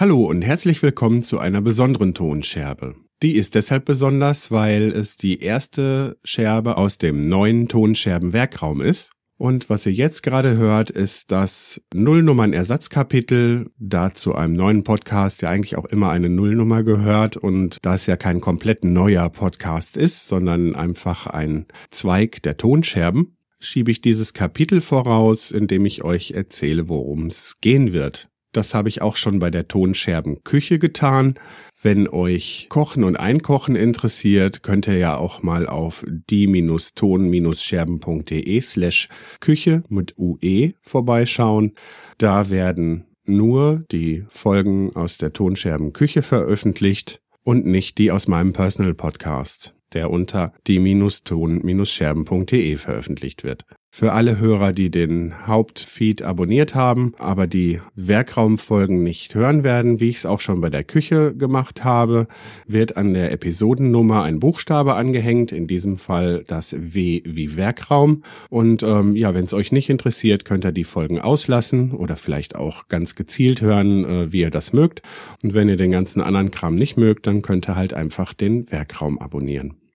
Hallo 0.00 0.26
und 0.26 0.42
herzlich 0.42 0.80
willkommen 0.84 1.24
zu 1.24 1.40
einer 1.40 1.60
besonderen 1.60 2.14
Tonscherbe. 2.14 2.94
Die 3.20 3.32
ist 3.32 3.56
deshalb 3.56 3.84
besonders, 3.84 4.52
weil 4.52 4.92
es 4.92 5.16
die 5.16 5.40
erste 5.42 6.16
Scherbe 6.22 6.76
aus 6.76 6.98
dem 6.98 7.28
neuen 7.28 7.66
Tonscherbenwerkraum 7.66 8.80
ist. 8.80 9.10
Und 9.38 9.68
was 9.68 9.86
ihr 9.86 9.92
jetzt 9.92 10.22
gerade 10.22 10.56
hört, 10.56 10.90
ist 10.90 11.32
das 11.32 11.82
Nullnummern-Ersatzkapitel, 11.92 13.72
da 13.76 14.14
zu 14.14 14.36
einem 14.36 14.52
neuen 14.52 14.84
Podcast 14.84 15.42
ja 15.42 15.50
eigentlich 15.50 15.74
auch 15.74 15.86
immer 15.86 16.10
eine 16.10 16.28
Nullnummer 16.28 16.84
gehört 16.84 17.36
und 17.36 17.78
da 17.82 17.96
es 17.96 18.06
ja 18.06 18.16
kein 18.16 18.40
komplett 18.40 18.84
neuer 18.84 19.28
Podcast 19.30 19.96
ist, 19.96 20.28
sondern 20.28 20.76
einfach 20.76 21.26
ein 21.26 21.66
Zweig 21.90 22.40
der 22.44 22.56
Tonscherben, 22.56 23.36
schiebe 23.58 23.90
ich 23.90 24.00
dieses 24.00 24.32
Kapitel 24.32 24.80
voraus, 24.80 25.50
indem 25.50 25.86
ich 25.86 26.04
euch 26.04 26.30
erzähle, 26.30 26.88
worum 26.88 27.26
es 27.26 27.56
gehen 27.60 27.92
wird. 27.92 28.30
Das 28.52 28.74
habe 28.74 28.88
ich 28.88 29.02
auch 29.02 29.16
schon 29.16 29.40
bei 29.40 29.50
der 29.50 29.68
Tonscherbenküche 29.68 30.78
getan. 30.78 31.34
Wenn 31.80 32.08
euch 32.08 32.66
Kochen 32.70 33.04
und 33.04 33.16
Einkochen 33.16 33.76
interessiert, 33.76 34.62
könnt 34.62 34.88
ihr 34.88 34.96
ja 34.96 35.16
auch 35.16 35.42
mal 35.42 35.68
auf 35.68 36.04
die-ton-scherben.de 36.08 38.60
slash 38.60 39.08
Küche 39.40 39.84
mit 39.88 40.18
UE 40.18 40.72
vorbeischauen. 40.82 41.74
Da 42.16 42.50
werden 42.50 43.04
nur 43.24 43.84
die 43.92 44.24
Folgen 44.28 44.96
aus 44.96 45.18
der 45.18 45.32
Tonscherbenküche 45.32 46.22
veröffentlicht 46.22 47.20
und 47.44 47.64
nicht 47.66 47.98
die 47.98 48.10
aus 48.10 48.26
meinem 48.26 48.52
Personal 48.54 48.94
Podcast, 48.94 49.76
der 49.92 50.10
unter 50.10 50.52
die-ton-scherben.de 50.66 52.76
veröffentlicht 52.76 53.44
wird. 53.44 53.64
Für 53.90 54.12
alle 54.12 54.38
Hörer, 54.38 54.72
die 54.72 54.90
den 54.90 55.46
Hauptfeed 55.46 56.22
abonniert 56.22 56.74
haben, 56.74 57.14
aber 57.18 57.46
die 57.46 57.80
Werkraumfolgen 57.96 59.02
nicht 59.02 59.34
hören 59.34 59.64
werden, 59.64 59.98
wie 59.98 60.10
ich 60.10 60.18
es 60.18 60.26
auch 60.26 60.40
schon 60.40 60.60
bei 60.60 60.68
der 60.68 60.84
Küche 60.84 61.34
gemacht 61.34 61.84
habe, 61.84 62.28
wird 62.66 62.96
an 62.96 63.14
der 63.14 63.32
Episodennummer 63.32 64.22
ein 64.22 64.40
Buchstabe 64.40 64.94
angehängt, 64.94 65.52
in 65.52 65.66
diesem 65.66 65.96
Fall 65.96 66.44
das 66.46 66.76
W 66.78 67.22
wie 67.24 67.56
Werkraum. 67.56 68.22
Und 68.50 68.82
ähm, 68.82 69.16
ja, 69.16 69.34
wenn 69.34 69.44
es 69.44 69.54
euch 69.54 69.72
nicht 69.72 69.88
interessiert, 69.88 70.44
könnt 70.44 70.66
ihr 70.66 70.72
die 70.72 70.84
Folgen 70.84 71.18
auslassen 71.18 71.92
oder 71.92 72.16
vielleicht 72.16 72.56
auch 72.56 72.88
ganz 72.88 73.14
gezielt 73.14 73.62
hören, 73.62 74.04
äh, 74.04 74.32
wie 74.32 74.40
ihr 74.40 74.50
das 74.50 74.72
mögt. 74.74 75.00
Und 75.42 75.54
wenn 75.54 75.68
ihr 75.68 75.76
den 75.76 75.90
ganzen 75.90 76.20
anderen 76.20 76.50
Kram 76.50 76.74
nicht 76.74 76.98
mögt, 76.98 77.26
dann 77.26 77.42
könnt 77.42 77.68
ihr 77.68 77.74
halt 77.74 77.94
einfach 77.94 78.34
den 78.34 78.70
Werkraum 78.70 79.18
abonnieren. 79.18 79.87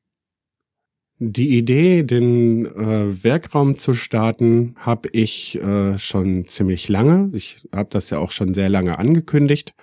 Die 1.20 1.58
Idee, 1.58 2.04
den 2.04 2.66
äh, 2.66 3.24
Werkraum 3.24 3.78
zu 3.78 3.94
starten, 3.94 4.76
habe 4.78 5.10
ich 5.12 5.56
äh, 5.62 5.98
schon 5.98 6.46
ziemlich 6.46 6.90
lange. 6.90 7.30
Ich 7.34 7.64
habe 7.72 7.90
das 7.92 8.10
ja 8.10 8.18
auch 8.18 8.32
schon 8.32 8.54
sehr 8.54 8.70
lange 8.70 9.00
angekündigt. 9.00 9.74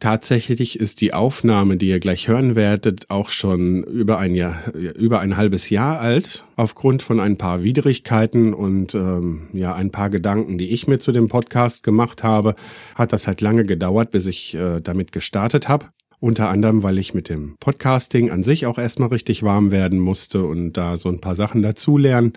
Tatsächlich 0.00 0.80
ist 0.80 1.02
die 1.02 1.12
Aufnahme, 1.12 1.76
die 1.76 1.88
ihr 1.88 2.00
gleich 2.00 2.26
hören 2.26 2.56
werdet, 2.56 3.10
auch 3.10 3.28
schon 3.28 3.84
über 3.84 4.18
ein 4.18 4.34
Jahr, 4.34 4.72
über 4.72 5.20
ein 5.20 5.36
halbes 5.36 5.68
Jahr 5.68 6.00
alt. 6.00 6.46
Aufgrund 6.56 7.02
von 7.02 7.20
ein 7.20 7.36
paar 7.36 7.62
Widrigkeiten 7.62 8.54
und 8.54 8.94
ähm, 8.94 9.48
ja 9.52 9.74
ein 9.74 9.90
paar 9.90 10.08
Gedanken, 10.08 10.56
die 10.56 10.70
ich 10.70 10.88
mir 10.88 11.00
zu 11.00 11.12
dem 11.12 11.28
Podcast 11.28 11.82
gemacht 11.82 12.22
habe, 12.22 12.54
hat 12.94 13.12
das 13.12 13.26
halt 13.26 13.42
lange 13.42 13.64
gedauert, 13.64 14.10
bis 14.10 14.24
ich 14.24 14.54
äh, 14.54 14.80
damit 14.80 15.12
gestartet 15.12 15.68
habe. 15.68 15.90
Unter 16.20 16.50
anderem, 16.50 16.82
weil 16.82 16.98
ich 16.98 17.14
mit 17.14 17.30
dem 17.30 17.56
Podcasting 17.60 18.30
an 18.30 18.44
sich 18.44 18.66
auch 18.66 18.78
erstmal 18.78 19.08
richtig 19.08 19.42
warm 19.42 19.70
werden 19.70 19.98
musste 19.98 20.44
und 20.44 20.74
da 20.74 20.98
so 20.98 21.08
ein 21.08 21.20
paar 21.20 21.34
Sachen 21.34 21.62
dazulernen. 21.62 22.34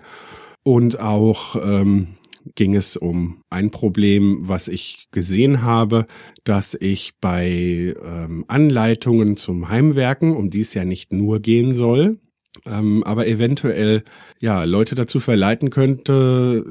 Und 0.62 0.98
auch 0.98 1.56
ähm, 1.56 2.08
ging 2.54 2.74
es 2.74 2.96
um 2.96 3.42
ein 3.50 3.70
Problem, 3.70 4.38
was 4.42 4.68
ich 4.68 5.08
gesehen 5.10 5.62
habe, 5.62 6.06
dass 6.44 6.74
ich 6.74 7.12
bei 7.20 7.94
ähm, 8.02 8.46
Anleitungen 8.48 9.36
zum 9.36 9.68
Heimwerken, 9.68 10.34
um 10.34 10.48
die 10.48 10.60
es 10.60 10.72
ja 10.72 10.86
nicht 10.86 11.12
nur 11.12 11.40
gehen 11.40 11.74
soll, 11.74 12.18
ähm, 12.66 13.02
aber 13.04 13.26
eventuell 13.26 14.04
ja 14.40 14.64
Leute 14.64 14.94
dazu 14.94 15.20
verleiten 15.20 15.70
könnte, 15.70 16.64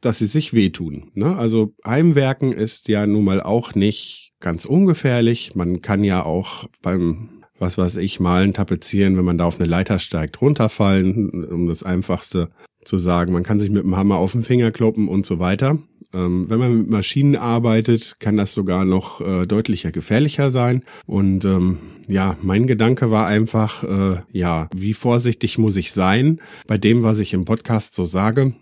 dass 0.00 0.18
sie 0.18 0.26
sich 0.26 0.52
wehtun. 0.52 1.10
Ne? 1.14 1.36
Also 1.36 1.74
Heimwerken 1.84 2.52
ist 2.52 2.88
ja 2.88 3.06
nun 3.06 3.24
mal 3.24 3.42
auch 3.42 3.74
nicht 3.74 4.27
ganz 4.40 4.64
ungefährlich. 4.64 5.54
Man 5.54 5.82
kann 5.82 6.04
ja 6.04 6.24
auch 6.24 6.64
beim 6.82 7.30
was 7.58 7.76
weiß 7.76 7.96
ich, 7.96 8.20
malen, 8.20 8.52
tapezieren, 8.52 9.16
wenn 9.16 9.24
man 9.24 9.38
da 9.38 9.44
auf 9.44 9.58
eine 9.58 9.68
Leiter 9.68 9.98
steigt, 9.98 10.40
runterfallen, 10.40 11.44
um 11.46 11.66
das 11.66 11.82
einfachste 11.82 12.50
zu 12.84 12.98
sagen. 12.98 13.32
Man 13.32 13.42
kann 13.42 13.60
sich 13.60 13.70
mit 13.70 13.84
dem 13.84 13.96
Hammer 13.96 14.16
auf 14.16 14.32
den 14.32 14.42
Finger 14.42 14.70
kloppen 14.70 15.08
und 15.08 15.26
so 15.26 15.38
weiter. 15.38 15.78
Ähm, 16.14 16.48
wenn 16.48 16.58
man 16.58 16.78
mit 16.78 16.90
Maschinen 16.90 17.36
arbeitet, 17.36 18.16
kann 18.18 18.36
das 18.36 18.52
sogar 18.52 18.84
noch 18.84 19.20
äh, 19.20 19.46
deutlicher 19.46 19.92
gefährlicher 19.92 20.50
sein. 20.50 20.82
Und 21.06 21.44
ähm, 21.44 21.78
ja, 22.06 22.36
mein 22.40 22.66
Gedanke 22.66 23.10
war 23.10 23.26
einfach, 23.26 23.84
äh, 23.84 24.22
ja, 24.32 24.68
wie 24.74 24.94
vorsichtig 24.94 25.58
muss 25.58 25.76
ich 25.76 25.92
sein 25.92 26.40
bei 26.66 26.78
dem, 26.78 27.02
was 27.02 27.18
ich 27.18 27.34
im 27.34 27.44
Podcast 27.44 27.94
so 27.94 28.06
sage 28.06 28.54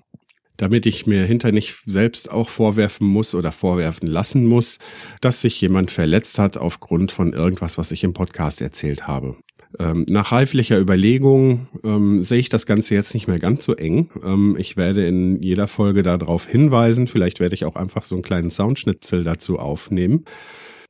damit 0.56 0.86
ich 0.86 1.06
mir 1.06 1.24
hinter 1.24 1.52
nicht 1.52 1.82
selbst 1.86 2.30
auch 2.30 2.48
vorwerfen 2.48 3.06
muss 3.06 3.34
oder 3.34 3.52
vorwerfen 3.52 4.08
lassen 4.08 4.46
muss, 4.46 4.78
dass 5.20 5.40
sich 5.40 5.60
jemand 5.60 5.90
verletzt 5.90 6.38
hat 6.38 6.56
aufgrund 6.56 7.12
von 7.12 7.32
irgendwas, 7.32 7.78
was 7.78 7.90
ich 7.90 8.04
im 8.04 8.12
Podcast 8.12 8.60
erzählt 8.60 9.06
habe. 9.06 9.36
Ähm, 9.78 10.06
nach 10.08 10.32
reiflicher 10.32 10.78
Überlegung 10.78 11.68
ähm, 11.84 12.22
sehe 12.22 12.38
ich 12.38 12.48
das 12.48 12.66
Ganze 12.66 12.94
jetzt 12.94 13.14
nicht 13.14 13.28
mehr 13.28 13.38
ganz 13.38 13.64
so 13.64 13.74
eng. 13.74 14.08
Ähm, 14.24 14.56
ich 14.58 14.76
werde 14.76 15.06
in 15.06 15.42
jeder 15.42 15.68
Folge 15.68 16.02
darauf 16.02 16.46
hinweisen. 16.46 17.08
Vielleicht 17.08 17.40
werde 17.40 17.54
ich 17.54 17.64
auch 17.64 17.76
einfach 17.76 18.02
so 18.02 18.14
einen 18.14 18.22
kleinen 18.22 18.50
Soundschnipsel 18.50 19.24
dazu 19.24 19.58
aufnehmen 19.58 20.24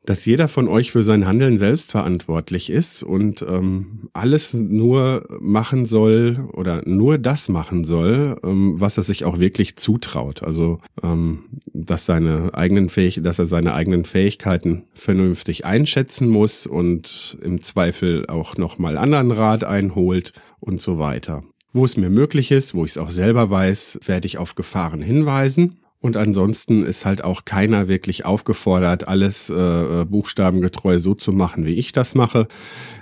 dass 0.07 0.25
jeder 0.25 0.49
von 0.49 0.69
euch 0.69 0.93
für 0.93 1.03
sein 1.03 1.27
Handeln 1.27 1.59
selbst 1.59 1.91
verantwortlich 1.91 2.71
ist 2.71 3.03
und 3.03 3.45
ähm, 3.49 4.09
alles 4.13 4.55
nur 4.55 5.27
machen 5.41 5.87
soll 5.87 6.49
oder 6.53 6.83
nur 6.87 7.19
das 7.19 7.49
machen 7.49 7.85
soll, 7.85 8.39
ähm, 8.43 8.81
was 8.81 8.97
er 8.97 9.03
sich 9.03 9.25
auch 9.25 9.39
wirklich 9.39 9.77
zutraut. 9.77 10.43
Also 10.43 10.81
ähm, 11.03 11.45
dass 11.73 12.07
seine 12.07 12.55
eigenen 12.55 12.89
Fähig 12.89 13.21
dass 13.23 13.39
er 13.39 13.47
seine 13.47 13.75
eigenen 13.75 14.05
Fähigkeiten 14.05 14.85
vernünftig 14.95 15.65
einschätzen 15.65 16.29
muss 16.29 16.67
und 16.67 17.39
im 17.43 17.63
Zweifel 17.63 18.27
auch 18.27 18.57
nochmal 18.57 18.97
anderen 18.97 19.31
Rat 19.31 19.65
einholt 19.65 20.33
und 20.61 20.81
so 20.81 20.99
weiter. 20.99 21.43
Wo 21.73 21.85
es 21.85 21.97
mir 21.97 22.09
möglich 22.09 22.53
ist, 22.53 22.75
wo 22.75 22.85
ich 22.85 22.93
es 22.93 22.99
auch 22.99 23.11
selber 23.11 23.51
weiß, 23.51 24.01
werde 24.07 24.27
ich 24.27 24.39
auf 24.39 24.55
Gefahren 24.55 25.03
hinweisen 25.03 25.79
und 26.01 26.17
ansonsten 26.17 26.85
ist 26.85 27.07
halt 27.07 27.25
auch 27.25 27.45
keiner 27.45 27.89
wirklich 27.89 28.25
aufgefordert, 28.25 29.09
alles 29.09 29.51
äh, 29.51 30.05
buchstabengetreu 30.05 30.99
so 30.99 31.15
zu 31.15 31.33
machen, 31.33 31.65
wie 31.65 31.75
ich 31.75 31.93
das 31.93 32.15
mache, 32.15 32.49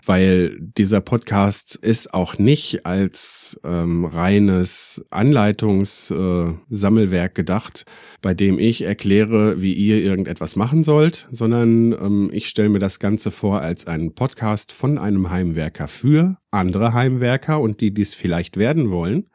weil 0.07 0.57
dieser 0.61 1.01
Podcast 1.01 1.77
ist 1.77 2.15
auch 2.15 2.39
nicht 2.39 2.87
als 2.87 3.61
ähm, 3.65 4.05
reines 4.05 5.05
Anleitungssammelwerk 5.11 7.33
äh, 7.33 7.35
gedacht, 7.35 7.85
bei 8.23 8.33
dem 8.33 8.59
ich 8.59 8.83
erkläre, 8.83 9.61
wie 9.61 9.75
ihr 9.75 10.03
irgendetwas 10.03 10.57
machen 10.57 10.85
sollt, 10.85 11.27
sondern 11.31 11.93
ähm, 11.93 12.31
ich 12.33 12.49
stelle 12.49 12.69
mir 12.69 12.79
das 12.79 13.01
Ganze 13.01 13.31
vor 13.31 13.61
als 13.61 13.87
einen 13.87 14.15
Podcast 14.15 14.73
von 14.73 14.99
einem 14.99 15.31
Heimwerker 15.31 15.89
für 15.89 16.39
andere 16.51 16.95
Heimwerker 16.95 17.61
und 17.61 17.81
die 17.81 17.93
dies 17.93 18.15
vielleicht 18.15 18.57
werden 18.57 18.91
wollen 18.91 19.27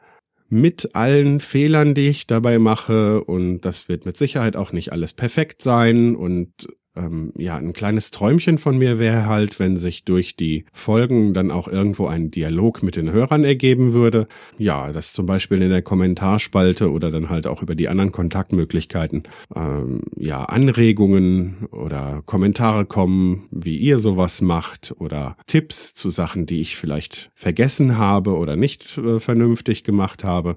mit 0.50 0.94
allen 0.94 1.40
Fehlern, 1.40 1.94
die 1.94 2.08
ich 2.08 2.26
dabei 2.26 2.58
mache. 2.58 3.24
Und 3.24 3.62
das 3.62 3.88
wird 3.88 4.04
mit 4.04 4.16
Sicherheit 4.16 4.56
auch 4.56 4.72
nicht 4.72 4.92
alles 4.92 5.14
perfekt 5.14 5.62
sein. 5.62 6.14
Und 6.16 6.68
ähm, 7.00 7.32
ja, 7.36 7.56
ein 7.56 7.72
kleines 7.72 8.10
Träumchen 8.10 8.58
von 8.58 8.78
mir 8.78 8.98
wäre 8.98 9.26
halt, 9.26 9.58
wenn 9.58 9.76
sich 9.76 10.04
durch 10.04 10.36
die 10.36 10.64
Folgen 10.72 11.34
dann 11.34 11.50
auch 11.50 11.68
irgendwo 11.68 12.06
ein 12.06 12.30
Dialog 12.30 12.82
mit 12.82 12.96
den 12.96 13.10
Hörern 13.10 13.44
ergeben 13.44 13.92
würde. 13.92 14.26
Ja, 14.58 14.92
das 14.92 15.12
zum 15.12 15.26
Beispiel 15.26 15.62
in 15.62 15.70
der 15.70 15.82
Kommentarspalte 15.82 16.90
oder 16.90 17.10
dann 17.10 17.30
halt 17.30 17.46
auch 17.46 17.62
über 17.62 17.74
die 17.74 17.88
anderen 17.88 18.12
Kontaktmöglichkeiten, 18.12 19.24
ähm, 19.54 20.02
ja, 20.16 20.44
Anregungen 20.44 21.68
oder 21.70 22.22
Kommentare 22.26 22.84
kommen, 22.84 23.48
wie 23.50 23.76
ihr 23.76 23.98
sowas 23.98 24.40
macht 24.40 24.94
oder 24.98 25.36
Tipps 25.46 25.94
zu 25.94 26.10
Sachen, 26.10 26.46
die 26.46 26.60
ich 26.60 26.76
vielleicht 26.76 27.30
vergessen 27.34 27.98
habe 27.98 28.36
oder 28.36 28.56
nicht 28.56 28.98
äh, 28.98 29.20
vernünftig 29.20 29.84
gemacht 29.84 30.24
habe. 30.24 30.56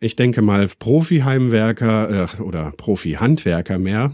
Ich 0.00 0.14
denke 0.14 0.42
mal, 0.42 0.68
Profi-Heimwerker 0.68 2.28
äh, 2.38 2.42
oder 2.42 2.72
Profi-Handwerker 2.76 3.80
mehr 3.80 4.12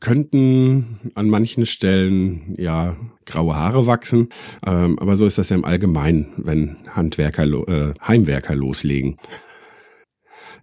könnten 0.00 1.12
an 1.14 1.30
manchen 1.30 1.64
Stellen 1.64 2.54
ja 2.58 2.94
graue 3.24 3.56
Haare 3.56 3.86
wachsen. 3.86 4.28
Ähm, 4.66 4.98
aber 4.98 5.16
so 5.16 5.24
ist 5.24 5.38
das 5.38 5.48
ja 5.48 5.56
im 5.56 5.64
Allgemeinen, 5.64 6.34
wenn 6.36 6.76
Handwerker, 6.88 7.44
äh, 7.44 7.94
Heimwerker 8.06 8.54
loslegen. 8.54 9.16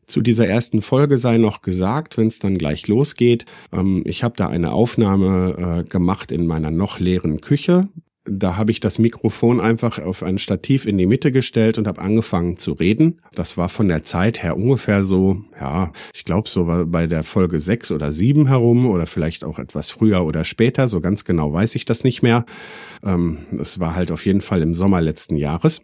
Zu 0.06 0.22
dieser 0.22 0.48
ersten 0.48 0.84
Folge 0.84 1.18
sei 1.18 1.38
noch 1.38 1.64
gesagt, 1.64 2.16
wenn 2.20 2.28
es 2.28 2.38
dann 2.38 2.60
gleich 2.60 2.88
losgeht. 2.88 3.46
Ähm, 3.74 4.04
ich 4.06 4.24
habe 4.24 4.36
da 4.38 4.48
eine 4.48 4.74
Aufnahme 4.74 5.80
äh, 5.80 5.90
gemacht 5.90 6.32
in 6.32 6.46
meiner 6.46 6.70
noch 6.70 7.00
leeren 7.00 7.42
Küche 7.42 7.90
da 8.26 8.58
habe 8.58 8.72
ich 8.72 8.80
das 8.80 9.00
Mikrofon 9.00 9.62
einfach 9.62 10.00
auf 10.00 10.24
ein 10.24 10.40
Stativ 10.40 10.86
in 10.86 10.98
die 10.98 11.06
Mitte 11.06 11.32
gestellt 11.32 11.78
und 11.78 11.88
habe 11.88 12.02
angefangen 12.02 12.58
zu 12.58 12.74
reden. 12.74 13.22
Das 13.34 13.56
war 13.56 13.70
von 13.70 13.88
der 13.88 14.04
Zeit 14.04 14.42
her 14.42 14.58
ungefähr 14.58 15.04
so, 15.04 15.42
ja, 15.60 15.92
ich 16.14 16.26
glaube 16.26 16.50
so 16.50 16.66
bei 16.88 17.08
der 17.08 17.24
Folge 17.24 17.60
sechs 17.60 17.92
oder 17.92 18.12
sieben 18.12 18.48
herum 18.48 18.88
oder 18.88 19.06
vielleicht 19.06 19.44
auch 19.44 19.60
etwas 19.60 19.92
früher 19.92 20.26
oder 20.26 20.44
später. 20.44 20.88
So 20.88 21.02
ganz 21.02 21.24
genau 21.24 21.54
weiß 21.54 21.76
ich 21.76 21.86
das 21.86 22.04
nicht 22.04 22.24
mehr. 22.24 22.46
Ähm, 23.04 23.38
es 23.60 23.80
war 23.80 23.96
halt 23.96 24.12
auf 24.12 24.26
jeden 24.26 24.42
Fall 24.42 24.62
im 24.62 24.76
Sommer 24.76 25.02
letzten 25.02 25.36
Jahres. 25.36 25.82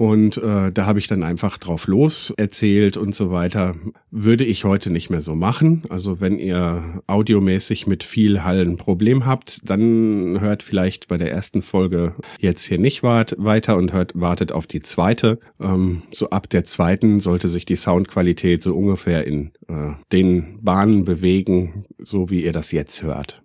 Und 0.00 0.38
äh, 0.38 0.72
da 0.72 0.86
habe 0.86 0.98
ich 0.98 1.08
dann 1.08 1.22
einfach 1.22 1.58
drauf 1.58 1.86
los 1.86 2.32
erzählt 2.38 2.96
und 2.96 3.14
so 3.14 3.30
weiter. 3.30 3.74
Würde 4.10 4.46
ich 4.46 4.64
heute 4.64 4.88
nicht 4.88 5.10
mehr 5.10 5.20
so 5.20 5.34
machen. 5.34 5.82
Also 5.90 6.20
wenn 6.20 6.38
ihr 6.38 7.02
audiomäßig 7.06 7.86
mit 7.86 8.02
viel 8.02 8.42
Hall 8.42 8.62
ein 8.62 8.78
Problem 8.78 9.26
habt, 9.26 9.60
dann 9.68 10.40
hört 10.40 10.62
vielleicht 10.62 11.08
bei 11.08 11.18
der 11.18 11.30
ersten 11.30 11.60
Folge 11.60 12.14
jetzt 12.38 12.64
hier 12.64 12.78
nicht 12.78 13.02
wart, 13.02 13.34
weiter 13.36 13.76
und 13.76 13.92
hört, 13.92 14.18
wartet 14.18 14.52
auf 14.52 14.66
die 14.66 14.80
zweite. 14.80 15.38
Ähm, 15.60 16.00
so 16.12 16.30
ab 16.30 16.48
der 16.48 16.64
zweiten 16.64 17.20
sollte 17.20 17.48
sich 17.48 17.66
die 17.66 17.76
Soundqualität 17.76 18.62
so 18.62 18.74
ungefähr 18.74 19.26
in 19.26 19.50
äh, 19.68 19.90
den 20.12 20.60
Bahnen 20.62 21.04
bewegen, 21.04 21.84
so 22.02 22.30
wie 22.30 22.42
ihr 22.42 22.52
das 22.52 22.72
jetzt 22.72 23.02
hört. 23.02 23.42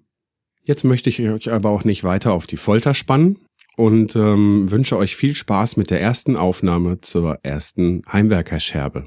Jetzt 0.64 0.86
möchte 0.86 1.10
ich 1.10 1.20
euch 1.20 1.52
aber 1.52 1.70
auch 1.72 1.84
nicht 1.84 2.06
weiter 2.06 2.32
auf 2.32 2.48
die 2.48 2.56
Folter 2.56 2.94
spannen 2.94 3.45
und 3.76 4.16
ähm, 4.16 4.72
wünsche 4.72 4.98
euch 4.98 5.16
viel 5.16 5.36
Spaß 5.36 5.78
mit 5.78 5.90
der 5.92 6.02
ersten 6.02 6.36
Aufnahme 6.36 7.02
zur 7.02 7.40
ersten 7.44 8.04
Heimwerkerscherbe. 8.12 9.06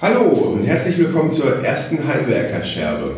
Hallo 0.00 0.54
und 0.54 0.64
herzlich 0.64 0.98
willkommen 0.98 1.30
zur 1.30 1.64
ersten 1.64 2.06
Heimwerkerscherbe. 2.06 3.16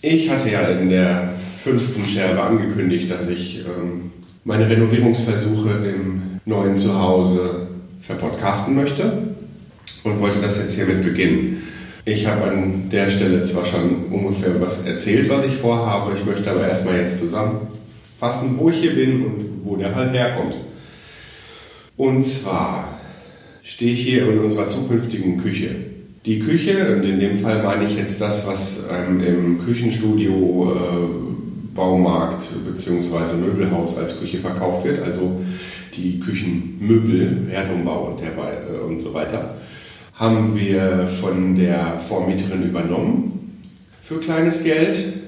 Ich 0.00 0.30
hatte 0.30 0.50
ja 0.50 0.62
in 0.62 0.90
der 0.90 1.32
fünften 1.62 2.04
Scherbe 2.04 2.42
angekündigt, 2.42 3.10
dass 3.10 3.28
ich 3.28 3.60
ähm, 3.60 4.12
meine 4.44 4.68
Renovierungsversuche 4.68 5.70
im 5.94 6.40
neuen 6.44 6.76
Zuhause 6.76 7.68
verpodcasten 8.00 8.74
möchte 8.74 9.34
und 10.02 10.20
wollte 10.20 10.40
das 10.40 10.58
jetzt 10.58 10.74
hiermit 10.74 11.04
beginnen. 11.04 11.62
Ich 12.04 12.26
habe 12.26 12.50
an 12.50 12.90
der 12.90 13.08
Stelle 13.08 13.44
zwar 13.44 13.64
schon 13.64 14.06
ungefähr 14.10 14.60
was 14.60 14.84
erzählt, 14.84 15.30
was 15.30 15.44
ich 15.44 15.54
vorhabe, 15.54 16.16
ich 16.18 16.24
möchte 16.24 16.50
aber 16.50 16.66
erstmal 16.66 16.98
jetzt 16.98 17.20
zusammen 17.20 17.68
fassen, 18.22 18.56
wo 18.56 18.70
ich 18.70 18.76
hier 18.76 18.94
bin 18.94 19.24
und 19.24 19.64
wo 19.64 19.74
der 19.74 19.96
Hall 19.96 20.10
herkommt. 20.10 20.56
Und 21.96 22.22
zwar 22.22 23.00
stehe 23.64 23.94
ich 23.94 24.02
hier 24.04 24.28
in 24.28 24.38
unserer 24.38 24.68
zukünftigen 24.68 25.38
Küche. 25.38 25.74
Die 26.24 26.38
Küche, 26.38 26.94
und 26.94 27.02
in 27.02 27.18
dem 27.18 27.36
Fall 27.36 27.64
meine 27.64 27.84
ich 27.84 27.96
jetzt 27.96 28.20
das, 28.20 28.46
was 28.46 28.84
ähm, 28.92 29.20
im 29.20 29.64
Küchenstudio, 29.64 30.72
äh, 30.72 31.74
Baumarkt 31.74 32.44
bzw. 32.64 33.38
Möbelhaus 33.38 33.98
als 33.98 34.20
Küche 34.20 34.38
verkauft 34.38 34.84
wird, 34.84 35.02
also 35.02 35.42
die 35.96 36.20
Küchenmöbel, 36.20 37.48
Herdrumbau 37.50 38.10
und, 38.10 38.20
der, 38.20 38.28
äh, 38.28 38.84
und 38.86 39.00
so 39.00 39.14
weiter, 39.14 39.56
haben 40.14 40.54
wir 40.54 41.08
von 41.08 41.56
der 41.56 41.98
Vormieterin 41.98 42.62
übernommen 42.62 43.58
für 44.00 44.20
kleines 44.20 44.62
Geld. 44.62 45.21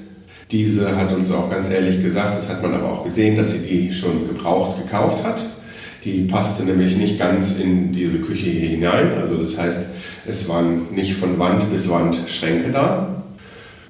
Diese 0.50 0.96
hat 0.96 1.12
uns 1.12 1.32
auch 1.32 1.50
ganz 1.50 1.70
ehrlich 1.70 2.02
gesagt, 2.02 2.36
das 2.36 2.48
hat 2.48 2.62
man 2.62 2.74
aber 2.74 2.92
auch 2.92 3.04
gesehen, 3.04 3.36
dass 3.36 3.52
sie 3.52 3.66
die 3.66 3.92
schon 3.92 4.28
gebraucht 4.28 4.78
gekauft 4.78 5.24
hat. 5.24 5.40
Die 6.04 6.24
passte 6.24 6.64
nämlich 6.64 6.96
nicht 6.96 7.18
ganz 7.18 7.58
in 7.58 7.92
diese 7.92 8.18
Küche 8.18 8.50
hier 8.50 8.68
hinein. 8.68 9.12
Also 9.18 9.36
das 9.36 9.58
heißt, 9.58 9.86
es 10.26 10.48
waren 10.48 10.94
nicht 10.94 11.14
von 11.14 11.38
Wand 11.38 11.70
bis 11.72 11.88
Wand 11.88 12.18
Schränke 12.26 12.70
da. 12.70 13.24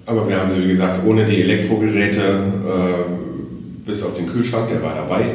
Aber 0.07 0.29
wir 0.29 0.39
haben 0.41 0.51
sie, 0.53 0.63
wie 0.63 0.69
gesagt, 0.69 1.05
ohne 1.07 1.25
die 1.27 1.41
Elektrogeräte 1.43 2.21
äh, 2.21 3.87
bis 3.87 4.03
auf 4.03 4.17
den 4.17 4.29
Kühlschrank, 4.29 4.69
der 4.69 4.83
war 4.83 4.95
dabei, 4.95 5.33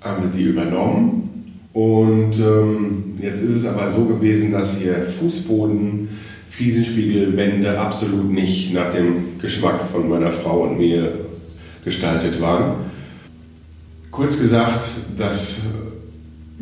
haben 0.00 0.24
wir 0.24 0.30
die 0.30 0.44
übernommen. 0.44 1.30
Und 1.72 2.38
ähm, 2.38 3.12
jetzt 3.20 3.42
ist 3.42 3.54
es 3.54 3.66
aber 3.66 3.88
so 3.88 4.04
gewesen, 4.04 4.52
dass 4.52 4.76
hier 4.76 5.00
Fußboden 5.00 6.08
Fliesenspiegelwände 6.50 7.78
absolut 7.78 8.30
nicht 8.30 8.74
nach 8.74 8.92
dem 8.92 9.38
Geschmack 9.40 9.80
von 9.80 10.08
meiner 10.08 10.30
Frau 10.32 10.64
und 10.64 10.78
mir 10.78 11.12
gestaltet 11.84 12.40
waren. 12.40 12.74
Kurz 14.10 14.38
gesagt, 14.38 14.84
das 15.16 15.62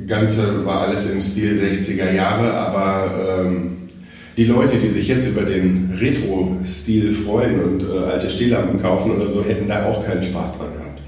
Ganze 0.07 0.65
war 0.65 0.83
alles 0.83 1.11
im 1.11 1.21
Stil 1.23 1.55
60er 1.55 2.13
Jahre, 2.13 2.53
aber 2.53 3.41
ähm, 3.41 3.79
die 4.37 4.45
Leute, 4.45 4.77
die 4.77 4.89
sich 4.89 5.09
jetzt 5.09 5.27
über 5.27 5.43
den 5.43 5.97
Retro-Stil 5.99 7.11
freuen 7.11 7.61
und 7.65 7.83
äh, 7.83 8.11
alte 8.11 8.31
Stehlampen 8.31 8.81
kaufen 8.81 9.13
oder 9.13 9.29
so, 9.29 9.43
hätten 9.43 9.69
da 9.69 9.87
auch 9.87 10.05
keinen 10.05 10.23
Spaß 10.23 10.59
dran 10.59 10.75
gehabt. 10.77 11.01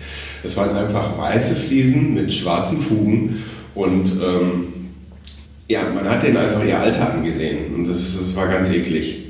Es 0.43 0.57
waren 0.57 0.75
einfach 0.75 1.19
weiße 1.19 1.55
Fliesen 1.55 2.15
mit 2.15 2.33
schwarzen 2.33 2.81
Fugen 2.81 3.43
und 3.75 4.11
ähm, 4.21 4.80
ja, 5.71 5.83
man 5.95 6.05
hat 6.05 6.25
denen 6.25 6.37
einfach 6.37 6.65
ihr 6.65 6.81
Alter 6.81 7.15
angesehen 7.15 7.73
und 7.77 7.89
das, 7.89 8.19
das 8.19 8.35
war 8.35 8.49
ganz 8.49 8.73
eklig. 8.73 9.27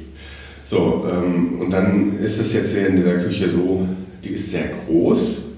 So, 0.62 1.06
ähm, 1.12 1.60
und 1.60 1.70
dann 1.70 2.18
ist 2.18 2.40
es 2.40 2.54
jetzt 2.54 2.74
hier 2.74 2.86
in 2.86 2.96
dieser 2.96 3.18
Küche 3.18 3.50
so, 3.50 3.86
die 4.24 4.30
ist 4.30 4.50
sehr 4.50 4.70
groß 4.86 5.48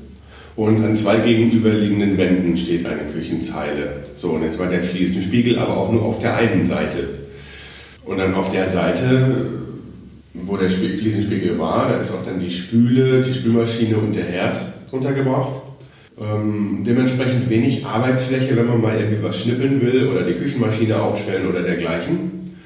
und 0.56 0.84
an 0.84 0.96
zwei 0.96 1.18
gegenüberliegenden 1.18 2.18
Wänden 2.18 2.56
steht 2.56 2.84
eine 2.84 3.04
Küchenzeile. 3.12 4.02
So, 4.14 4.30
und 4.30 4.42
jetzt 4.42 4.58
war 4.58 4.68
der 4.68 4.82
Fliesenspiegel 4.82 5.56
aber 5.60 5.76
auch 5.76 5.92
nur 5.92 6.02
auf 6.02 6.18
der 6.18 6.36
einen 6.36 6.64
Seite. 6.64 7.10
Und 8.04 8.18
dann 8.18 8.34
auf 8.34 8.50
der 8.50 8.66
Seite, 8.66 9.50
wo 10.34 10.56
der 10.56 10.68
Fliesenspiegel 10.68 11.60
war, 11.60 11.90
da 11.90 11.98
ist 11.98 12.10
auch 12.10 12.24
dann 12.24 12.40
die 12.40 12.50
Spüle, 12.50 13.22
die 13.22 13.32
Spülmaschine 13.32 13.98
und 13.98 14.16
der 14.16 14.24
Herd 14.24 14.60
untergebracht. 14.90 15.61
Ähm, 16.20 16.82
dementsprechend 16.86 17.48
wenig 17.48 17.86
Arbeitsfläche, 17.86 18.56
wenn 18.56 18.66
man 18.66 18.80
mal 18.80 18.98
irgendwie 18.98 19.22
was 19.22 19.40
schnippeln 19.42 19.80
will 19.80 20.08
oder 20.08 20.24
die 20.24 20.34
Küchenmaschine 20.34 21.00
aufstellen 21.00 21.46
oder 21.48 21.62
dergleichen. 21.62 22.56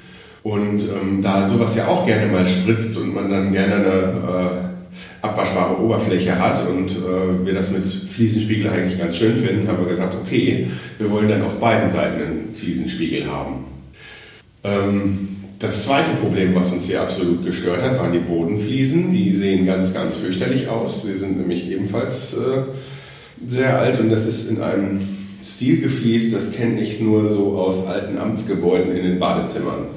Und 0.43 0.83
ähm, 0.83 1.21
da 1.21 1.47
sowas 1.47 1.75
ja 1.75 1.87
auch 1.87 2.05
gerne 2.05 2.31
mal 2.31 2.45
spritzt 2.45 2.97
und 2.97 3.13
man 3.13 3.29
dann 3.29 3.53
gerne 3.53 3.75
eine 3.75 3.87
äh, 3.91 5.25
abwaschbare 5.25 5.81
Oberfläche 5.81 6.39
hat 6.39 6.67
und 6.67 6.91
äh, 6.91 7.45
wir 7.45 7.53
das 7.53 7.71
mit 7.71 7.85
Fliesenspiegel 7.85 8.69
eigentlich 8.69 8.99
ganz 8.99 9.17
schön 9.17 9.35
finden, 9.35 9.67
haben 9.67 9.79
wir 9.79 9.89
gesagt, 9.89 10.15
okay, 10.15 10.67
wir 10.99 11.09
wollen 11.09 11.27
dann 11.27 11.41
auf 11.41 11.59
beiden 11.59 11.89
Seiten 11.89 12.21
einen 12.21 12.53
Fliesenspiegel 12.53 13.27
haben. 13.31 13.65
Ähm, 14.63 15.29
das 15.59 15.85
zweite 15.85 16.11
Problem, 16.21 16.53
was 16.53 16.71
uns 16.71 16.85
hier 16.85 17.01
absolut 17.01 17.43
gestört 17.43 17.81
hat, 17.81 17.97
waren 17.97 18.11
die 18.11 18.19
Bodenfliesen. 18.19 19.11
Die 19.11 19.31
sehen 19.31 19.65
ganz, 19.65 19.91
ganz 19.93 20.17
fürchterlich 20.17 20.67
aus. 20.67 21.03
Sie 21.03 21.15
sind 21.15 21.39
nämlich 21.39 21.71
ebenfalls 21.71 22.35
äh, 22.35 22.63
sehr 23.45 23.79
alt 23.79 23.99
und 23.99 24.09
das 24.09 24.25
ist 24.25 24.49
in 24.49 24.61
einem 24.61 24.99
Stil 25.43 25.81
gefliest, 25.81 26.33
das 26.33 26.51
kenne 26.51 26.81
ich 26.81 26.99
nur 26.99 27.27
so 27.27 27.57
aus 27.57 27.87
alten 27.87 28.17
Amtsgebäuden 28.17 28.95
in 28.95 29.03
den 29.03 29.19
Badezimmern. 29.19 29.87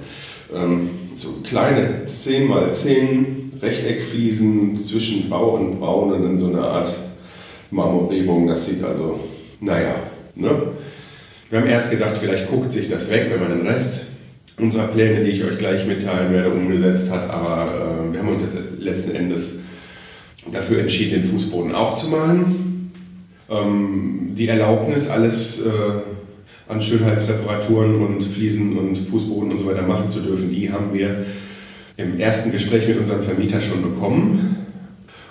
Ähm, 0.55 0.91
so 1.15 1.29
kleine 1.45 2.05
10 2.05 2.49
mal 2.49 2.75
10 2.75 3.53
Rechteckfliesen 3.61 4.77
zwischen 4.77 5.29
Bau 5.29 5.57
und 5.57 5.81
Braun 5.81 6.13
und 6.13 6.23
dann 6.23 6.39
so 6.39 6.47
eine 6.47 6.63
Art 6.63 6.95
Marmorierung. 7.71 8.47
Das 8.47 8.67
sieht 8.67 8.83
also, 8.83 9.21
naja, 9.61 9.95
ne? 10.35 10.51
Wir 11.51 11.61
haben 11.61 11.69
erst 11.69 11.91
gedacht, 11.91 12.17
vielleicht 12.17 12.49
guckt 12.49 12.73
sich 12.73 12.89
das 12.89 13.11
weg, 13.11 13.27
wenn 13.31 13.41
man 13.41 13.59
den 13.59 13.67
Rest 13.67 14.07
unserer 14.57 14.87
Pläne, 14.87 15.25
die 15.25 15.31
ich 15.31 15.45
euch 15.45 15.59
gleich 15.59 15.85
mitteilen 15.87 16.33
werde, 16.33 16.51
umgesetzt 16.51 17.11
hat. 17.11 17.29
Aber 17.29 18.07
äh, 18.09 18.13
wir 18.13 18.21
haben 18.21 18.29
uns 18.29 18.43
jetzt 18.43 18.57
letzten 18.79 19.17
Endes 19.17 19.57
dafür 20.53 20.81
entschieden, 20.81 21.23
den 21.23 21.25
Fußboden 21.25 21.75
auch 21.75 21.95
zu 21.95 22.09
machen. 22.09 22.70
Ähm, 23.51 24.33
die 24.37 24.47
Erlaubnis, 24.49 25.11
alles 25.11 25.67
äh, 25.67 25.71
an 26.69 26.81
Schönheitsreparaturen 26.81 27.97
und 27.97 28.23
Fliesen 28.23 28.79
und 28.79 28.97
Fußboden 28.97 29.51
und 29.51 29.59
so 29.59 29.67
weiter 29.67 29.83
machen 29.83 30.09
zu 30.09 30.21
dürfen, 30.21 30.51
die 30.51 30.71
haben 30.71 30.95
wir 30.95 31.25
im 31.97 32.19
ersten 32.21 32.53
Gespräch 32.53 32.87
mit 32.87 32.99
unserem 32.99 33.23
Vermieter 33.23 33.61
schon 33.61 33.83
bekommen. 33.83 34.57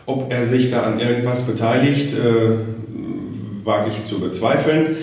Ob 0.06 0.32
er 0.32 0.46
sich 0.46 0.70
da 0.70 0.84
an 0.84 1.00
irgendwas 1.00 1.44
beteiligt, 1.44 2.14
äh, 2.14 2.58
wage 3.64 3.92
ich 3.92 4.04
zu 4.04 4.20
bezweifeln. 4.20 4.98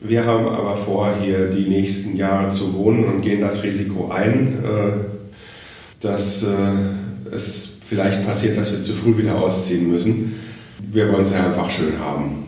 Wir 0.00 0.24
haben 0.26 0.46
aber 0.46 0.76
vor, 0.76 1.14
hier 1.22 1.48
die 1.48 1.68
nächsten 1.68 2.16
Jahre 2.16 2.50
zu 2.50 2.74
wohnen 2.74 3.04
und 3.04 3.22
gehen 3.22 3.40
das 3.40 3.62
Risiko 3.62 4.10
ein, 4.10 4.58
äh, 4.64 4.92
dass 6.00 6.42
äh, 6.42 6.46
es 7.30 7.78
vielleicht 7.82 8.26
passiert, 8.26 8.56
dass 8.56 8.72
wir 8.72 8.82
zu 8.82 8.92
früh 8.92 9.16
wieder 9.16 9.40
ausziehen 9.40 9.90
müssen. 9.90 10.34
Wir 10.78 11.12
wollen 11.12 11.22
es 11.22 11.32
ja 11.32 11.46
einfach 11.46 11.68
schön 11.70 11.98
haben. 11.98 12.43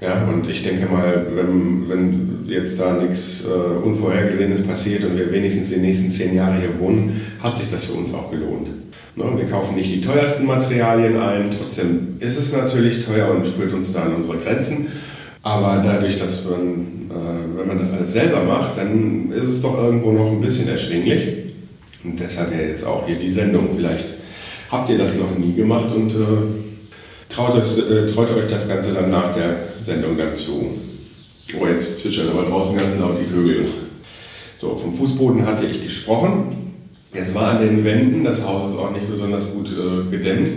Ja, 0.00 0.28
und 0.28 0.48
ich 0.48 0.62
denke 0.62 0.86
mal, 0.86 1.26
wenn, 1.34 1.88
wenn 1.88 2.44
jetzt 2.48 2.78
da 2.78 2.92
nichts 2.94 3.46
äh, 3.46 3.86
Unvorhergesehenes 3.86 4.66
passiert 4.66 5.04
und 5.04 5.16
wir 5.16 5.32
wenigstens 5.32 5.70
die 5.70 5.78
nächsten 5.78 6.10
zehn 6.10 6.34
Jahre 6.34 6.60
hier 6.60 6.78
wohnen, 6.78 7.18
hat 7.40 7.56
sich 7.56 7.70
das 7.70 7.84
für 7.84 7.94
uns 7.94 8.12
auch 8.12 8.30
gelohnt. 8.30 8.68
Ne? 9.16 9.24
Wir 9.36 9.46
kaufen 9.46 9.74
nicht 9.74 9.90
die 9.90 10.02
teuersten 10.02 10.44
Materialien 10.44 11.18
ein, 11.18 11.50
trotzdem 11.50 12.16
ist 12.20 12.36
es 12.36 12.52
natürlich 12.52 13.06
teuer 13.06 13.30
und 13.30 13.46
führt 13.46 13.72
uns 13.72 13.94
da 13.94 14.02
an 14.02 14.16
unsere 14.16 14.36
Grenzen. 14.36 14.88
Aber 15.42 15.82
dadurch, 15.82 16.18
dass 16.18 16.44
man, 16.44 17.08
äh, 17.10 17.58
wenn 17.58 17.68
man 17.68 17.78
das 17.78 17.92
alles 17.92 18.12
selber 18.12 18.44
macht, 18.44 18.76
dann 18.76 19.32
ist 19.32 19.48
es 19.48 19.62
doch 19.62 19.82
irgendwo 19.82 20.12
noch 20.12 20.30
ein 20.30 20.40
bisschen 20.42 20.68
erschwinglich. 20.68 21.28
Und 22.04 22.20
deshalb 22.20 22.52
ja 22.52 22.60
jetzt 22.60 22.84
auch 22.84 23.06
hier 23.06 23.16
die 23.16 23.30
Sendung. 23.30 23.68
Vielleicht 23.74 24.06
habt 24.70 24.90
ihr 24.90 24.98
das 24.98 25.16
noch 25.16 25.38
nie 25.38 25.54
gemacht 25.54 25.88
und 25.94 26.10
äh, 26.10 27.30
traut, 27.30 27.56
es, 27.56 27.78
äh, 27.78 28.06
traut 28.06 28.30
euch 28.36 28.50
das 28.50 28.68
Ganze 28.68 28.92
dann 28.92 29.10
nach 29.10 29.34
der 29.34 29.56
Sendung 29.86 30.18
dann. 30.18 30.80
Oh, 31.58 31.66
jetzt 31.66 31.98
zwitschern 31.98 32.30
aber 32.30 32.42
draußen 32.42 32.76
ganz 32.76 32.98
laut 32.98 33.18
die 33.20 33.24
Vögel. 33.24 33.66
So, 34.56 34.74
vom 34.74 34.92
Fußboden 34.92 35.46
hatte 35.46 35.64
ich 35.66 35.82
gesprochen. 35.82 36.74
Jetzt 37.14 37.34
war 37.34 37.52
an 37.52 37.60
den 37.64 37.84
Wänden, 37.84 38.24
das 38.24 38.44
Haus 38.44 38.72
ist 38.72 38.76
auch 38.76 38.90
nicht 38.90 39.08
besonders 39.08 39.52
gut 39.52 39.70
äh, 39.70 40.10
gedämmt, 40.10 40.50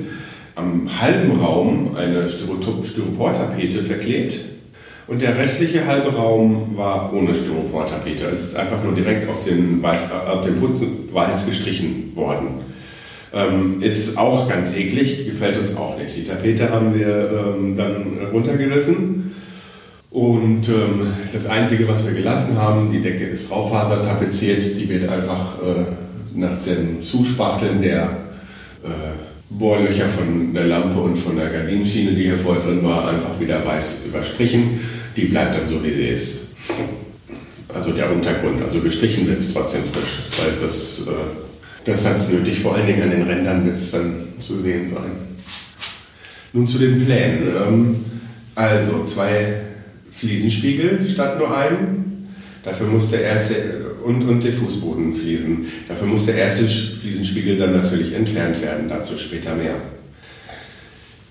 am 0.56 0.90
halben 1.00 1.40
Raum 1.40 1.96
eine 1.96 2.28
Styroportapete 2.28 3.84
verklebt 3.84 4.40
und 5.06 5.22
der 5.22 5.38
restliche 5.38 5.86
halbe 5.86 6.16
Raum 6.16 6.76
war 6.76 7.14
ohne 7.14 7.36
Styroportapete. 7.36 8.26
Es 8.26 8.48
ist 8.48 8.56
einfach 8.56 8.84
nur 8.84 8.94
direkt 8.94 9.30
auf 9.30 9.46
den, 9.46 9.82
weiß, 9.82 10.12
auf 10.28 10.42
den 10.42 10.60
Putzen 10.60 11.10
weiß 11.14 11.46
gestrichen 11.46 12.14
worden. 12.16 12.48
Ähm, 13.32 13.82
ist 13.82 14.18
auch 14.18 14.50
ganz 14.50 14.76
eklig, 14.76 15.26
gefällt 15.28 15.58
uns 15.58 15.78
auch 15.78 15.98
nicht. 16.00 16.16
Die 16.16 16.24
Tapete 16.24 16.72
haben 16.72 16.98
wir 16.98 17.30
ähm, 17.32 17.76
dann 17.78 18.18
runtergerissen 18.34 19.19
und 20.12 20.68
ähm, 20.70 21.08
das 21.32 21.46
Einzige, 21.46 21.88
was 21.88 22.06
wir 22.06 22.14
gelassen 22.14 22.58
haben, 22.58 22.92
die 22.92 23.00
Decke 23.00 23.26
ist 23.26 23.52
Raufaser 23.52 24.02
tapeziert, 24.02 24.64
die 24.64 24.90
wird 24.90 25.08
einfach 25.08 25.62
äh, 25.62 25.86
nach 26.34 26.64
dem 26.66 27.04
Zuspachteln 27.04 27.82
der 27.82 28.04
äh, 28.84 28.88
Bohrlöcher 29.52 30.08
von 30.08 30.54
der 30.54 30.66
Lampe 30.66 31.00
und 31.00 31.16
von 31.16 31.36
der 31.36 31.50
Gardinenschiene, 31.50 32.14
die 32.14 32.24
hier 32.24 32.38
vorher 32.38 32.64
drin 32.64 32.84
war, 32.84 33.08
einfach 33.08 33.40
wieder 33.40 33.64
weiß 33.64 34.06
überstrichen. 34.08 34.80
Die 35.16 35.26
bleibt 35.26 35.56
dann 35.56 35.68
so, 35.68 35.84
wie 35.84 35.94
sie 35.94 36.08
ist. 36.08 36.48
Also 37.72 37.92
der 37.92 38.12
Untergrund, 38.12 38.64
also 38.64 38.80
gestrichen 38.80 39.28
wird 39.28 39.38
es 39.38 39.54
trotzdem 39.54 39.84
frisch, 39.84 40.24
weil 40.40 40.60
das, 40.60 41.06
äh, 41.08 41.12
das 41.86 42.06
hat 42.06 42.16
es 42.16 42.30
nötig. 42.30 42.60
Vor 42.60 42.74
allen 42.74 42.88
Dingen 42.88 43.04
an 43.04 43.12
den 43.12 43.24
Rändern 43.24 43.64
wird 43.64 43.78
es 43.78 43.92
dann 43.92 44.16
zu 44.40 44.58
sehen 44.58 44.90
sein. 44.90 45.12
Nun 46.54 46.68
zu 46.68 46.80
den 46.80 47.06
Plänen. 47.06 47.44
Ähm, 47.56 48.06
also 48.56 49.06
zwei 49.06 49.69
Fliesenspiegel 50.20 51.08
statt 51.08 51.40
nur 51.40 51.56
einem. 51.56 52.28
Dafür 52.64 52.88
muss 52.88 53.10
der 53.10 53.22
erste 53.22 53.56
und, 54.04 54.28
und 54.28 54.44
der 54.44 54.54
Fußboden 54.54 55.14
fließen. 55.14 55.66
Dafür 55.88 56.08
muss 56.08 56.26
der 56.26 56.36
erste 56.36 56.66
Fliesenspiegel 56.66 57.58
dann 57.58 57.74
natürlich 57.74 58.14
entfernt 58.14 58.62
werden, 58.62 58.90
dazu 58.90 59.18
später 59.18 59.56
mehr. 59.56 59.76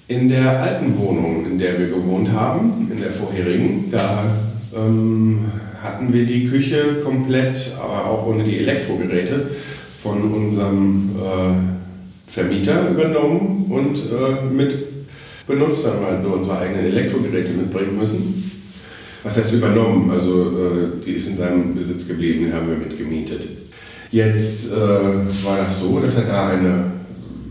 In 0.09 0.29
der 0.29 0.59
alten 0.61 0.97
Wohnung, 0.97 1.45
in 1.51 1.59
der 1.59 1.79
wir 1.79 1.89
gewohnt 1.89 2.33
haben, 2.33 2.89
in 2.91 3.01
der 3.01 3.13
vorherigen, 3.13 3.91
da 3.91 4.25
ähm, 4.75 5.45
hatten 5.83 6.13
wir 6.13 6.25
die 6.25 6.47
Küche 6.47 7.01
komplett, 7.05 7.75
aber 7.79 8.07
auch 8.07 8.27
ohne 8.27 8.45
die 8.45 8.59
Elektrogeräte, 8.59 9.51
von 10.03 10.33
unserem 10.33 11.11
äh, 11.17 12.31
Vermieter 12.31 12.91
übernommen 12.91 13.67
und 13.69 13.97
äh, 13.97 14.45
mit 14.51 14.75
benutzt, 15.47 15.87
weil 15.87 16.23
wir 16.23 16.33
unsere 16.33 16.59
eigenen 16.59 16.87
Elektrogeräte 16.87 17.53
mitbringen 17.53 17.99
müssen. 17.99 18.49
Was 19.23 19.37
heißt 19.37 19.53
übernommen? 19.53 20.11
Also 20.11 20.51
äh, 20.51 21.05
die 21.05 21.13
ist 21.13 21.29
in 21.29 21.37
seinem 21.37 21.75
Besitz 21.75 22.07
geblieben, 22.07 22.47
die 22.47 22.53
haben 22.53 22.69
wir 22.69 22.77
mitgemietet. 22.77 23.49
Jetzt 24.11 24.73
äh, 24.73 24.77
war 24.77 25.59
das 25.59 25.81
so, 25.81 26.01
dass 26.01 26.17
er 26.17 26.25
da 26.25 26.49
eine, 26.49 26.93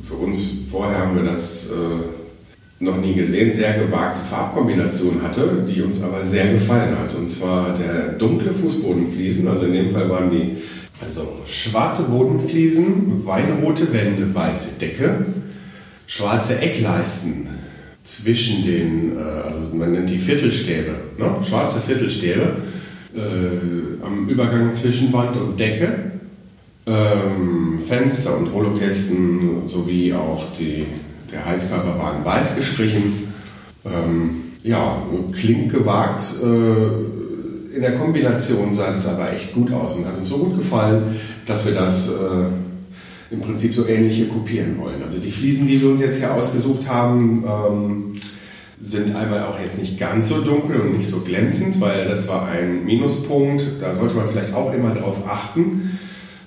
für 0.01 0.15
uns 0.15 0.61
vorher 0.71 0.99
haben 0.99 1.15
wir 1.15 1.23
das 1.23 1.67
äh, 1.67 2.83
noch 2.83 2.97
nie 2.97 3.13
gesehen, 3.13 3.53
sehr 3.53 3.73
gewagte 3.73 4.21
Farbkombination 4.21 5.21
hatte, 5.21 5.65
die 5.67 5.81
uns 5.81 6.01
aber 6.01 6.23
sehr 6.23 6.53
gefallen 6.53 6.97
hat. 6.97 7.13
Und 7.15 7.29
zwar 7.29 7.73
der 7.73 8.13
dunkle 8.13 8.53
Fußbodenfliesen, 8.53 9.47
also 9.47 9.65
in 9.65 9.73
dem 9.73 9.91
Fall 9.91 10.09
waren 10.09 10.29
die 10.29 10.57
also 11.05 11.27
schwarze 11.45 12.03
Bodenfliesen, 12.03 13.25
weinrote 13.25 13.91
Wände, 13.93 14.33
weiße 14.33 14.79
Decke, 14.79 15.25
schwarze 16.07 16.59
Eckleisten, 16.59 17.47
zwischen 18.07 18.65
den, 18.65 19.17
äh, 19.17 19.21
also 19.21 19.59
man 19.73 19.91
nennt 19.91 20.09
die 20.09 20.17
Viertelstäbe, 20.17 20.91
ne? 21.17 21.29
schwarze 21.47 21.79
Viertelstäbe, 21.81 22.55
äh, 23.15 24.03
am 24.03 24.29
Übergang 24.29 24.73
zwischen 24.73 25.11
Wand 25.11 25.35
und 25.35 25.59
Decke, 25.59 26.11
ähm, 26.85 27.79
Fenster 27.85 28.37
und 28.37 28.47
Rollokästen 28.47 29.67
sowie 29.67 30.13
auch 30.13 30.45
die, 30.57 30.85
der 31.31 31.45
Heizkörper 31.45 31.99
waren 31.99 32.23
weiß 32.23 32.55
gestrichen. 32.55 33.27
Ähm, 33.85 34.29
ja, 34.63 35.01
klingt 35.33 35.71
gewagt. 35.71 36.23
Äh, 36.41 37.75
in 37.75 37.81
der 37.81 37.97
Kombination 37.97 38.73
sah 38.73 38.91
das 38.91 39.07
aber 39.07 39.33
echt 39.33 39.53
gut 39.53 39.71
aus 39.71 39.93
und 39.93 40.05
hat 40.05 40.17
uns 40.17 40.29
so 40.29 40.37
gut 40.37 40.57
gefallen, 40.57 41.03
dass 41.45 41.65
wir 41.65 41.73
das 41.73 42.09
äh, 42.09 42.13
im 43.29 43.41
Prinzip 43.41 43.73
so 43.73 43.87
ähnliche 43.87 44.25
kopieren 44.27 44.77
wollen. 44.77 45.03
Also 45.03 45.19
die 45.19 45.31
Fliesen, 45.31 45.67
die 45.67 45.81
wir 45.81 45.89
uns 45.89 46.01
jetzt 46.01 46.19
hier 46.19 46.33
ausgesucht 46.33 46.87
haben, 46.87 47.43
ähm, 47.45 48.13
sind 48.81 49.15
einmal 49.15 49.43
auch 49.43 49.59
jetzt 49.59 49.79
nicht 49.79 49.99
ganz 49.99 50.29
so 50.29 50.41
dunkel 50.41 50.79
und 50.79 50.95
nicht 50.95 51.07
so 51.07 51.21
glänzend, 51.21 51.81
weil 51.81 52.07
das 52.07 52.27
war 52.27 52.47
ein 52.47 52.85
Minuspunkt. 52.85 53.63
Da 53.81 53.93
sollte 53.93 54.15
man 54.15 54.27
vielleicht 54.29 54.53
auch 54.53 54.73
immer 54.73 54.93
darauf 54.93 55.27
achten. 55.27 55.99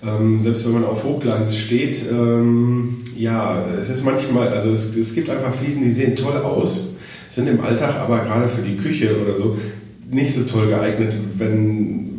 Ähm, 0.06 0.40
selbst 0.40 0.64
wenn 0.64 0.72
man 0.72 0.84
auf 0.84 1.04
Hochglanz 1.04 1.56
steht, 1.56 2.02
ähm, 2.10 3.02
ja, 3.16 3.62
es 3.78 3.90
ist 3.90 4.04
manchmal, 4.04 4.48
also 4.48 4.70
es, 4.70 4.96
es 4.96 5.14
gibt 5.14 5.28
einfach 5.28 5.52
Fliesen, 5.52 5.84
die 5.84 5.90
sehen 5.90 6.16
toll 6.16 6.38
aus, 6.38 6.94
sind 7.28 7.48
im 7.48 7.60
Alltag 7.60 7.96
aber 7.96 8.20
gerade 8.20 8.48
für 8.48 8.62
die 8.62 8.76
Küche 8.76 9.20
oder 9.20 9.36
so 9.36 9.58
nicht 10.10 10.34
so 10.34 10.42
toll 10.44 10.68
geeignet, 10.68 11.14
wenn 11.36 12.09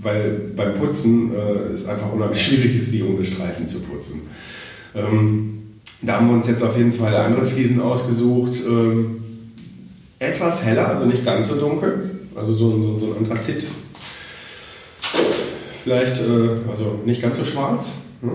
weil 0.00 0.52
beim 0.56 0.74
Putzen 0.74 1.32
äh, 1.34 1.72
es 1.72 1.86
einfach 1.86 2.12
unheimlich 2.12 2.42
schwierig 2.46 2.76
ist, 2.76 2.92
die 2.92 3.02
ohne 3.02 3.24
Streifen 3.24 3.68
zu 3.68 3.82
putzen. 3.82 4.22
Ähm, 4.94 5.58
da 6.02 6.16
haben 6.16 6.28
wir 6.28 6.34
uns 6.34 6.46
jetzt 6.46 6.62
auf 6.62 6.76
jeden 6.76 6.92
Fall 6.92 7.16
andere 7.16 7.44
Fliesen 7.44 7.80
ausgesucht. 7.80 8.60
Ähm, 8.66 9.22
etwas 10.18 10.64
heller, 10.64 10.88
also 10.88 11.06
nicht 11.06 11.24
ganz 11.24 11.48
so 11.48 11.56
dunkel, 11.56 12.10
also 12.34 12.54
so, 12.54 12.82
so, 12.82 12.98
so 12.98 13.06
ein 13.12 13.18
Anthrazit. 13.18 13.68
Vielleicht, 15.84 16.20
äh, 16.20 16.70
also 16.70 17.00
nicht 17.04 17.22
ganz 17.22 17.38
so 17.38 17.44
schwarz. 17.44 17.98
Ne? 18.22 18.32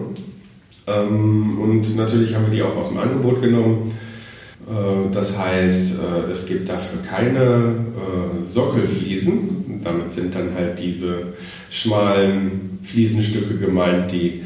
Ähm, 0.87 1.59
und 1.59 1.95
natürlich 1.95 2.35
haben 2.35 2.45
wir 2.45 2.53
die 2.53 2.61
auch 2.61 2.75
aus 2.75 2.89
dem 2.89 2.97
Angebot 2.97 3.41
genommen. 3.41 3.93
Äh, 4.67 5.11
das 5.11 5.37
heißt, 5.37 5.93
äh, 5.99 6.31
es 6.31 6.45
gibt 6.45 6.67
dafür 6.69 7.01
keine 7.01 7.75
äh, 8.39 8.41
Sockelfliesen. 8.41 9.62
Damit 9.83 10.13
sind 10.13 10.33
dann 10.35 10.53
halt 10.55 10.79
diese 10.79 11.33
schmalen 11.69 12.79
Fliesenstücke 12.83 13.57
gemeint, 13.57 14.11
die 14.11 14.43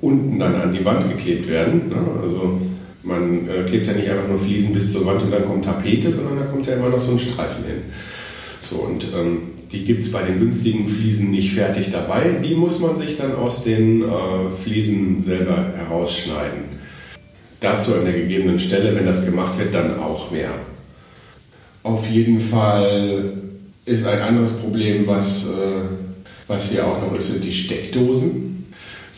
unten 0.00 0.38
dann 0.38 0.56
an 0.56 0.72
die 0.72 0.84
Wand 0.84 1.08
geklebt 1.08 1.48
werden. 1.48 1.88
Ne? 1.88 1.96
Also 2.20 2.60
man 3.02 3.48
klebt 3.66 3.86
ja 3.86 3.92
nicht 3.92 4.10
einfach 4.10 4.28
nur 4.28 4.38
Fliesen 4.38 4.74
bis 4.74 4.92
zur 4.92 5.06
Wand 5.06 5.22
und 5.22 5.30
dann 5.30 5.44
kommt 5.44 5.64
Tapete, 5.64 6.12
sondern 6.12 6.38
da 6.38 6.44
kommt 6.44 6.66
ja 6.66 6.74
immer 6.74 6.88
noch 6.88 6.98
so 6.98 7.12
ein 7.12 7.18
Streifen 7.18 7.64
hin. 7.64 7.82
So, 8.60 8.76
und 8.76 9.06
ähm, 9.14 9.38
die 9.72 9.84
gibt 9.84 10.02
es 10.02 10.12
bei 10.12 10.22
den 10.22 10.38
günstigen 10.38 10.88
Fliesen 10.88 11.30
nicht 11.30 11.54
fertig 11.54 11.90
dabei. 11.90 12.36
Die 12.44 12.54
muss 12.54 12.78
man 12.80 12.98
sich 12.98 13.16
dann 13.16 13.34
aus 13.34 13.64
den 13.64 14.02
äh, 14.02 14.50
Fliesen 14.50 15.22
selber 15.22 15.72
herausschneiden. 15.76 16.80
Dazu 17.60 17.94
an 17.94 18.04
der 18.04 18.14
gegebenen 18.14 18.58
Stelle, 18.58 18.94
wenn 18.94 19.06
das 19.06 19.24
gemacht 19.24 19.58
wird, 19.58 19.74
dann 19.74 19.98
auch 19.98 20.30
mehr. 20.30 20.52
Auf 21.82 22.08
jeden 22.08 22.40
Fall 22.40 23.32
ist 23.84 24.06
ein 24.06 24.20
anderes 24.20 24.52
Problem, 24.52 25.06
was, 25.06 25.48
äh, 25.48 25.82
was 26.46 26.70
hier 26.70 26.86
auch 26.86 27.00
noch 27.00 27.14
ist, 27.16 27.32
sind 27.32 27.44
die 27.44 27.52
Steckdosen. 27.52 28.50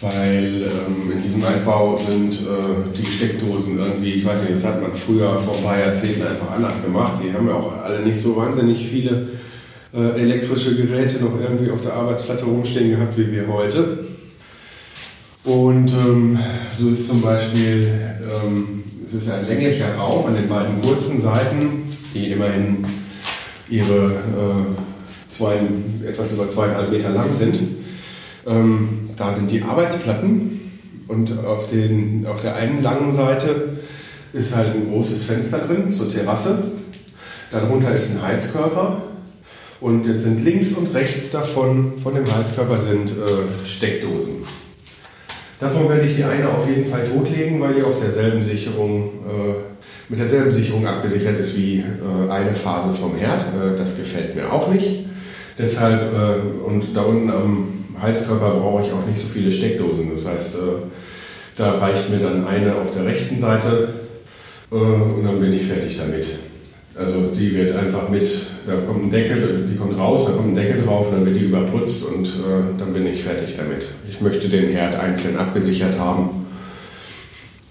Weil 0.00 0.64
ähm, 0.64 1.12
in 1.12 1.22
diesem 1.22 1.44
Altbau 1.44 1.96
sind 1.96 2.32
äh, 2.32 2.98
die 2.98 3.06
Steckdosen 3.06 3.78
irgendwie, 3.78 4.14
ich 4.14 4.24
weiß 4.24 4.40
nicht, 4.40 4.54
das 4.54 4.64
hat 4.64 4.82
man 4.82 4.92
früher 4.94 5.38
vor 5.38 5.56
ein 5.56 5.62
paar 5.62 5.78
Jahrzehnten 5.78 6.22
einfach 6.22 6.50
anders 6.50 6.84
gemacht. 6.84 7.22
Die 7.22 7.32
haben 7.32 7.46
ja 7.46 7.54
auch 7.54 7.80
alle 7.84 8.00
nicht 8.00 8.20
so 8.20 8.36
wahnsinnig 8.36 8.84
viele 8.84 9.28
äh, 9.94 10.20
elektrische 10.20 10.74
Geräte 10.74 11.22
noch 11.22 11.38
irgendwie 11.40 11.70
auf 11.70 11.82
der 11.82 11.92
Arbeitsplatte 11.92 12.46
rumstehen 12.46 12.90
gehabt 12.90 13.16
wie 13.16 13.30
wir 13.30 13.46
heute. 13.46 14.06
Und 15.44 15.92
ähm, 15.92 16.38
so 16.72 16.90
ist 16.90 17.06
zum 17.06 17.20
Beispiel, 17.20 17.88
ähm, 18.22 18.82
es 19.06 19.14
ist 19.14 19.30
ein 19.30 19.46
länglicher 19.46 19.94
Raum 19.94 20.26
an 20.26 20.34
den 20.34 20.48
beiden 20.48 20.80
kurzen 20.82 21.20
Seiten, 21.20 21.94
die 22.12 22.32
immerhin 22.32 22.84
ihre 23.72 24.04
äh, 24.04 25.28
zwei, 25.28 25.58
etwas 26.06 26.32
über 26.32 26.48
zweieinhalb 26.48 26.90
Meter 26.90 27.10
lang 27.10 27.32
sind. 27.32 27.58
Ähm, 28.46 29.10
da 29.16 29.32
sind 29.32 29.50
die 29.50 29.62
Arbeitsplatten 29.62 30.60
und 31.08 31.44
auf, 31.44 31.68
den, 31.70 32.26
auf 32.26 32.42
der 32.42 32.56
einen 32.56 32.82
langen 32.82 33.12
Seite 33.12 33.76
ist 34.32 34.54
halt 34.54 34.74
ein 34.74 34.90
großes 34.90 35.24
Fenster 35.24 35.58
drin 35.58 35.92
zur 35.92 36.10
Terrasse. 36.10 36.62
Darunter 37.50 37.94
ist 37.94 38.10
ein 38.10 38.22
Heizkörper 38.22 39.02
und 39.80 40.06
jetzt 40.06 40.22
sind 40.22 40.44
links 40.44 40.72
und 40.72 40.94
rechts 40.94 41.30
davon, 41.30 41.94
von 41.98 42.14
dem 42.14 42.24
Heizkörper, 42.24 42.78
sind 42.78 43.10
äh, 43.10 43.66
Steckdosen. 43.66 44.44
Davon 45.60 45.88
werde 45.88 46.06
ich 46.06 46.16
die 46.16 46.24
eine 46.24 46.48
auf 46.48 46.68
jeden 46.68 46.84
Fall 46.84 47.04
totlegen, 47.04 47.60
weil 47.60 47.74
die 47.74 47.82
auf 47.82 48.00
derselben 48.00 48.42
Sicherung, 48.42 49.10
äh, 49.28 49.71
mit 50.12 50.20
derselben 50.20 50.52
Sicherung 50.52 50.86
abgesichert 50.86 51.40
ist 51.40 51.56
wie 51.56 51.78
äh, 51.78 52.30
eine 52.30 52.52
Phase 52.52 52.92
vom 52.92 53.16
Herd. 53.16 53.40
Äh, 53.44 53.78
das 53.78 53.96
gefällt 53.96 54.36
mir 54.36 54.52
auch 54.52 54.70
nicht. 54.70 55.06
Deshalb, 55.58 56.12
äh, 56.12 56.66
und 56.66 56.94
da 56.94 57.00
unten 57.00 57.30
am 57.30 57.68
Heizkörper 58.00 58.50
brauche 58.56 58.84
ich 58.84 58.92
auch 58.92 59.06
nicht 59.06 59.18
so 59.18 59.26
viele 59.26 59.50
Steckdosen. 59.50 60.10
Das 60.12 60.26
heißt, 60.26 60.56
äh, 60.56 60.58
da 61.56 61.78
reicht 61.78 62.10
mir 62.10 62.18
dann 62.18 62.46
eine 62.46 62.76
auf 62.76 62.92
der 62.92 63.06
rechten 63.06 63.40
Seite 63.40 63.88
äh, 64.70 64.74
und 64.74 65.24
dann 65.24 65.40
bin 65.40 65.54
ich 65.54 65.64
fertig 65.64 65.96
damit. 65.96 66.26
Also 66.94 67.28
die 67.34 67.54
wird 67.54 67.74
einfach 67.74 68.10
mit, 68.10 68.28
da 68.66 68.74
kommt 68.86 69.04
ein 69.04 69.10
Deckel, 69.10 69.66
die 69.66 69.78
kommt 69.78 69.98
raus, 69.98 70.26
da 70.26 70.32
kommt 70.32 70.48
ein 70.48 70.56
Deckel 70.56 70.82
drauf 70.82 71.06
dann 71.10 71.24
wird 71.24 71.36
die 71.36 71.44
überputzt 71.44 72.04
und 72.04 72.26
äh, 72.26 72.78
dann 72.78 72.92
bin 72.92 73.06
ich 73.06 73.22
fertig 73.22 73.56
damit. 73.56 73.86
Ich 74.10 74.20
möchte 74.20 74.46
den 74.46 74.68
Herd 74.68 74.94
einzeln 74.96 75.38
abgesichert 75.38 75.98
haben. 75.98 76.44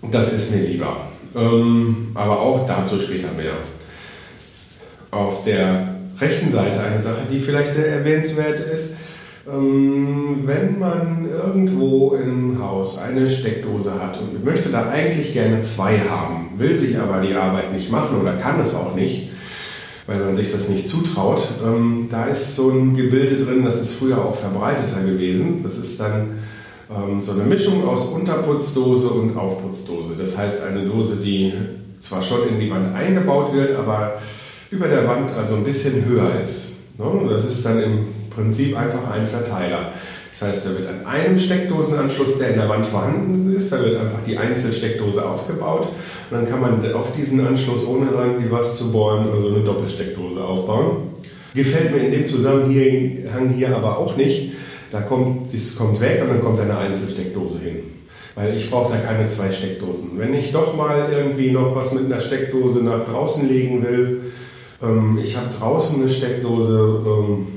Das 0.09 0.33
ist 0.33 0.55
mir 0.55 0.63
lieber. 0.63 1.10
Ähm, 1.35 2.11
aber 2.13 2.39
auch 2.39 2.65
dazu 2.65 2.99
später 2.99 3.31
mehr. 3.37 3.53
Auf 5.11 5.43
der 5.43 5.95
rechten 6.19 6.51
Seite 6.51 6.79
eine 6.79 7.01
Sache, 7.01 7.21
die 7.31 7.39
vielleicht 7.39 7.73
sehr 7.73 7.87
erwähnenswert 7.87 8.59
ist. 8.59 8.95
Ähm, 9.51 10.41
wenn 10.43 10.77
man 10.77 11.27
irgendwo 11.31 12.13
im 12.13 12.61
Haus 12.61 12.99
eine 12.99 13.27
Steckdose 13.27 13.99
hat 13.99 14.19
und 14.19 14.45
möchte 14.45 14.69
da 14.69 14.89
eigentlich 14.89 15.33
gerne 15.33 15.61
zwei 15.61 15.97
haben, 15.99 16.51
will 16.57 16.77
sich 16.77 16.99
aber 16.99 17.21
die 17.21 17.33
Arbeit 17.33 17.73
nicht 17.73 17.91
machen 17.91 18.21
oder 18.21 18.33
kann 18.33 18.59
es 18.59 18.75
auch 18.75 18.93
nicht, 18.93 19.31
weil 20.05 20.19
man 20.19 20.35
sich 20.35 20.51
das 20.51 20.69
nicht 20.69 20.87
zutraut, 20.87 21.47
ähm, 21.65 22.07
da 22.11 22.25
ist 22.25 22.55
so 22.55 22.69
ein 22.69 22.95
Gebilde 22.95 23.43
drin, 23.43 23.65
das 23.65 23.81
ist 23.81 23.93
früher 23.93 24.23
auch 24.23 24.35
verbreiteter 24.35 25.01
gewesen. 25.01 25.63
Das 25.63 25.77
ist 25.77 25.99
dann 25.99 26.27
ähm, 26.93 27.21
so 27.21 27.33
eine 27.33 27.43
Mischung 27.43 27.87
aus 27.87 28.07
Unterputzdose 28.07 29.09
und 29.09 29.37
Aufputzdose. 29.37 30.13
Das 30.17 30.37
heißt 30.37 30.63
eine 30.63 30.85
Dose, 30.85 31.17
die 31.17 31.53
zwar 31.99 32.21
schon 32.21 32.47
in 32.49 32.59
die 32.59 32.69
Wand 32.69 32.93
eingebaut 32.95 33.53
wird, 33.53 33.75
aber 33.75 34.13
über 34.69 34.87
der 34.87 35.07
Wand 35.07 35.31
also 35.31 35.55
ein 35.55 35.63
bisschen 35.63 36.05
höher 36.05 36.39
ist. 36.41 36.71
Ne? 36.97 37.05
Das 37.29 37.45
ist 37.45 37.65
dann 37.65 37.81
im 37.81 38.07
Prinzip 38.29 38.77
einfach 38.77 39.11
ein 39.11 39.27
Verteiler. 39.27 39.91
Das 40.31 40.41
heißt, 40.43 40.65
da 40.65 40.69
wird 40.71 40.87
an 40.87 41.05
einem 41.05 41.37
Steckdosenanschluss, 41.37 42.39
der 42.39 42.51
in 42.51 42.55
der 42.55 42.69
Wand 42.69 42.85
vorhanden 42.85 43.53
ist, 43.53 43.71
da 43.71 43.79
wird 43.83 43.99
einfach 43.99 44.19
die 44.25 44.37
Einzelsteckdose 44.37 45.23
ausgebaut 45.23 45.89
und 46.29 46.37
dann 46.37 46.49
kann 46.49 46.61
man 46.61 46.93
auf 46.93 47.13
diesen 47.15 47.45
Anschluss, 47.45 47.85
ohne 47.85 48.07
irgendwie 48.11 48.49
was 48.49 48.77
zu 48.77 48.91
bohren, 48.93 49.25
so 49.27 49.33
also 49.33 49.49
eine 49.49 49.59
Doppelsteckdose 49.59 50.41
aufbauen. 50.41 51.09
Gefällt 51.53 51.93
mir 51.93 51.99
in 51.99 52.11
dem 52.11 52.25
Zusammenhang 52.25 53.49
hier 53.49 53.75
aber 53.75 53.97
auch 53.97 54.15
nicht. 54.15 54.53
Da 54.91 54.99
kommt, 55.01 55.53
das 55.53 55.75
kommt 55.75 56.01
weg 56.01 56.21
und 56.21 56.29
dann 56.29 56.41
kommt 56.41 56.59
eine 56.59 56.77
Einzelsteckdose 56.77 57.59
hin. 57.59 57.77
Weil 58.35 58.55
ich 58.55 58.69
brauche 58.69 58.93
da 58.93 58.99
keine 58.99 59.27
zwei 59.27 59.51
Steckdosen. 59.51 60.11
Wenn 60.17 60.33
ich 60.33 60.51
doch 60.51 60.75
mal 60.75 61.09
irgendwie 61.11 61.51
noch 61.51 61.75
was 61.75 61.93
mit 61.93 62.05
einer 62.05 62.19
Steckdose 62.19 62.83
nach 62.83 63.05
draußen 63.05 63.47
legen 63.47 63.83
will, 63.83 64.31
ähm, 64.81 65.19
ich 65.21 65.35
habe 65.37 65.47
draußen 65.57 66.01
eine 66.01 66.09
Steckdose 66.09 67.03
ähm, 67.05 67.47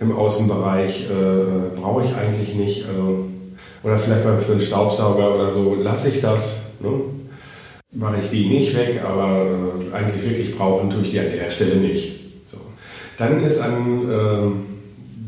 im 0.00 0.16
Außenbereich, 0.16 1.10
äh, 1.10 1.78
brauche 1.78 2.04
ich 2.04 2.14
eigentlich 2.14 2.54
nicht. 2.54 2.82
Äh, 2.82 3.86
oder 3.86 3.98
vielleicht 3.98 4.24
mal 4.24 4.40
für 4.40 4.52
einen 4.52 4.60
Staubsauger 4.60 5.34
oder 5.34 5.50
so, 5.50 5.74
lasse 5.74 6.08
ich 6.08 6.20
das. 6.20 6.70
Ne? 6.80 6.90
Mache 7.92 8.16
ich 8.22 8.30
die 8.30 8.48
nicht 8.48 8.76
weg, 8.76 9.02
aber 9.06 9.46
äh, 9.46 9.94
eigentlich 9.94 10.24
wirklich 10.24 10.56
brauchen 10.56 10.90
tue 10.90 11.02
ich 11.02 11.10
die 11.10 11.20
an 11.20 11.30
der 11.30 11.50
Stelle 11.50 11.76
nicht. 11.76 12.12
So. 12.46 12.56
Dann 13.18 13.42
ist 13.44 13.60
an 13.60 14.10
äh, 14.10 14.73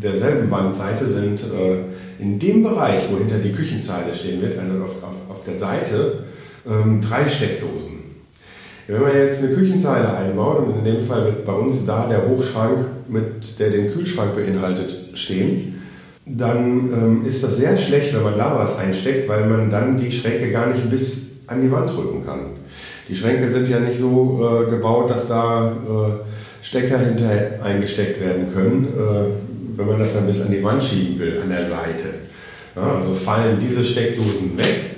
derselben 0.03 0.51
Wandseite 0.51 1.07
sind 1.07 1.41
äh, 1.41 2.23
in 2.23 2.39
dem 2.39 2.63
Bereich, 2.63 3.03
wo 3.11 3.19
hinter 3.19 3.39
die 3.39 3.53
Küchenzeile 3.53 4.15
stehen 4.15 4.43
wird, 4.43 4.59
also 4.59 4.85
auf, 4.85 5.03
auf, 5.03 5.31
auf 5.31 5.45
der 5.45 5.59
Seite, 5.59 6.25
ähm, 6.67 7.01
drei 7.01 7.29
Steckdosen. 7.29 7.97
Wenn 8.89 9.03
man 9.03 9.17
jetzt 9.17 9.43
eine 9.43 9.55
Küchenzeile 9.55 10.17
einbaut, 10.17 10.67
und 10.67 10.79
in 10.79 10.85
dem 10.85 11.05
Fall 11.05 11.25
wird 11.25 11.45
bei 11.45 11.53
uns 11.53 11.85
da 11.85 12.07
der 12.07 12.29
Hochschrank, 12.29 12.79
mit, 13.09 13.59
der 13.59 13.71
den 13.71 13.91
Kühlschrank 13.91 14.37
beinhaltet, 14.37 15.19
stehen, 15.19 15.83
dann 16.25 16.93
ähm, 16.93 17.25
ist 17.27 17.43
das 17.43 17.57
sehr 17.57 17.77
schlecht, 17.79 18.15
wenn 18.15 18.23
man 18.23 18.39
da 18.39 18.57
was 18.59 18.79
einsteckt, 18.79 19.29
weil 19.29 19.47
man 19.49 19.71
dann 19.71 19.97
die 19.97 20.11
Schränke 20.11 20.51
gar 20.51 20.69
nicht 20.69 20.89
bis 20.91 21.27
an 21.47 21.63
die 21.63 21.71
Wand 21.71 21.91
drücken 21.91 22.25
kann. 22.25 22.41
Die 23.09 23.15
Schränke 23.15 23.49
sind 23.49 23.69
ja 23.69 23.79
nicht 23.79 23.99
so 23.99 24.67
äh, 24.67 24.71
gebaut, 24.71 25.11
dass 25.11 25.29
da 25.29 25.71
äh, 25.71 26.65
Stecker 26.65 26.99
hinter 26.99 27.31
eingesteckt 27.63 28.21
werden 28.21 28.53
können, 28.53 28.89
äh, 28.99 29.46
wenn 29.77 29.87
man 29.87 29.99
das 29.99 30.15
dann 30.15 30.27
bis 30.27 30.41
an 30.41 30.51
die 30.51 30.63
Wand 30.63 30.83
schieben 30.83 31.19
will, 31.19 31.41
an 31.43 31.51
der 31.51 31.67
Seite. 31.67 32.09
Ja, 32.75 32.97
also 32.97 33.15
fallen 33.15 33.59
diese 33.61 33.85
Steckdosen 33.85 34.57
weg 34.59 34.97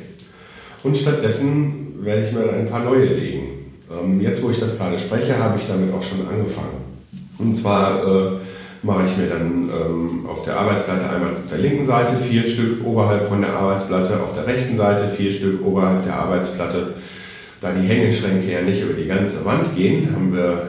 und 0.83 0.97
stattdessen 0.97 1.95
werde 2.01 2.25
ich 2.27 2.33
mir 2.33 2.53
ein 2.53 2.67
paar 2.67 2.85
neue 2.85 3.07
legen. 3.07 3.59
Ähm, 3.91 4.21
jetzt, 4.21 4.43
wo 4.43 4.51
ich 4.51 4.59
das 4.59 4.77
gerade 4.77 4.99
spreche, 4.99 5.39
habe 5.39 5.59
ich 5.59 5.67
damit 5.67 5.93
auch 5.93 6.03
schon 6.03 6.27
angefangen. 6.27 6.85
Und 7.39 7.55
zwar 7.55 8.05
äh, 8.05 8.39
mache 8.83 9.05
ich 9.05 9.17
mir 9.17 9.29
dann 9.29 9.71
ähm, 9.71 10.27
auf 10.29 10.43
der 10.43 10.59
Arbeitsplatte 10.59 11.09
einmal 11.09 11.33
auf 11.33 11.49
der 11.51 11.59
linken 11.59 11.85
Seite 11.85 12.17
vier 12.17 12.45
Stück 12.45 12.85
oberhalb 12.85 13.29
von 13.29 13.41
der 13.41 13.53
Arbeitsplatte, 13.53 14.21
auf 14.23 14.35
der 14.35 14.47
rechten 14.47 14.77
Seite 14.77 15.09
vier 15.09 15.31
Stück 15.31 15.65
oberhalb 15.65 16.05
der 16.05 16.17
Arbeitsplatte. 16.17 16.95
Da 17.61 17.73
die 17.73 17.87
Hängeschränke 17.87 18.53
ja 18.53 18.63
nicht 18.63 18.83
über 18.83 18.95
die 18.95 19.09
ganze 19.09 19.45
Wand 19.45 19.75
gehen, 19.75 20.15
haben 20.15 20.33
wir 20.33 20.69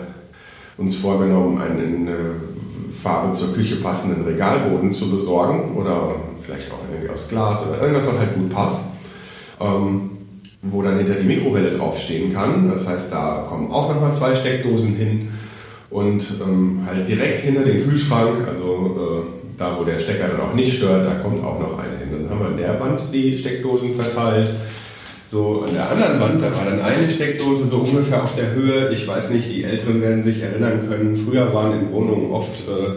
uns 0.78 0.96
vorgenommen, 0.96 1.62
einen 1.62 1.80
in 1.80 2.10
Farbe 3.02 3.34
zur 3.34 3.54
Küche 3.54 3.78
passenden 3.78 4.24
Regalboden 4.26 4.92
zu 4.94 5.10
besorgen 5.10 5.76
oder 5.76 6.16
vielleicht 6.42 6.72
auch 6.72 6.80
irgendwie 6.92 7.10
aus 7.10 7.30
Glas 7.30 7.68
oder 7.68 7.82
irgendwas, 7.82 8.08
was 8.08 8.18
halt 8.18 8.36
gut 8.36 8.50
passt. 8.50 8.82
Ähm, 9.60 10.12
wo 10.62 10.82
dann 10.82 10.98
hinter 10.98 11.16
die 11.16 11.26
Mikrowelle 11.26 11.72
draufstehen 11.72 12.34
kann. 12.34 12.70
Das 12.70 12.88
heißt, 12.88 13.14
da 13.14 13.46
kommen 13.48 13.72
auch 13.72 13.94
nochmal 13.94 14.14
zwei 14.14 14.36
Steckdosen 14.36 14.96
hin 14.96 15.30
und 15.90 16.26
ähm, 16.42 16.82
halt 16.86 17.08
direkt 17.08 17.42
hinter 17.42 17.64
den 17.64 17.84
Kühlschrank, 17.84 18.48
also 18.48 19.26
äh, 19.26 19.58
da 19.58 19.78
wo 19.78 19.84
der 19.84 20.00
Stecker 20.00 20.28
dann 20.28 20.42
auch 20.42 20.54
nicht 20.54 20.78
stört, 20.78 21.06
da 21.06 21.16
kommt 21.16 21.44
auch 21.44 21.60
noch 21.60 21.80
eine 21.80 21.98
hin. 21.98 22.10
Dann 22.12 22.30
haben 22.30 22.40
wir 22.40 22.48
an 22.48 22.58
der 22.58 22.80
Wand 22.80 23.04
die 23.12 23.38
Steckdosen 23.38 23.96
verteilt. 23.96 24.56
So, 25.30 25.64
an 25.68 25.74
der 25.74 25.92
anderen 25.92 26.20
Wand, 26.20 26.42
da 26.42 26.48
war 26.56 26.66
dann 26.66 26.82
eine 26.82 27.08
Steckdose 27.08 27.68
so 27.68 27.78
ungefähr 27.78 28.24
auf 28.24 28.34
der 28.36 28.52
Höhe. 28.54 28.90
Ich 28.90 29.08
weiß 29.08 29.30
nicht, 29.30 29.48
die 29.48 29.64
Älteren 29.64 30.02
werden 30.02 30.24
sich 30.24 30.42
erinnern 30.42 30.88
können. 30.90 31.16
Früher 31.16 31.54
waren 31.54 31.80
in 31.80 31.92
Wohnungen 31.92 32.32
oft 32.32 32.56
äh, 32.68 32.96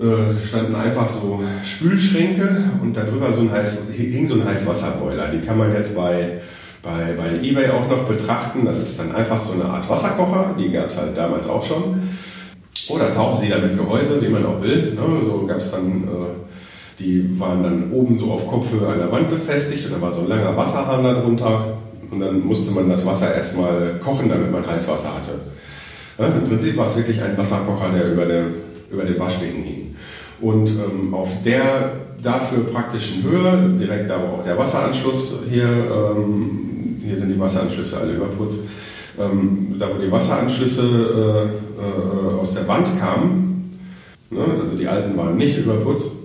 äh, 0.00 0.46
standen 0.46 0.74
einfach 0.74 1.08
so 1.08 1.42
Spülschränke 1.64 2.70
und 2.80 2.96
darüber 2.96 3.32
so 3.32 3.42
ein 3.42 3.52
heiß, 3.52 3.82
hing 3.92 4.26
so 4.26 4.34
ein 4.34 4.44
Heißwasserboiler. 4.44 5.28
Die 5.32 5.40
kann 5.40 5.58
man 5.58 5.72
jetzt 5.72 5.94
bei, 5.94 6.40
bei, 6.82 7.14
bei 7.16 7.46
eBay 7.46 7.70
auch 7.70 7.90
noch 7.90 8.04
betrachten. 8.04 8.64
Das 8.64 8.80
ist 8.80 8.98
dann 8.98 9.14
einfach 9.14 9.40
so 9.40 9.52
eine 9.52 9.64
Art 9.64 9.88
Wasserkocher, 9.90 10.54
die 10.58 10.70
gab 10.70 10.86
es 10.86 10.96
halt 10.96 11.16
damals 11.16 11.48
auch 11.48 11.64
schon. 11.64 12.00
Oder 12.88 13.12
Tauchsieder 13.12 13.58
mit 13.58 13.76
Gehäuse, 13.76 14.20
wie 14.22 14.28
man 14.28 14.46
auch 14.46 14.62
will. 14.62 14.94
Ne? 14.94 15.20
So 15.24 15.46
gab 15.46 15.58
es 15.58 15.72
dann, 15.72 16.04
äh, 16.04 16.51
die 16.98 17.38
waren 17.40 17.62
dann 17.62 17.92
oben 17.92 18.16
so 18.16 18.30
auf 18.32 18.48
Kopfhöhe 18.48 18.86
an 18.86 18.98
der 18.98 19.10
Wand 19.10 19.30
befestigt 19.30 19.86
und 19.86 19.92
da 19.92 20.00
war 20.00 20.12
so 20.12 20.22
ein 20.22 20.28
langer 20.28 20.56
Wasserhahn 20.56 21.02
darunter. 21.02 21.78
Und 22.10 22.20
dann 22.20 22.44
musste 22.44 22.72
man 22.72 22.90
das 22.90 23.06
Wasser 23.06 23.34
erstmal 23.34 23.98
kochen, 23.98 24.28
damit 24.28 24.52
man 24.52 24.66
Heißwasser 24.66 25.14
hatte. 25.14 25.32
Ja, 26.18 26.26
Im 26.26 26.46
Prinzip 26.46 26.76
war 26.76 26.84
es 26.84 26.96
wirklich 26.96 27.22
ein 27.22 27.36
Wasserkocher, 27.38 27.88
der 27.94 28.12
über, 28.12 28.26
der, 28.26 28.44
über 28.90 29.04
den 29.04 29.18
Waschbecken 29.18 29.62
hing. 29.62 29.96
Und 30.40 30.70
ähm, 30.70 31.14
auf 31.14 31.42
der 31.42 31.92
dafür 32.22 32.64
praktischen 32.64 33.22
Höhe, 33.22 33.76
direkt 33.78 34.10
da 34.10 34.20
wo 34.20 34.36
auch 34.36 34.44
der 34.44 34.58
Wasseranschluss 34.58 35.44
hier, 35.48 35.64
ähm, 35.66 37.00
hier 37.04 37.16
sind 37.16 37.30
die 37.30 37.40
Wasseranschlüsse 37.40 37.98
alle 37.98 38.12
überputzt, 38.12 38.60
ähm, 39.18 39.76
da 39.78 39.88
wo 39.88 40.00
die 40.00 40.10
Wasseranschlüsse 40.10 40.82
äh, 40.82 41.82
äh, 41.82 42.40
aus 42.40 42.54
der 42.54 42.68
Wand 42.68 42.88
kamen, 43.00 43.78
ne, 44.30 44.44
also 44.62 44.76
die 44.76 44.86
alten 44.86 45.16
waren 45.16 45.36
nicht 45.36 45.58
überputzt, 45.58 46.21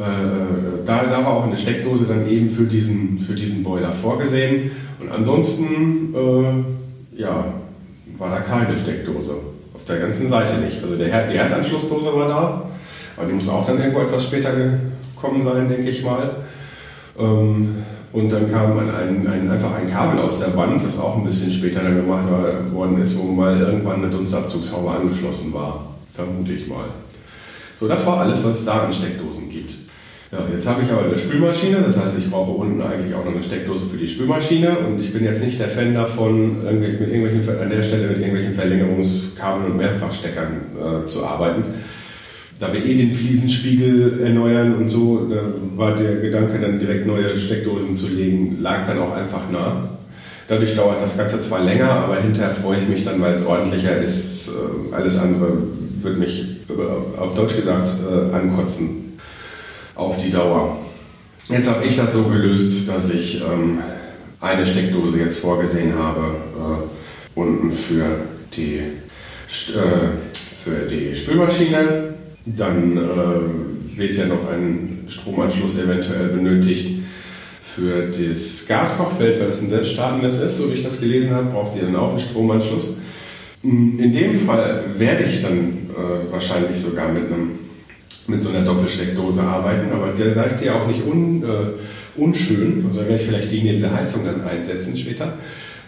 da, 0.00 1.04
da 1.04 1.24
war 1.24 1.28
auch 1.28 1.46
eine 1.46 1.56
Steckdose 1.56 2.04
dann 2.04 2.28
eben 2.28 2.48
für 2.48 2.64
diesen, 2.64 3.18
für 3.18 3.34
diesen 3.34 3.62
Boiler 3.62 3.92
vorgesehen. 3.92 4.70
Und 5.00 5.10
ansonsten, 5.10 6.14
äh, 6.14 7.20
ja, 7.20 7.44
war 8.18 8.30
da 8.30 8.40
keine 8.40 8.78
Steckdose. 8.78 9.34
Auf 9.74 9.84
der 9.84 9.98
ganzen 9.98 10.28
Seite 10.28 10.58
nicht. 10.58 10.82
Also 10.82 10.96
der 10.96 11.08
Herd, 11.08 11.32
die 11.32 11.38
Herdanschlussdose 11.38 12.14
war 12.14 12.28
da, 12.28 12.62
aber 13.16 13.26
die 13.26 13.34
muss 13.34 13.48
auch 13.48 13.66
dann 13.66 13.78
irgendwo 13.78 14.00
etwas 14.00 14.24
später 14.24 14.52
gekommen 14.52 15.42
sein, 15.42 15.68
denke 15.68 15.90
ich 15.90 16.04
mal. 16.04 16.30
Ähm, 17.18 17.76
und 18.12 18.28
dann 18.30 18.50
kam 18.50 18.78
ein, 18.78 19.26
ein, 19.26 19.50
einfach 19.50 19.74
ein 19.74 19.88
Kabel 19.88 20.20
aus 20.20 20.40
der 20.40 20.56
Wand, 20.56 20.84
was 20.84 20.98
auch 20.98 21.16
ein 21.16 21.24
bisschen 21.24 21.52
später 21.52 21.80
dann 21.82 21.96
gemacht 21.96 22.26
worden 22.72 23.00
ist, 23.00 23.16
wo 23.18 23.24
mal 23.24 23.58
irgendwann 23.60 24.02
eine 24.02 24.10
Dunstabzugshaube 24.10 24.90
angeschlossen 24.90 25.54
war. 25.54 25.94
Vermute 26.12 26.52
ich 26.52 26.66
mal. 26.66 26.86
So, 27.76 27.86
das 27.86 28.04
war 28.06 28.18
alles, 28.18 28.44
was 28.44 28.60
es 28.60 28.64
da 28.64 28.84
an 28.84 28.92
Steckdosen 28.92 29.48
gibt. 29.48 29.74
Ja, 30.32 30.46
jetzt 30.52 30.68
habe 30.68 30.82
ich 30.84 30.90
aber 30.92 31.02
eine 31.02 31.18
Spülmaschine, 31.18 31.78
das 31.84 31.96
heißt, 31.96 32.16
ich 32.16 32.30
brauche 32.30 32.52
unten 32.52 32.80
eigentlich 32.80 33.12
auch 33.16 33.24
noch 33.24 33.32
eine 33.32 33.42
Steckdose 33.42 33.86
für 33.86 33.96
die 33.96 34.06
Spülmaschine 34.06 34.78
und 34.78 35.00
ich 35.00 35.12
bin 35.12 35.24
jetzt 35.24 35.44
nicht 35.44 35.58
der 35.58 35.68
Fan 35.68 35.92
davon, 35.92 36.62
mit 36.80 37.00
irgendwelchen, 37.00 37.60
an 37.60 37.68
der 37.68 37.82
Stelle 37.82 38.06
mit 38.06 38.18
irgendwelchen 38.18 38.52
Verlängerungskabeln 38.52 39.72
und 39.72 39.76
Mehrfachsteckern 39.76 40.52
äh, 40.78 41.08
zu 41.08 41.26
arbeiten. 41.26 41.64
Da 42.60 42.72
wir 42.72 42.84
eh 42.84 42.94
den 42.94 43.10
Fliesenspiegel 43.12 44.20
erneuern 44.20 44.76
und 44.76 44.88
so, 44.88 45.32
war 45.74 45.96
der 45.96 46.16
Gedanke, 46.16 46.60
dann 46.60 46.78
direkt 46.78 47.06
neue 47.06 47.36
Steckdosen 47.36 47.96
zu 47.96 48.08
legen, 48.08 48.58
lag 48.60 48.86
dann 48.86 48.98
auch 48.98 49.16
einfach 49.16 49.50
nah. 49.50 49.88
Dadurch 50.46 50.76
dauert 50.76 51.00
das 51.00 51.16
Ganze 51.16 51.40
zwar 51.40 51.64
länger, 51.64 51.90
aber 51.90 52.20
hinterher 52.20 52.50
freue 52.50 52.78
ich 52.78 52.88
mich 52.88 53.02
dann, 53.02 53.20
weil 53.20 53.34
es 53.34 53.46
ordentlicher 53.46 53.96
ist. 53.96 54.48
Äh, 54.48 54.94
alles 54.94 55.18
andere 55.18 55.54
wird 56.02 56.18
mich 56.18 56.46
auf 57.18 57.34
Deutsch 57.34 57.56
gesagt 57.56 57.88
äh, 58.08 58.32
ankotzen 58.32 59.09
auf 60.00 60.16
die 60.16 60.30
Dauer. 60.30 60.78
Jetzt 61.48 61.68
habe 61.68 61.84
ich 61.84 61.96
das 61.96 62.14
so 62.14 62.22
gelöst, 62.24 62.88
dass 62.88 63.10
ich 63.10 63.42
ähm, 63.42 63.78
eine 64.40 64.64
Steckdose 64.64 65.18
jetzt 65.18 65.38
vorgesehen 65.38 65.94
habe, 65.94 66.36
äh, 66.56 67.38
unten 67.38 67.70
für 67.70 68.20
die, 68.56 68.78
äh, 68.78 70.16
für 70.64 70.86
die 70.88 71.14
Spülmaschine. 71.14 72.14
Dann 72.46 72.96
äh, 72.96 73.98
wird 73.98 74.16
ja 74.16 74.26
noch 74.26 74.48
ein 74.50 75.04
Stromanschluss 75.06 75.78
eventuell 75.78 76.28
benötigt 76.28 77.02
für 77.60 78.06
das 78.06 78.66
Gaskochfeld, 78.66 79.38
weil 79.38 79.48
das 79.48 79.60
ein 79.60 79.68
selbststartendes 79.68 80.40
ist, 80.40 80.56
so 80.56 80.70
wie 80.70 80.74
ich 80.74 80.82
das 80.82 81.00
gelesen 81.00 81.30
habe, 81.32 81.50
braucht 81.50 81.76
ihr 81.76 81.82
dann 81.82 81.96
auch 81.96 82.10
einen 82.10 82.18
Stromanschluss. 82.18 82.96
In 83.62 84.12
dem 84.12 84.40
Fall 84.40 84.84
werde 84.96 85.24
ich 85.24 85.42
dann 85.42 85.90
äh, 85.90 86.32
wahrscheinlich 86.32 86.78
sogar 86.80 87.12
mit 87.12 87.26
einem 87.26 87.58
mit 88.28 88.42
so 88.42 88.50
einer 88.50 88.62
Doppelsteckdose 88.62 89.42
arbeiten, 89.42 89.92
aber 89.92 90.12
da 90.12 90.42
ist 90.42 90.58
die 90.60 90.66
ja 90.66 90.74
auch 90.74 90.86
nicht 90.86 91.04
un, 91.06 91.42
äh, 91.42 92.20
unschön, 92.20 92.84
also 92.86 93.00
werde 93.00 93.16
ich 93.16 93.22
vielleicht 93.22 93.50
die 93.50 93.62
neben 93.62 93.80
der 93.80 93.94
Heizung 93.94 94.24
dann 94.24 94.42
einsetzen 94.42 94.96
später. 94.96 95.34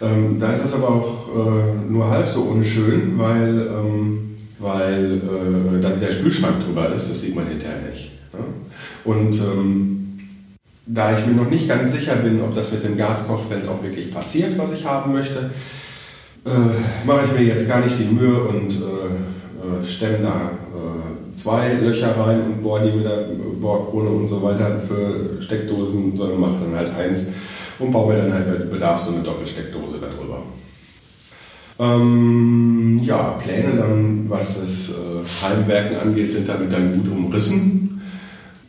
Ähm, 0.01 0.37
da 0.39 0.51
ist 0.51 0.65
es 0.65 0.73
aber 0.73 0.89
auch 0.89 1.29
äh, 1.29 1.91
nur 1.91 2.09
halb 2.09 2.27
so 2.27 2.41
unschön, 2.41 3.17
weil, 3.17 3.67
ähm, 3.67 4.35
weil 4.59 5.21
äh, 5.21 5.81
da 5.81 5.89
der 5.89 6.11
Spülschrank 6.11 6.63
drüber 6.65 6.93
ist, 6.93 7.09
das 7.09 7.21
sieht 7.21 7.35
man 7.35 7.47
hinterher 7.47 7.81
nicht. 7.89 8.11
Ja? 8.33 8.39
Und 9.05 9.35
ähm, 9.35 10.19
da 10.85 11.17
ich 11.17 11.25
mir 11.25 11.33
noch 11.33 11.49
nicht 11.49 11.67
ganz 11.67 11.93
sicher 11.93 12.15
bin, 12.15 12.41
ob 12.41 12.53
das 12.53 12.71
mit 12.71 12.83
dem 12.83 12.97
Gaskochfeld 12.97 13.67
auch 13.67 13.81
wirklich 13.81 14.13
passiert, 14.13 14.57
was 14.57 14.73
ich 14.73 14.85
haben 14.85 15.13
möchte, 15.13 15.51
äh, 16.45 17.07
mache 17.07 17.25
ich 17.25 17.39
mir 17.39 17.45
jetzt 17.45 17.67
gar 17.67 17.79
nicht 17.79 17.97
die 17.97 18.13
Mühe 18.13 18.43
und 18.43 18.71
äh, 18.71 19.81
äh, 19.81 19.85
stemme 19.85 20.17
da 20.21 20.51
zwei 21.35 21.73
Löcher 21.73 22.15
rein 22.17 22.41
und 22.41 22.63
bohre 22.63 22.85
die 22.85 22.95
mit 22.95 23.05
der 23.05 23.27
Bohrkrone 23.59 24.09
und 24.09 24.27
so 24.27 24.41
weiter 24.43 24.79
für 24.79 25.41
Steckdosen, 25.41 26.17
sondern 26.17 26.39
mache 26.39 26.57
dann 26.63 26.75
halt 26.75 26.95
eins 26.95 27.27
und 27.79 27.91
baue 27.91 28.13
mir 28.13 28.21
dann 28.21 28.33
halt 28.33 28.47
bei 28.47 28.65
Bedarf 28.65 29.01
so 29.01 29.13
eine 29.13 29.23
Doppelsteckdose 29.23 29.97
darüber. 29.99 30.43
Ähm, 31.79 33.01
ja, 33.03 33.39
Pläne 33.41 33.77
dann, 33.77 34.29
was 34.29 34.59
das 34.59 34.89
äh, 34.89 35.45
Heimwerken 35.45 35.97
angeht, 35.97 36.31
sind 36.31 36.47
damit 36.47 36.71
dann 36.71 36.93
gut 36.93 37.11
umrissen. 37.11 38.01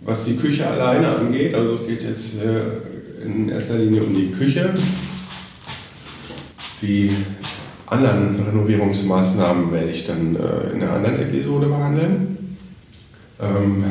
Was 0.00 0.24
die 0.24 0.36
Küche 0.36 0.66
alleine 0.66 1.16
angeht, 1.16 1.54
also 1.54 1.74
es 1.74 1.86
geht 1.86 2.02
jetzt 2.02 2.42
äh, 2.42 3.24
in 3.24 3.48
erster 3.48 3.78
Linie 3.78 4.02
um 4.02 4.14
die 4.14 4.30
Küche. 4.30 4.72
Die 6.82 7.10
anderen 7.86 8.42
Renovierungsmaßnahmen 8.46 9.72
werde 9.72 9.90
ich 9.90 10.04
dann 10.04 10.36
äh, 10.36 10.74
in 10.74 10.82
einer 10.82 10.92
anderen 10.92 11.20
Episode 11.20 11.66
behandeln. 11.66 12.43
Ähm, 13.44 13.84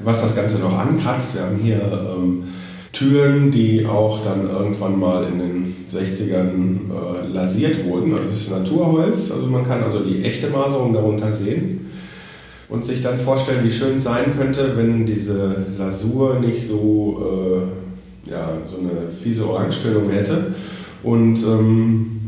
was 0.00 0.22
das 0.22 0.34
Ganze 0.34 0.58
noch 0.58 0.76
ankratzt, 0.76 1.34
wir 1.34 1.42
haben 1.42 1.58
hier 1.62 1.80
ähm, 1.80 2.44
Türen, 2.92 3.50
die 3.50 3.86
auch 3.86 4.22
dann 4.22 4.48
irgendwann 4.48 4.98
mal 4.98 5.24
in 5.24 5.38
den 5.38 5.76
60ern 5.90 6.90
äh, 6.90 7.28
lasiert 7.28 7.84
wurden. 7.84 8.14
Also 8.14 8.30
es 8.30 8.42
ist 8.42 8.50
Naturholz, 8.50 9.30
also 9.30 9.46
man 9.46 9.66
kann 9.66 9.82
also 9.82 10.00
die 10.00 10.24
echte 10.24 10.50
Maserung 10.50 10.92
darunter 10.92 11.32
sehen 11.32 11.90
und 12.68 12.84
sich 12.84 13.02
dann 13.02 13.18
vorstellen, 13.18 13.64
wie 13.64 13.70
schön 13.70 13.96
es 13.96 14.04
sein 14.04 14.36
könnte, 14.36 14.76
wenn 14.76 15.06
diese 15.06 15.66
Lasur 15.78 16.38
nicht 16.40 16.66
so, 16.66 17.68
äh, 18.26 18.30
ja, 18.30 18.58
so 18.66 18.78
eine 18.78 19.10
fiese 19.10 19.48
Orangetönung 19.48 20.10
hätte 20.10 20.54
und 21.02 21.36
ähm, 21.44 22.20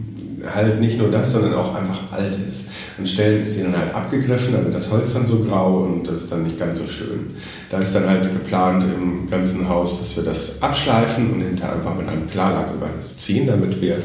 halt 0.54 0.80
nicht 0.80 0.98
nur 0.98 1.10
das, 1.10 1.32
sondern 1.32 1.54
auch 1.54 1.74
einfach 1.74 2.12
alt 2.12 2.36
ist. 2.46 2.68
An 2.96 3.06
Stellen 3.06 3.42
ist 3.42 3.56
die 3.56 3.62
dann 3.62 3.76
halt 3.76 3.92
abgegriffen, 3.92 4.52
wird 4.52 4.74
das 4.74 4.90
Holz 4.90 5.14
dann 5.14 5.26
so 5.26 5.40
grau 5.40 5.78
und 5.78 6.06
das 6.06 6.22
ist 6.22 6.32
dann 6.32 6.44
nicht 6.44 6.58
ganz 6.58 6.78
so 6.78 6.86
schön. 6.86 7.34
Da 7.68 7.80
ist 7.80 7.94
dann 7.94 8.08
halt 8.08 8.32
geplant 8.32 8.84
im 8.84 9.28
ganzen 9.28 9.68
Haus, 9.68 9.98
dass 9.98 10.16
wir 10.16 10.22
das 10.22 10.62
abschleifen 10.62 11.32
und 11.32 11.40
hinterher 11.40 11.74
einfach 11.74 11.96
mit 11.96 12.08
einem 12.08 12.28
Klarlack 12.28 12.68
überziehen, 12.72 13.48
damit 13.48 13.80
wir 13.80 13.96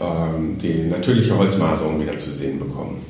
ähm, 0.00 0.58
die 0.60 0.88
natürliche 0.88 1.38
Holzmaserung 1.38 2.00
wieder 2.00 2.18
zu 2.18 2.32
sehen 2.32 2.58
bekommen. 2.58 3.02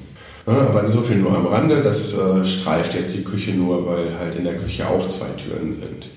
Ja, 0.47 0.59
aber 0.59 0.87
so 0.91 1.01
viel 1.01 1.17
nur 1.17 1.35
am 1.35 1.47
Rande, 1.47 1.81
das 1.81 2.19
äh, 2.19 2.45
streift 2.45 2.95
jetzt 2.95 3.17
die 3.17 3.25
Küche 3.25 3.53
nur, 3.53 3.87
weil 3.87 4.19
halt 4.19 4.35
in 4.35 4.45
der 4.45 4.57
Küche 4.57 4.87
auch 4.87 5.09
zwei 5.09 5.29
Türen 5.39 5.73
sind. 5.73 6.09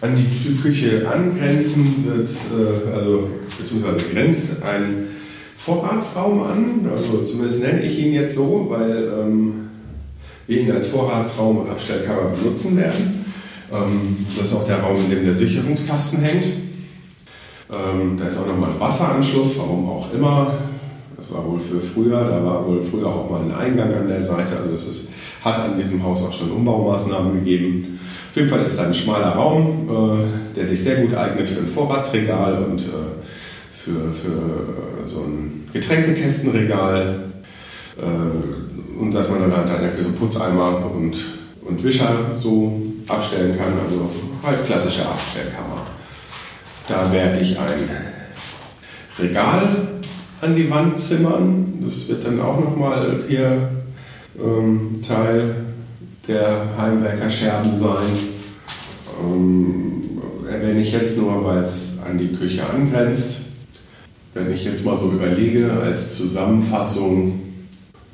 An 0.00 0.16
die 0.16 0.54
Küche 0.54 1.08
angrenzen 1.12 2.04
wird, 2.06 2.30
äh, 2.30 2.96
also 2.96 3.28
beziehungsweise 3.58 3.98
grenzt 4.12 4.62
ein 4.62 5.08
Vorratsraum 5.68 6.42
an, 6.44 6.90
also 6.90 7.24
zumindest 7.24 7.62
nenne 7.62 7.82
ich 7.82 7.98
ihn 7.98 8.14
jetzt 8.14 8.34
so, 8.34 8.68
weil 8.70 9.12
ähm, 9.20 9.68
wir 10.46 10.60
ihn 10.60 10.70
als 10.72 10.86
Vorratsraum 10.86 11.58
und 11.58 11.68
Abstellkammer 11.68 12.30
benutzen 12.30 12.74
werden. 12.78 13.26
Ähm, 13.70 14.26
das 14.34 14.48
ist 14.48 14.54
auch 14.54 14.66
der 14.66 14.80
Raum, 14.80 14.96
in 14.96 15.10
dem 15.10 15.24
der 15.26 15.34
Sicherungskasten 15.34 16.20
hängt. 16.20 16.44
Ähm, 17.70 18.16
da 18.16 18.26
ist 18.26 18.38
auch 18.38 18.46
nochmal 18.46 18.70
ein 18.70 18.80
Wasseranschluss, 18.80 19.58
warum 19.58 19.90
auch 19.90 20.10
immer. 20.14 20.54
Das 21.18 21.30
war 21.30 21.46
wohl 21.46 21.60
für 21.60 21.80
früher, 21.80 22.24
da 22.24 22.42
war 22.42 22.66
wohl 22.66 22.82
früher 22.82 23.08
auch 23.08 23.28
mal 23.28 23.42
ein 23.42 23.54
Eingang 23.54 23.92
an 23.92 24.08
der 24.08 24.22
Seite. 24.22 24.56
Also 24.56 24.74
es 24.74 24.88
ist, 24.88 25.08
hat 25.44 25.58
an 25.58 25.78
diesem 25.78 26.02
Haus 26.02 26.22
auch 26.22 26.32
schon 26.32 26.50
Umbaumaßnahmen 26.50 27.34
gegeben. 27.34 28.00
Auf 28.30 28.36
jeden 28.36 28.48
Fall 28.48 28.62
ist 28.62 28.78
da 28.78 28.84
ein 28.84 28.94
schmaler 28.94 29.32
Raum, 29.32 29.86
äh, 29.90 30.56
der 30.56 30.66
sich 30.66 30.82
sehr 30.82 30.96
gut 30.96 31.14
eignet 31.14 31.46
für 31.46 31.60
ein 31.60 31.68
Vorratsregal 31.68 32.64
und 32.64 32.80
äh, 32.80 33.18
für, 33.88 34.12
für 34.12 35.08
so 35.08 35.22
ein 35.22 35.68
Getränkekästenregal 35.72 37.20
äh, 37.96 39.00
und 39.00 39.12
dass 39.12 39.28
man 39.30 39.40
dann 39.40 39.54
halt 39.54 39.70
irgendwie 39.70 40.04
so 40.04 40.12
Putzeimer 40.12 40.90
und, 40.94 41.16
und 41.62 41.84
Wischer 41.84 42.32
so 42.36 42.82
abstellen 43.06 43.56
kann, 43.56 43.72
also 43.84 44.10
halt 44.44 44.64
klassische 44.64 45.06
Abstellkammer. 45.06 45.86
Da 46.88 47.12
werde 47.12 47.40
ich 47.40 47.58
ein 47.58 47.88
Regal 49.18 49.68
an 50.40 50.56
die 50.56 50.70
Wand 50.70 50.98
zimmern. 50.98 51.80
Das 51.84 52.08
wird 52.08 52.24
dann 52.24 52.40
auch 52.40 52.60
nochmal 52.60 53.24
hier 53.28 53.70
ähm, 54.38 55.00
Teil 55.06 55.54
der 56.26 56.62
Heimwerker-Scherben 56.78 57.76
sein. 57.76 58.18
Ähm, 59.22 59.98
erwähne 60.48 60.80
ich 60.80 60.92
jetzt 60.92 61.18
nur, 61.18 61.44
weil 61.44 61.64
es 61.64 61.98
an 62.04 62.18
die 62.18 62.32
Küche 62.32 62.68
angrenzt. 62.68 63.47
Wenn 64.34 64.52
ich 64.52 64.64
jetzt 64.64 64.84
mal 64.84 64.98
so 64.98 65.10
überlege, 65.10 65.72
als 65.72 66.16
Zusammenfassung, 66.16 67.40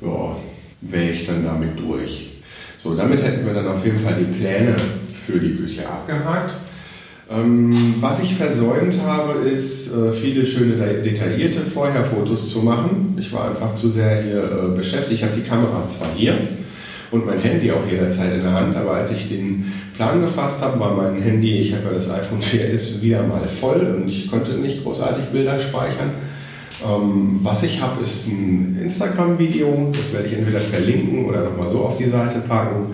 ja, 0.01 0.35
wäre 0.81 1.11
ich 1.11 1.25
dann 1.25 1.43
damit 1.43 1.79
durch. 1.79 2.29
So, 2.77 2.95
damit 2.95 3.23
hätten 3.23 3.45
wir 3.45 3.53
dann 3.53 3.67
auf 3.67 3.85
jeden 3.85 3.99
Fall 3.99 4.15
die 4.19 4.37
Pläne 4.37 4.75
für 5.13 5.39
die 5.39 5.55
Küche 5.55 5.87
abgehakt. 5.87 6.53
Ähm, 7.29 7.71
was 7.99 8.21
ich 8.21 8.35
versäumt 8.35 8.99
habe, 9.03 9.39
ist, 9.47 9.91
äh, 9.91 10.13
viele 10.13 10.45
schöne 10.45 10.75
detaillierte 11.01 11.61
Vorherfotos 11.61 12.51
zu 12.51 12.59
machen. 12.59 13.15
Ich 13.19 13.33
war 13.33 13.49
einfach 13.49 13.73
zu 13.73 13.89
sehr 13.89 14.21
hier 14.21 14.43
äh, 14.43 14.75
beschäftigt. 14.75 15.13
Ich 15.13 15.23
hatte 15.23 15.41
die 15.41 15.47
Kamera 15.47 15.87
zwar 15.87 16.09
hier 16.15 16.37
und 17.11 17.25
mein 17.25 17.39
Handy 17.39 17.71
auch 17.71 17.85
jederzeit 17.89 18.33
in 18.33 18.43
der 18.43 18.53
Hand, 18.53 18.75
aber 18.75 18.91
als 18.91 19.11
ich 19.11 19.29
den 19.29 19.71
Plan 19.95 20.21
gefasst 20.21 20.61
habe, 20.61 20.79
war 20.79 20.95
mein 20.95 21.21
Handy, 21.21 21.59
ich 21.59 21.73
habe 21.73 21.85
ja 21.85 21.93
das 21.93 22.09
iPhone 22.09 22.41
4S 22.41 23.01
wieder 23.01 23.23
mal 23.23 23.47
voll 23.47 23.97
und 24.01 24.09
ich 24.09 24.29
konnte 24.29 24.53
nicht 24.53 24.83
großartig 24.83 25.25
Bilder 25.25 25.59
speichern. 25.59 26.11
Ähm, 26.83 27.39
was 27.41 27.63
ich 27.63 27.81
habe, 27.81 28.01
ist 28.01 28.27
ein 28.27 28.77
Instagram-Video, 28.83 29.91
das 29.93 30.13
werde 30.13 30.27
ich 30.27 30.33
entweder 30.33 30.59
verlinken 30.59 31.25
oder 31.25 31.43
nochmal 31.43 31.69
so 31.69 31.79
auf 31.79 31.97
die 31.97 32.07
Seite 32.07 32.39
packen, 32.39 32.93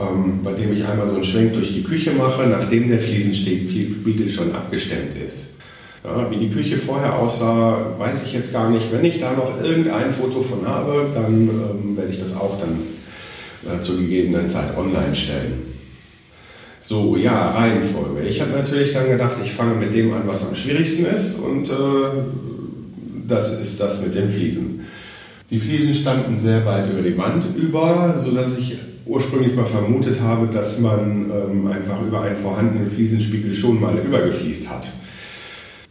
ähm, 0.00 0.40
bei 0.42 0.52
dem 0.52 0.72
ich 0.72 0.84
einmal 0.84 1.06
so 1.06 1.16
einen 1.16 1.24
Schwenk 1.24 1.54
durch 1.54 1.72
die 1.72 1.84
Küche 1.84 2.12
mache, 2.12 2.48
nachdem 2.48 2.88
der 2.88 2.98
Fliesenspiegel 2.98 4.28
schon 4.28 4.52
abgestemmt 4.52 5.14
ist. 5.24 5.54
Ja, 6.02 6.30
wie 6.30 6.36
die 6.36 6.48
Küche 6.48 6.78
vorher 6.78 7.18
aussah, 7.18 7.94
weiß 7.98 8.24
ich 8.24 8.32
jetzt 8.32 8.52
gar 8.52 8.70
nicht. 8.70 8.90
Wenn 8.90 9.04
ich 9.04 9.20
da 9.20 9.32
noch 9.34 9.62
irgendein 9.62 10.10
Foto 10.10 10.40
von 10.40 10.66
habe, 10.66 11.10
dann 11.14 11.48
ähm, 11.48 11.96
werde 11.96 12.10
ich 12.10 12.18
das 12.18 12.34
auch 12.34 12.58
dann 12.58 12.78
äh, 13.64 13.80
zur 13.80 13.98
gegebenen 13.98 14.48
Zeit 14.48 14.76
online 14.76 15.14
stellen. 15.14 15.70
So, 16.80 17.16
ja, 17.16 17.50
Reihenfolge. 17.50 18.22
Ich 18.22 18.40
habe 18.40 18.52
natürlich 18.52 18.94
dann 18.94 19.08
gedacht, 19.08 19.36
ich 19.44 19.52
fange 19.52 19.74
mit 19.74 19.92
dem 19.92 20.12
an, 20.14 20.22
was 20.24 20.48
am 20.48 20.54
schwierigsten 20.54 21.04
ist 21.04 21.38
und 21.38 21.68
äh, 21.68 21.74
das 23.28 23.60
ist 23.60 23.78
das 23.80 24.02
mit 24.02 24.14
den 24.14 24.30
Fliesen. 24.30 24.86
Die 25.50 25.58
Fliesen 25.58 25.94
standen 25.94 26.38
sehr 26.38 26.64
weit 26.64 26.90
über 26.90 27.02
die 27.02 27.18
Wand 27.18 27.44
über, 27.56 28.18
sodass 28.18 28.56
ich 28.56 28.78
ursprünglich 29.04 29.54
mal 29.56 29.66
vermutet 29.66 30.20
habe, 30.20 30.46
dass 30.46 30.78
man 30.78 31.30
ähm, 31.30 31.66
einfach 31.66 32.00
über 32.00 32.22
einen 32.22 32.36
vorhandenen 32.36 32.88
Fliesenspiegel 32.90 33.52
schon 33.52 33.80
mal 33.80 33.98
übergefliest 33.98 34.70
hat. 34.70 34.88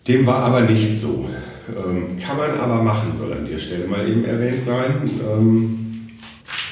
Dem 0.08 0.26
war 0.26 0.44
aber 0.44 0.62
nicht 0.62 1.00
so. 1.00 1.30
Ähm, 1.70 2.18
kann 2.26 2.38
man 2.38 2.58
aber 2.60 2.82
machen, 2.82 3.12
soll 3.18 3.34
an 3.34 3.46
der 3.46 3.58
Stelle 3.60 3.86
mal 3.88 4.10
eben 4.10 4.26
erwähnt 4.26 4.64
sein. 4.64 4.94
Ähm, 5.30 5.79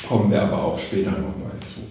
kommen 0.08 0.32
wir 0.32 0.42
aber 0.42 0.64
auch 0.64 0.80
später 0.80 1.12
nochmal 1.12 1.52
zu. 1.66 1.82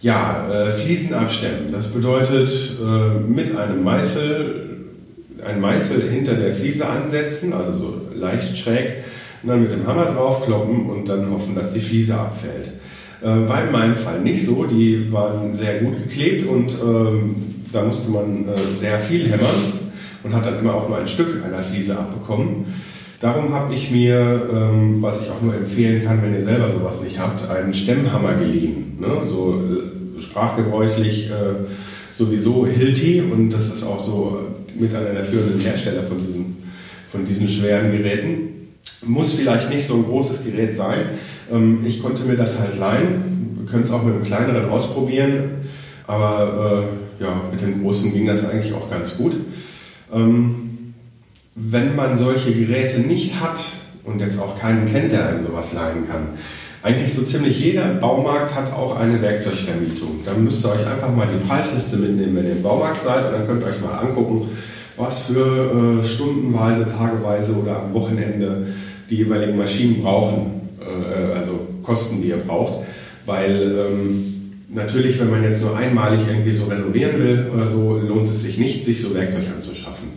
Ja, 0.00 0.48
äh, 0.50 0.70
Fliesen 0.70 1.14
abstemmen. 1.14 1.72
Das 1.72 1.88
bedeutet 1.88 2.50
äh, 2.80 3.18
mit 3.20 3.56
einem 3.56 3.82
Meißel, 3.82 4.86
ein 5.46 5.60
Meißel 5.60 6.08
hinter 6.10 6.34
der 6.34 6.52
Fliese 6.52 6.88
ansetzen, 6.88 7.52
also 7.52 7.72
so 7.72 8.00
leicht 8.14 8.56
schräg, 8.56 9.04
und 9.42 9.48
dann 9.48 9.62
mit 9.62 9.70
dem 9.70 9.86
Hammer 9.86 10.06
draufkloppen 10.06 10.86
und 10.86 11.08
dann 11.08 11.30
hoffen, 11.30 11.54
dass 11.54 11.72
die 11.72 11.80
Fliese 11.80 12.14
abfällt. 12.14 12.70
Äh, 13.20 13.48
war 13.48 13.64
in 13.64 13.72
meinem 13.72 13.96
Fall 13.96 14.20
nicht 14.20 14.44
so. 14.44 14.64
Die 14.64 15.12
waren 15.12 15.54
sehr 15.54 15.80
gut 15.80 15.96
geklebt 15.96 16.46
und 16.46 16.72
ähm, 16.80 17.36
da 17.72 17.82
musste 17.82 18.10
man 18.10 18.48
äh, 18.48 18.56
sehr 18.76 19.00
viel 19.00 19.28
hämmern 19.28 19.72
und 20.22 20.34
hat 20.34 20.46
dann 20.46 20.60
immer 20.60 20.74
auch 20.74 20.88
nur 20.88 20.98
ein 20.98 21.08
Stück 21.08 21.44
einer 21.44 21.62
Fliese 21.62 21.98
abbekommen. 21.98 22.66
Darum 23.20 23.52
habe 23.52 23.74
ich 23.74 23.90
mir, 23.90 24.48
ähm, 24.52 25.02
was 25.02 25.20
ich 25.20 25.30
auch 25.30 25.42
nur 25.42 25.54
empfehlen 25.54 26.04
kann, 26.04 26.22
wenn 26.22 26.34
ihr 26.34 26.42
selber 26.42 26.68
sowas 26.68 27.02
nicht 27.02 27.18
habt, 27.18 27.48
einen 27.50 27.74
Stemmhammer 27.74 28.34
geliehen. 28.34 28.96
Ne? 29.00 29.22
So 29.28 29.60
äh, 29.60 30.22
sprachgebräuchlich 30.22 31.28
äh, 31.28 31.66
sowieso 32.12 32.66
Hilti 32.66 33.20
und 33.20 33.50
das 33.50 33.72
ist 33.72 33.82
auch 33.82 34.04
so 34.04 34.40
mit 34.78 34.94
einer 34.94 35.10
der 35.10 35.24
führenden 35.24 35.60
Hersteller 35.60 36.04
von 36.04 36.18
diesen, 36.18 36.56
von 37.10 37.26
diesen 37.26 37.48
schweren 37.48 37.90
Geräten. 37.90 38.68
Muss 39.04 39.32
vielleicht 39.32 39.68
nicht 39.70 39.86
so 39.86 39.94
ein 39.94 40.04
großes 40.04 40.44
Gerät 40.44 40.76
sein. 40.76 41.00
Ähm, 41.52 41.80
ich 41.84 42.00
konnte 42.00 42.22
mir 42.22 42.36
das 42.36 42.60
halt 42.60 42.78
leihen. 42.78 43.56
Wir 43.58 43.66
können 43.66 43.82
es 43.82 43.90
auch 43.90 44.04
mit 44.04 44.14
einem 44.14 44.24
kleineren 44.24 44.68
ausprobieren. 44.68 45.66
Aber 46.06 46.86
äh, 47.20 47.22
ja, 47.24 47.40
mit 47.50 47.60
dem 47.60 47.82
großen 47.82 48.12
ging 48.12 48.26
das 48.26 48.48
eigentlich 48.48 48.72
auch 48.72 48.88
ganz 48.88 49.16
gut. 49.16 49.34
Ähm, 50.14 50.67
wenn 51.58 51.96
man 51.96 52.16
solche 52.16 52.52
Geräte 52.52 53.00
nicht 53.00 53.40
hat 53.40 53.58
und 54.04 54.20
jetzt 54.20 54.40
auch 54.40 54.58
keinen 54.58 54.86
kennt, 54.86 55.12
der 55.12 55.28
einem 55.28 55.44
sowas 55.44 55.72
leihen 55.72 56.08
kann, 56.08 56.28
eigentlich 56.82 57.12
so 57.12 57.22
ziemlich 57.22 57.58
jeder 57.58 57.94
Baumarkt 57.94 58.54
hat 58.54 58.72
auch 58.72 58.98
eine 58.98 59.20
Werkzeugvermietung. 59.20 60.20
Dann 60.24 60.44
müsst 60.44 60.64
ihr 60.64 60.70
euch 60.70 60.86
einfach 60.86 61.14
mal 61.14 61.26
die 61.26 61.44
Preisliste 61.44 61.96
mitnehmen, 61.96 62.36
wenn 62.36 62.44
ihr 62.46 62.52
im 62.52 62.62
Baumarkt 62.62 63.02
seid 63.02 63.26
und 63.26 63.32
dann 63.32 63.46
könnt 63.46 63.62
ihr 63.62 63.66
euch 63.66 63.80
mal 63.80 63.98
angucken, 63.98 64.48
was 64.96 65.24
für 65.24 66.00
äh, 66.00 66.04
stundenweise, 66.04 66.86
tageweise 66.86 67.52
oder 67.54 67.82
am 67.82 67.92
Wochenende 67.94 68.68
die 69.10 69.16
jeweiligen 69.16 69.56
Maschinen 69.56 70.02
brauchen, 70.02 70.60
äh, 70.80 71.32
also 71.36 71.66
Kosten, 71.82 72.22
die 72.22 72.28
ihr 72.28 72.36
braucht. 72.36 72.84
Weil 73.26 73.60
ähm, 73.60 74.52
natürlich, 74.72 75.18
wenn 75.20 75.30
man 75.30 75.42
jetzt 75.42 75.62
nur 75.62 75.76
einmalig 75.76 76.20
irgendwie 76.28 76.52
so 76.52 76.64
renovieren 76.64 77.18
will 77.18 77.50
oder 77.52 77.66
so, 77.66 77.98
lohnt 77.98 78.28
es 78.28 78.42
sich 78.42 78.58
nicht, 78.58 78.84
sich 78.84 79.02
so 79.02 79.14
Werkzeug 79.14 79.44
anzuschaffen. 79.54 80.08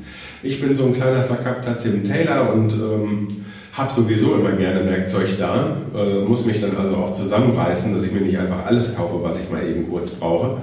Ich 0.43 0.59
bin 0.59 0.73
so 0.73 0.85
ein 0.85 0.93
kleiner 0.93 1.21
verkappter 1.21 1.77
Tim 1.77 2.03
Taylor 2.03 2.51
und 2.51 2.73
ähm, 2.73 3.27
habe 3.73 3.93
sowieso 3.93 4.35
immer 4.35 4.53
gerne 4.53 4.89
Werkzeug 4.89 5.37
da, 5.37 5.77
äh, 5.95 6.25
muss 6.25 6.45
mich 6.45 6.59
dann 6.59 6.75
also 6.75 6.95
auch 6.95 7.13
zusammenreißen, 7.13 7.93
dass 7.93 8.03
ich 8.03 8.11
mir 8.11 8.21
nicht 8.21 8.39
einfach 8.39 8.65
alles 8.65 8.95
kaufe, 8.95 9.23
was 9.23 9.39
ich 9.39 9.51
mal 9.51 9.65
eben 9.65 9.87
kurz 9.87 10.11
brauche. 10.11 10.57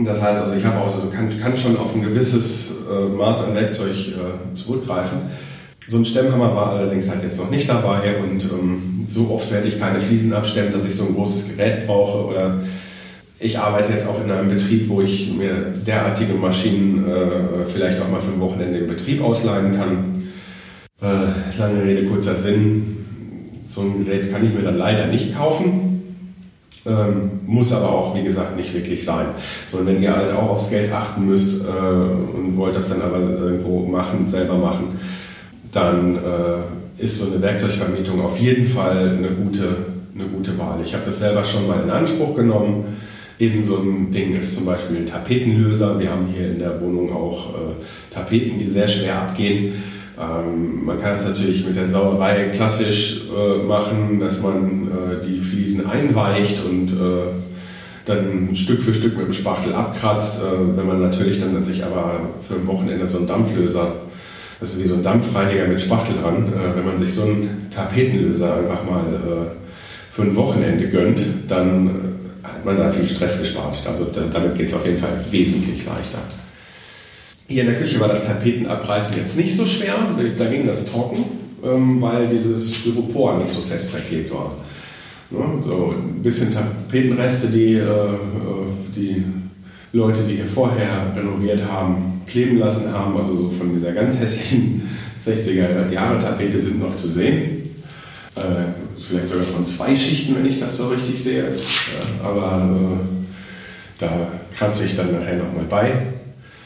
Das 0.00 0.20
heißt 0.20 0.42
also, 0.42 0.54
ich 0.54 0.64
habe 0.64 0.80
auch 0.80 1.00
so, 1.00 1.08
kann, 1.08 1.30
kann 1.40 1.56
schon 1.56 1.78
auf 1.78 1.94
ein 1.94 2.02
gewisses 2.02 2.72
äh, 2.90 3.08
Maß 3.08 3.44
an 3.44 3.54
Werkzeug 3.54 3.92
äh, 3.92 4.54
zurückgreifen. 4.54 5.18
So 5.88 5.98
ein 5.98 6.04
Stemmhammer 6.04 6.54
war 6.54 6.70
allerdings 6.70 7.08
halt 7.08 7.22
jetzt 7.22 7.38
noch 7.38 7.50
nicht 7.50 7.68
dabei 7.68 8.16
und 8.22 8.44
ähm, 8.44 9.06
so 9.08 9.30
oft 9.30 9.50
werde 9.50 9.68
ich 9.68 9.78
keine 9.78 10.00
Fliesen 10.00 10.34
abstemmen, 10.34 10.72
dass 10.72 10.84
ich 10.84 10.94
so 10.94 11.06
ein 11.06 11.14
großes 11.14 11.56
Gerät 11.56 11.86
brauche 11.86 12.26
oder 12.26 12.58
ich 13.44 13.58
arbeite 13.58 13.92
jetzt 13.92 14.08
auch 14.08 14.24
in 14.24 14.30
einem 14.30 14.48
Betrieb, 14.48 14.88
wo 14.88 15.02
ich 15.02 15.30
mir 15.30 15.74
derartige 15.86 16.32
Maschinen 16.32 17.06
äh, 17.06 17.64
vielleicht 17.66 18.00
auch 18.00 18.08
mal 18.08 18.20
für 18.20 18.32
ein 18.32 18.40
Wochenende 18.40 18.78
im 18.78 18.86
Betrieb 18.86 19.22
ausleihen 19.22 19.76
kann. 19.76 20.24
Äh, 21.02 21.58
lange 21.58 21.84
Rede, 21.84 22.06
kurzer 22.06 22.36
Sinn. 22.36 22.96
So 23.68 23.82
ein 23.82 24.02
Gerät 24.02 24.32
kann 24.32 24.46
ich 24.46 24.54
mir 24.54 24.62
dann 24.62 24.78
leider 24.78 25.08
nicht 25.08 25.36
kaufen. 25.36 26.02
Ähm, 26.86 27.40
muss 27.46 27.70
aber 27.74 27.90
auch, 27.90 28.16
wie 28.16 28.22
gesagt, 28.22 28.56
nicht 28.56 28.72
wirklich 28.72 29.04
sein. 29.04 29.26
Sondern 29.70 29.94
wenn 29.94 30.02
ihr 30.02 30.16
halt 30.16 30.32
auch 30.32 30.50
aufs 30.50 30.70
Geld 30.70 30.90
achten 30.90 31.26
müsst 31.26 31.64
äh, 31.64 31.66
und 31.66 32.56
wollt 32.56 32.74
das 32.74 32.88
dann 32.88 33.02
aber 33.02 33.20
irgendwo 33.20 33.80
machen, 33.86 34.26
selber 34.26 34.56
machen, 34.56 34.98
dann 35.70 36.16
äh, 36.16 37.02
ist 37.02 37.18
so 37.18 37.30
eine 37.30 37.42
Werkzeugvermietung 37.42 38.22
auf 38.22 38.38
jeden 38.38 38.66
Fall 38.66 39.18
eine 39.18 39.28
gute, 39.28 39.76
eine 40.14 40.28
gute 40.28 40.56
Wahl. 40.58 40.78
Ich 40.82 40.94
habe 40.94 41.04
das 41.04 41.18
selber 41.18 41.44
schon 41.44 41.66
mal 41.66 41.82
in 41.82 41.90
Anspruch 41.90 42.34
genommen 42.34 43.03
in 43.38 43.64
so 43.64 43.78
einem 43.78 44.10
Ding 44.12 44.36
ist 44.36 44.56
zum 44.56 44.66
Beispiel 44.66 44.98
ein 44.98 45.06
Tapetenlöser. 45.06 45.98
Wir 45.98 46.10
haben 46.10 46.26
hier 46.26 46.48
in 46.48 46.58
der 46.58 46.80
Wohnung 46.80 47.12
auch 47.12 47.50
äh, 47.50 48.14
Tapeten, 48.14 48.58
die 48.58 48.68
sehr 48.68 48.86
schwer 48.86 49.22
abgehen. 49.22 49.72
Ähm, 50.18 50.84
man 50.84 51.00
kann 51.00 51.16
es 51.16 51.24
natürlich 51.24 51.66
mit 51.66 51.74
der 51.74 51.88
Sauerei 51.88 52.50
klassisch 52.50 53.22
äh, 53.36 53.64
machen, 53.64 54.20
dass 54.20 54.40
man 54.40 54.86
äh, 54.86 55.26
die 55.26 55.38
Fliesen 55.38 55.86
einweicht 55.86 56.64
und 56.64 56.92
äh, 56.92 57.32
dann 58.04 58.54
Stück 58.54 58.82
für 58.82 58.94
Stück 58.94 59.16
mit 59.16 59.26
dem 59.26 59.32
Spachtel 59.32 59.74
abkratzt. 59.74 60.42
Äh, 60.42 60.76
wenn 60.76 60.86
man 60.86 61.00
natürlich 61.00 61.40
dann 61.40 61.60
sich 61.64 61.84
aber 61.84 62.20
für 62.46 62.54
ein 62.54 62.66
Wochenende 62.68 63.06
so 63.08 63.18
einen 63.18 63.26
Dampflöser, 63.26 63.96
also 64.60 64.80
wie 64.80 64.86
so 64.86 64.94
ein 64.94 65.02
Dampfreiniger 65.02 65.66
mit 65.66 65.80
Spachtel 65.80 66.14
dran, 66.22 66.52
äh, 66.52 66.76
wenn 66.76 66.84
man 66.84 67.00
sich 67.00 67.12
so 67.12 67.22
einen 67.22 67.66
Tapetenlöser 67.74 68.58
einfach 68.58 68.88
mal 68.88 69.50
für 70.08 70.22
ein 70.22 70.36
Wochenende 70.36 70.88
gönnt, 70.88 71.20
dann 71.48 72.13
hat 72.44 72.64
man 72.64 72.76
da 72.76 72.92
viel 72.92 73.08
Stress 73.08 73.40
gespart. 73.40 73.78
Also 73.86 74.04
damit 74.04 74.54
geht 74.54 74.68
es 74.68 74.74
auf 74.74 74.84
jeden 74.84 74.98
Fall 74.98 75.18
wesentlich 75.30 75.84
leichter. 75.84 76.18
Hier 77.48 77.62
in 77.62 77.70
der 77.70 77.78
Küche 77.78 78.00
war 78.00 78.08
das 78.08 78.26
Tapetenabreißen 78.26 79.16
jetzt 79.16 79.36
nicht 79.36 79.56
so 79.56 79.66
schwer, 79.66 79.96
da 80.38 80.44
ging 80.46 80.66
das 80.66 80.86
trocken, 80.86 81.24
ähm, 81.62 82.00
weil 82.00 82.28
dieses 82.28 82.74
Styropor 82.74 83.38
nicht 83.38 83.50
so 83.50 83.60
fest 83.60 83.90
verklebt 83.90 84.32
war. 84.32 84.56
So 85.30 85.94
ein 85.96 86.22
bisschen 86.22 86.54
Tapetenreste, 86.54 87.48
die 87.48 87.74
äh, 87.74 87.88
die 88.94 89.24
Leute, 89.92 90.22
die 90.24 90.36
hier 90.36 90.46
vorher 90.46 91.12
renoviert 91.16 91.62
haben, 91.70 92.22
kleben 92.26 92.58
lassen 92.58 92.92
haben, 92.92 93.16
also 93.16 93.36
so 93.36 93.50
von 93.50 93.74
dieser 93.74 93.92
ganz 93.92 94.18
hässlichen 94.18 94.82
60er 95.24 95.90
Jahre 95.90 96.18
Tapete 96.18 96.60
sind 96.60 96.80
noch 96.80 96.94
zu 96.94 97.08
sehen. 97.08 97.62
Äh, 98.96 99.00
vielleicht 99.00 99.28
sogar 99.28 99.44
von 99.44 99.66
zwei 99.66 99.94
Schichten, 99.94 100.34
wenn 100.36 100.46
ich 100.46 100.58
das 100.58 100.76
so 100.76 100.88
richtig 100.88 101.22
sehe. 101.22 101.44
aber 102.22 102.62
äh, 102.62 103.24
da 103.98 104.10
kratze 104.56 104.84
ich 104.84 104.96
dann 104.96 105.12
nachher 105.12 105.36
nochmal 105.36 105.64
bei. 105.68 105.92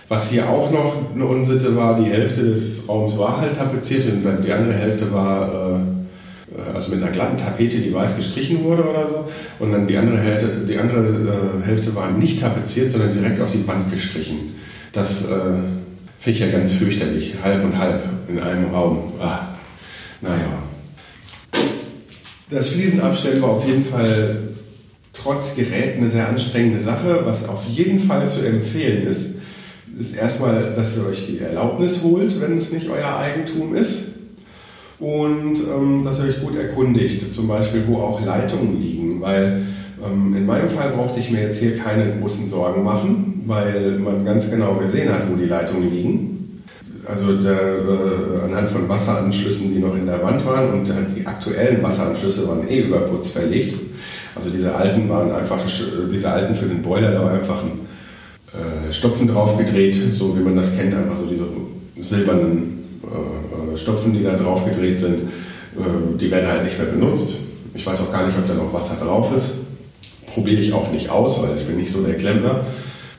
Was 0.08 0.30
hier 0.30 0.48
auch 0.48 0.70
noch 0.70 1.14
eine 1.14 1.26
Unsitte 1.26 1.76
war, 1.76 2.00
die 2.00 2.10
Hälfte 2.10 2.42
des 2.42 2.88
Raums 2.88 3.18
war 3.18 3.40
halt 3.40 3.56
tapeziert 3.56 4.06
und 4.06 4.24
die 4.42 4.52
andere 4.52 4.72
Hälfte 4.72 5.12
war 5.12 5.76
äh, 5.76 5.98
also 6.74 6.90
mit 6.90 7.02
einer 7.02 7.12
glatten 7.12 7.36
Tapete, 7.36 7.78
die 7.78 7.92
weiß 7.92 8.16
gestrichen 8.16 8.64
wurde 8.64 8.88
oder 8.88 9.06
so. 9.06 9.26
Und 9.58 9.72
dann 9.72 9.86
die 9.86 9.96
andere 9.96 10.18
Hälfte, 10.18 10.64
die 10.66 10.78
andere 10.78 11.60
äh, 11.62 11.66
Hälfte 11.66 11.94
war 11.94 12.10
nicht 12.10 12.40
tapeziert, 12.40 12.90
sondern 12.90 13.12
direkt 13.12 13.40
auf 13.40 13.52
die 13.52 13.66
Wand 13.66 13.90
gestrichen. 13.90 14.54
Das 14.92 15.26
äh, 15.26 15.34
finde 16.18 16.38
ich 16.38 16.40
ja 16.40 16.50
ganz 16.50 16.72
fürchterlich, 16.72 17.34
halb 17.42 17.62
und 17.64 17.78
halb 17.78 18.00
in 18.28 18.38
einem 18.38 18.70
Raum. 18.70 19.12
Ah, 19.20 19.40
naja. 20.22 20.67
Das 22.50 22.68
Fliesenabstellen 22.68 23.42
war 23.42 23.50
auf 23.50 23.66
jeden 23.66 23.84
Fall 23.84 24.36
trotz 25.12 25.54
Gerät 25.54 25.96
eine 25.96 26.08
sehr 26.08 26.28
anstrengende 26.28 26.80
Sache. 26.80 27.20
Was 27.24 27.46
auf 27.46 27.66
jeden 27.66 27.98
Fall 27.98 28.28
zu 28.28 28.40
empfehlen 28.46 29.06
ist, 29.06 29.36
ist 29.98 30.16
erstmal, 30.16 30.72
dass 30.74 30.96
ihr 30.96 31.06
euch 31.06 31.26
die 31.26 31.40
Erlaubnis 31.40 32.02
holt, 32.02 32.40
wenn 32.40 32.56
es 32.56 32.72
nicht 32.72 32.88
euer 32.88 33.16
Eigentum 33.18 33.74
ist. 33.74 34.12
Und 34.98 35.56
ähm, 35.56 36.02
dass 36.04 36.20
ihr 36.20 36.26
euch 36.26 36.40
gut 36.40 36.56
erkundigt, 36.56 37.32
zum 37.32 37.48
Beispiel, 37.48 37.84
wo 37.86 37.98
auch 37.98 38.24
Leitungen 38.24 38.80
liegen. 38.80 39.20
Weil 39.20 39.62
ähm, 40.04 40.34
in 40.34 40.46
meinem 40.46 40.70
Fall 40.70 40.92
brauchte 40.92 41.20
ich 41.20 41.30
mir 41.30 41.42
jetzt 41.42 41.60
hier 41.60 41.76
keine 41.76 42.18
großen 42.18 42.48
Sorgen 42.48 42.82
machen, 42.82 43.42
weil 43.46 43.98
man 43.98 44.24
ganz 44.24 44.50
genau 44.50 44.74
gesehen 44.76 45.12
hat, 45.12 45.30
wo 45.30 45.36
die 45.36 45.44
Leitungen 45.44 45.90
liegen. 45.94 46.37
Also 47.08 47.32
der, 47.36 47.58
äh, 47.58 48.44
anhand 48.44 48.68
von 48.68 48.86
Wasseranschlüssen, 48.86 49.72
die 49.72 49.80
noch 49.80 49.96
in 49.96 50.04
der 50.04 50.22
Wand 50.22 50.44
waren 50.44 50.74
und 50.74 50.92
die 51.16 51.26
aktuellen 51.26 51.82
Wasseranschlüsse 51.82 52.46
waren 52.46 52.68
eh 52.68 52.80
über 52.80 53.00
Putz 53.00 53.30
verlegt. 53.30 53.74
Also 54.34 54.50
diese 54.50 54.74
alten 54.74 55.08
waren 55.08 55.32
einfach, 55.32 55.58
diese 56.12 56.30
alten 56.30 56.54
für 56.54 56.66
den 56.66 56.82
Boiler, 56.82 57.12
da 57.12 57.22
war 57.22 57.32
einfach 57.32 57.62
ein 57.62 58.88
äh, 58.88 58.92
Stopfen 58.92 59.26
drauf 59.26 59.56
gedreht, 59.56 59.96
so 60.12 60.36
wie 60.38 60.42
man 60.42 60.54
das 60.54 60.76
kennt, 60.76 60.94
einfach 60.94 61.16
so 61.16 61.24
diese 61.24 61.46
silbernen 61.98 62.84
äh, 63.02 63.74
äh 63.74 63.78
Stopfen, 63.78 64.12
die 64.12 64.22
da 64.22 64.36
drauf 64.36 64.66
gedreht 64.66 65.00
sind. 65.00 65.14
Äh, 65.78 66.18
die 66.20 66.30
werden 66.30 66.46
halt 66.46 66.64
nicht 66.64 66.78
mehr 66.78 66.88
benutzt. 66.88 67.36
Ich 67.74 67.86
weiß 67.86 68.02
auch 68.02 68.12
gar 68.12 68.26
nicht, 68.26 68.36
ob 68.38 68.46
da 68.46 68.52
noch 68.52 68.72
Wasser 68.74 68.96
drauf 69.02 69.34
ist. 69.34 69.54
Probiere 70.26 70.60
ich 70.60 70.74
auch 70.74 70.92
nicht 70.92 71.08
aus, 71.08 71.42
weil 71.42 71.56
ich 71.56 71.66
bin 71.66 71.76
nicht 71.76 71.90
so 71.90 72.02
der 72.02 72.16
Klempner. 72.16 72.66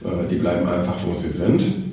Äh, 0.03 0.29
die 0.29 0.35
bleiben 0.35 0.69
einfach, 0.69 0.95
wo 1.07 1.13
sie 1.15 1.29
sind. 1.29 1.88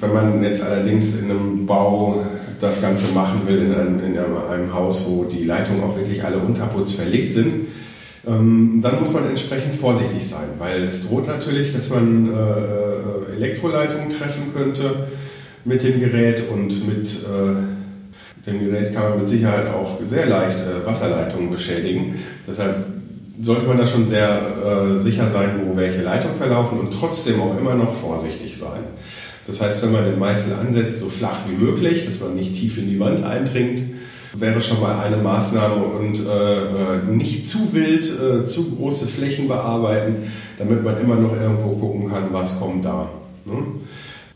Wenn 0.00 0.12
man 0.12 0.42
jetzt 0.42 0.62
allerdings 0.62 1.20
in 1.20 1.30
einem 1.30 1.66
Bau 1.66 2.24
das 2.60 2.80
Ganze 2.80 3.12
machen 3.12 3.42
will, 3.46 3.58
in 3.58 3.74
einem, 3.74 4.00
in 4.04 4.18
einem 4.18 4.74
Haus, 4.74 5.06
wo 5.08 5.24
die 5.24 5.44
Leitungen 5.44 5.82
auch 5.82 5.96
wirklich 5.96 6.24
alle 6.24 6.38
unterputz 6.38 6.92
verlegt 6.92 7.32
sind, 7.32 7.66
Ähm, 8.26 8.80
dann 8.82 9.00
muss 9.00 9.14
man 9.14 9.30
entsprechend 9.30 9.74
vorsichtig 9.74 10.28
sein, 10.28 10.48
weil 10.58 10.84
es 10.84 11.08
droht 11.08 11.26
natürlich, 11.26 11.72
dass 11.72 11.88
man 11.88 12.28
äh, 12.28 13.34
Elektroleitungen 13.34 14.10
treffen 14.10 14.52
könnte 14.54 15.08
mit 15.64 15.82
dem 15.82 16.00
Gerät 16.00 16.42
und 16.52 16.86
mit 16.86 17.08
äh, 17.08 18.46
dem 18.46 18.60
Gerät 18.60 18.92
kann 18.92 19.08
man 19.08 19.18
mit 19.20 19.28
Sicherheit 19.28 19.68
auch 19.68 20.00
sehr 20.04 20.26
leicht 20.26 20.60
äh, 20.60 20.84
Wasserleitungen 20.84 21.50
beschädigen. 21.50 22.16
Deshalb 22.46 22.84
sollte 23.40 23.64
man 23.66 23.78
da 23.78 23.86
schon 23.86 24.06
sehr 24.06 24.98
sicher 24.98 25.30
sein, 25.32 25.62
wo 25.64 25.74
welche 25.74 26.02
Leitungen 26.02 26.36
verlaufen 26.36 26.78
und 26.78 26.92
trotzdem 26.92 27.40
auch 27.40 27.58
immer 27.58 27.74
noch 27.74 27.94
vorsichtig 27.94 28.58
sein. 28.58 28.82
Das 29.50 29.60
heißt, 29.60 29.82
wenn 29.82 29.90
man 29.90 30.04
den 30.04 30.18
Meißel 30.20 30.52
ansetzt, 30.54 31.00
so 31.00 31.06
flach 31.06 31.40
wie 31.48 31.56
möglich, 31.56 32.06
dass 32.06 32.20
man 32.20 32.36
nicht 32.36 32.54
tief 32.54 32.78
in 32.78 32.88
die 32.88 33.00
Wand 33.00 33.24
eindringt, 33.24 33.82
wäre 34.32 34.60
schon 34.60 34.80
mal 34.80 35.04
eine 35.04 35.16
Maßnahme 35.16 35.74
und 35.74 36.24
äh, 36.24 36.98
äh, 36.98 37.02
nicht 37.08 37.48
zu 37.48 37.72
wild, 37.72 38.06
äh, 38.06 38.46
zu 38.46 38.76
große 38.76 39.08
Flächen 39.08 39.48
bearbeiten, 39.48 40.30
damit 40.56 40.84
man 40.84 41.00
immer 41.00 41.16
noch 41.16 41.32
irgendwo 41.32 41.70
gucken 41.70 42.08
kann, 42.08 42.28
was 42.30 42.60
kommt 42.60 42.84
da. 42.84 43.10
Ne? 43.44 43.54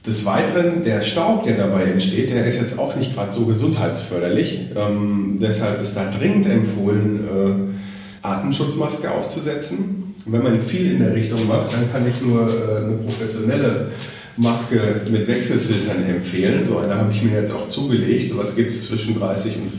Des 0.05 0.27
Weiteren, 0.27 0.83
der 0.83 1.03
Staub, 1.03 1.45
der 1.45 1.59
dabei 1.59 1.85
entsteht, 1.85 2.31
der 2.31 2.45
ist 2.45 2.61
jetzt 2.61 2.77
auch 2.77 2.97
nicht 2.97 3.15
gerade 3.15 3.33
so 3.33 3.47
gesundheitsförderlich. 3.47 4.71
Ähm, 4.75 5.39
deshalb 5.41 5.81
ist 5.81 5.97
da 5.97 6.11
dringend 6.11 6.49
empfohlen, 6.49 7.75
äh, 8.23 8.27
Atemschutzmaske 8.27 9.13
aufzusetzen. 9.13 10.17
Und 10.27 10.33
wenn 10.33 10.43
man 10.43 10.61
viel 10.61 10.91
in 10.91 10.99
der 10.99 11.15
Richtung 11.15 11.47
macht, 11.47 11.73
dann 11.73 11.93
kann 11.93 12.05
ich 12.09 12.21
nur 12.21 12.49
äh, 12.49 12.85
eine 12.85 12.97
professionelle 12.97 13.93
Maske 14.37 15.03
mit 15.11 15.27
Wechselfiltern 15.29 16.05
empfehlen. 16.05 16.65
So 16.67 16.79
eine 16.79 16.95
habe 16.95 17.13
ich 17.13 17.23
mir 17.23 17.41
jetzt 17.41 17.53
auch 17.53 17.69
zugelegt. 17.69 18.31
So 18.31 18.39
was 18.39 18.57
gibt 18.57 18.71
es 18.71 18.89
zwischen 18.89 19.19
30 19.19 19.57
und 19.57 19.73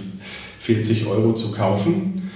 40 0.59 1.05
Euro 1.05 1.33
zu 1.33 1.51
kaufen. 1.51 2.29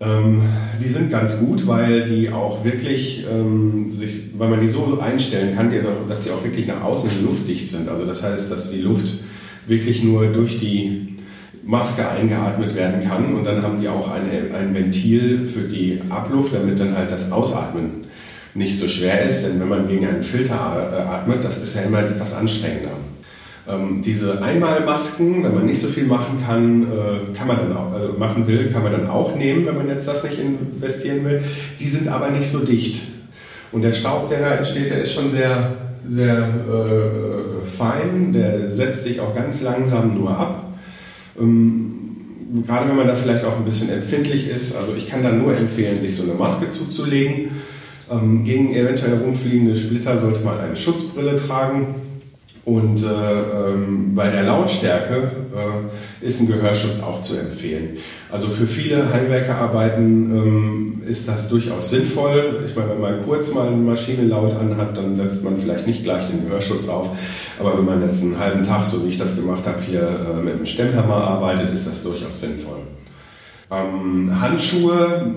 Ähm, 0.00 0.42
die 0.82 0.88
sind 0.88 1.10
ganz 1.10 1.38
gut, 1.38 1.66
weil 1.66 2.06
die 2.06 2.30
auch 2.30 2.64
wirklich 2.64 3.26
ähm, 3.30 3.88
sich, 3.88 4.38
weil 4.38 4.48
man 4.48 4.60
die 4.60 4.68
so 4.68 4.98
einstellen 4.98 5.54
kann, 5.54 5.70
dass 6.08 6.24
die 6.24 6.30
auch 6.30 6.42
wirklich 6.42 6.66
nach 6.66 6.82
außen 6.82 7.10
luftdicht 7.22 7.68
sind. 7.68 7.88
Also 7.88 8.06
das 8.06 8.22
heißt, 8.22 8.50
dass 8.50 8.70
die 8.70 8.80
Luft 8.80 9.20
wirklich 9.66 10.02
nur 10.02 10.26
durch 10.28 10.58
die 10.58 11.16
Maske 11.62 12.08
eingeatmet 12.08 12.74
werden 12.74 13.06
kann 13.06 13.34
und 13.34 13.44
dann 13.44 13.62
haben 13.62 13.80
die 13.80 13.88
auch 13.88 14.10
eine, 14.10 14.54
ein 14.56 14.74
Ventil 14.74 15.46
für 15.46 15.68
die 15.68 16.00
Abluft, 16.08 16.54
damit 16.54 16.80
dann 16.80 16.96
halt 16.96 17.10
das 17.10 17.30
Ausatmen 17.30 17.99
nicht 18.54 18.78
so 18.78 18.88
schwer 18.88 19.22
ist, 19.22 19.44
denn 19.44 19.60
wenn 19.60 19.68
man 19.68 19.88
gegen 19.88 20.06
einen 20.06 20.22
Filter 20.22 20.54
äh, 20.54 21.02
atmet, 21.02 21.44
das 21.44 21.58
ist 21.58 21.76
ja 21.76 21.82
immer 21.82 22.00
etwas 22.00 22.34
anstrengender. 22.34 22.90
Ähm, 23.68 24.00
diese 24.02 24.42
Einmalmasken, 24.42 25.44
wenn 25.44 25.54
man 25.54 25.66
nicht 25.66 25.80
so 25.80 25.88
viel 25.88 26.04
machen 26.04 26.42
kann, 26.44 26.82
äh, 26.82 27.36
kann 27.36 27.46
man 27.46 27.58
dann 27.58 27.76
auch, 27.76 27.92
also 27.92 28.14
machen 28.18 28.46
will, 28.46 28.70
kann 28.72 28.82
man 28.82 28.92
dann 28.92 29.08
auch 29.08 29.36
nehmen, 29.36 29.66
wenn 29.66 29.76
man 29.76 29.88
jetzt 29.88 30.08
das 30.08 30.24
nicht 30.24 30.38
investieren 30.38 31.24
will. 31.24 31.42
Die 31.78 31.88
sind 31.88 32.08
aber 32.08 32.30
nicht 32.30 32.50
so 32.50 32.60
dicht. 32.60 33.02
Und 33.70 33.82
der 33.82 33.92
Staub, 33.92 34.28
der 34.28 34.40
da 34.40 34.54
entsteht, 34.56 34.90
der 34.90 35.00
ist 35.00 35.12
schon 35.12 35.30
sehr, 35.30 35.72
sehr 36.08 36.38
äh, 36.38 37.64
fein, 37.76 38.32
der 38.32 38.70
setzt 38.70 39.04
sich 39.04 39.20
auch 39.20 39.34
ganz 39.34 39.62
langsam 39.62 40.14
nur 40.18 40.30
ab. 40.30 40.72
Ähm, 41.38 42.00
gerade 42.66 42.88
wenn 42.88 42.96
man 42.96 43.06
da 43.06 43.14
vielleicht 43.14 43.44
auch 43.44 43.56
ein 43.56 43.64
bisschen 43.64 43.90
empfindlich 43.90 44.48
ist, 44.48 44.76
also 44.76 44.94
ich 44.96 45.08
kann 45.08 45.22
dann 45.22 45.38
nur 45.38 45.56
empfehlen, 45.56 46.00
sich 46.00 46.16
so 46.16 46.24
eine 46.24 46.34
Maske 46.34 46.70
zuzulegen. 46.70 47.50
Ähm, 48.10 48.44
gegen 48.44 48.74
eventuell 48.74 49.18
rumfliegende 49.18 49.76
Splitter 49.76 50.18
sollte 50.18 50.40
man 50.40 50.58
eine 50.58 50.76
Schutzbrille 50.76 51.36
tragen 51.36 51.94
und 52.64 53.02
äh, 53.04 53.06
ähm, 53.08 54.14
bei 54.14 54.30
der 54.30 54.42
Lautstärke 54.42 55.30
äh, 55.54 56.26
ist 56.26 56.40
ein 56.40 56.46
Gehörschutz 56.46 57.00
auch 57.02 57.20
zu 57.20 57.36
empfehlen. 57.36 57.96
Also 58.30 58.48
für 58.48 58.66
viele 58.66 59.12
Heimwerkerarbeiten 59.12 60.30
ähm, 60.36 61.02
ist 61.06 61.26
das 61.26 61.48
durchaus 61.48 61.90
sinnvoll. 61.90 62.64
Ich 62.66 62.76
meine, 62.76 62.90
wenn 62.90 63.00
man 63.00 63.22
kurz 63.24 63.54
mal 63.54 63.66
eine 63.66 63.76
Maschine 63.76 64.24
laut 64.24 64.54
anhat, 64.54 64.96
dann 64.96 65.16
setzt 65.16 65.42
man 65.42 65.56
vielleicht 65.56 65.86
nicht 65.86 66.04
gleich 66.04 66.28
den 66.28 66.44
Gehörschutz 66.44 66.88
auf. 66.88 67.10
Aber 67.58 67.78
wenn 67.78 67.86
man 67.86 68.02
jetzt 68.02 68.22
einen 68.22 68.38
halben 68.38 68.62
Tag, 68.64 68.84
so 68.84 69.04
wie 69.04 69.08
ich 69.08 69.18
das 69.18 69.36
gemacht 69.36 69.66
habe, 69.66 69.80
hier 69.80 70.02
äh, 70.02 70.42
mit 70.42 70.54
einem 70.54 70.66
Stemmhammer 70.66 71.16
arbeitet, 71.16 71.72
ist 71.72 71.86
das 71.86 72.02
durchaus 72.02 72.40
sinnvoll. 72.40 72.78
Ähm, 73.70 74.40
Handschuhe 74.40 75.34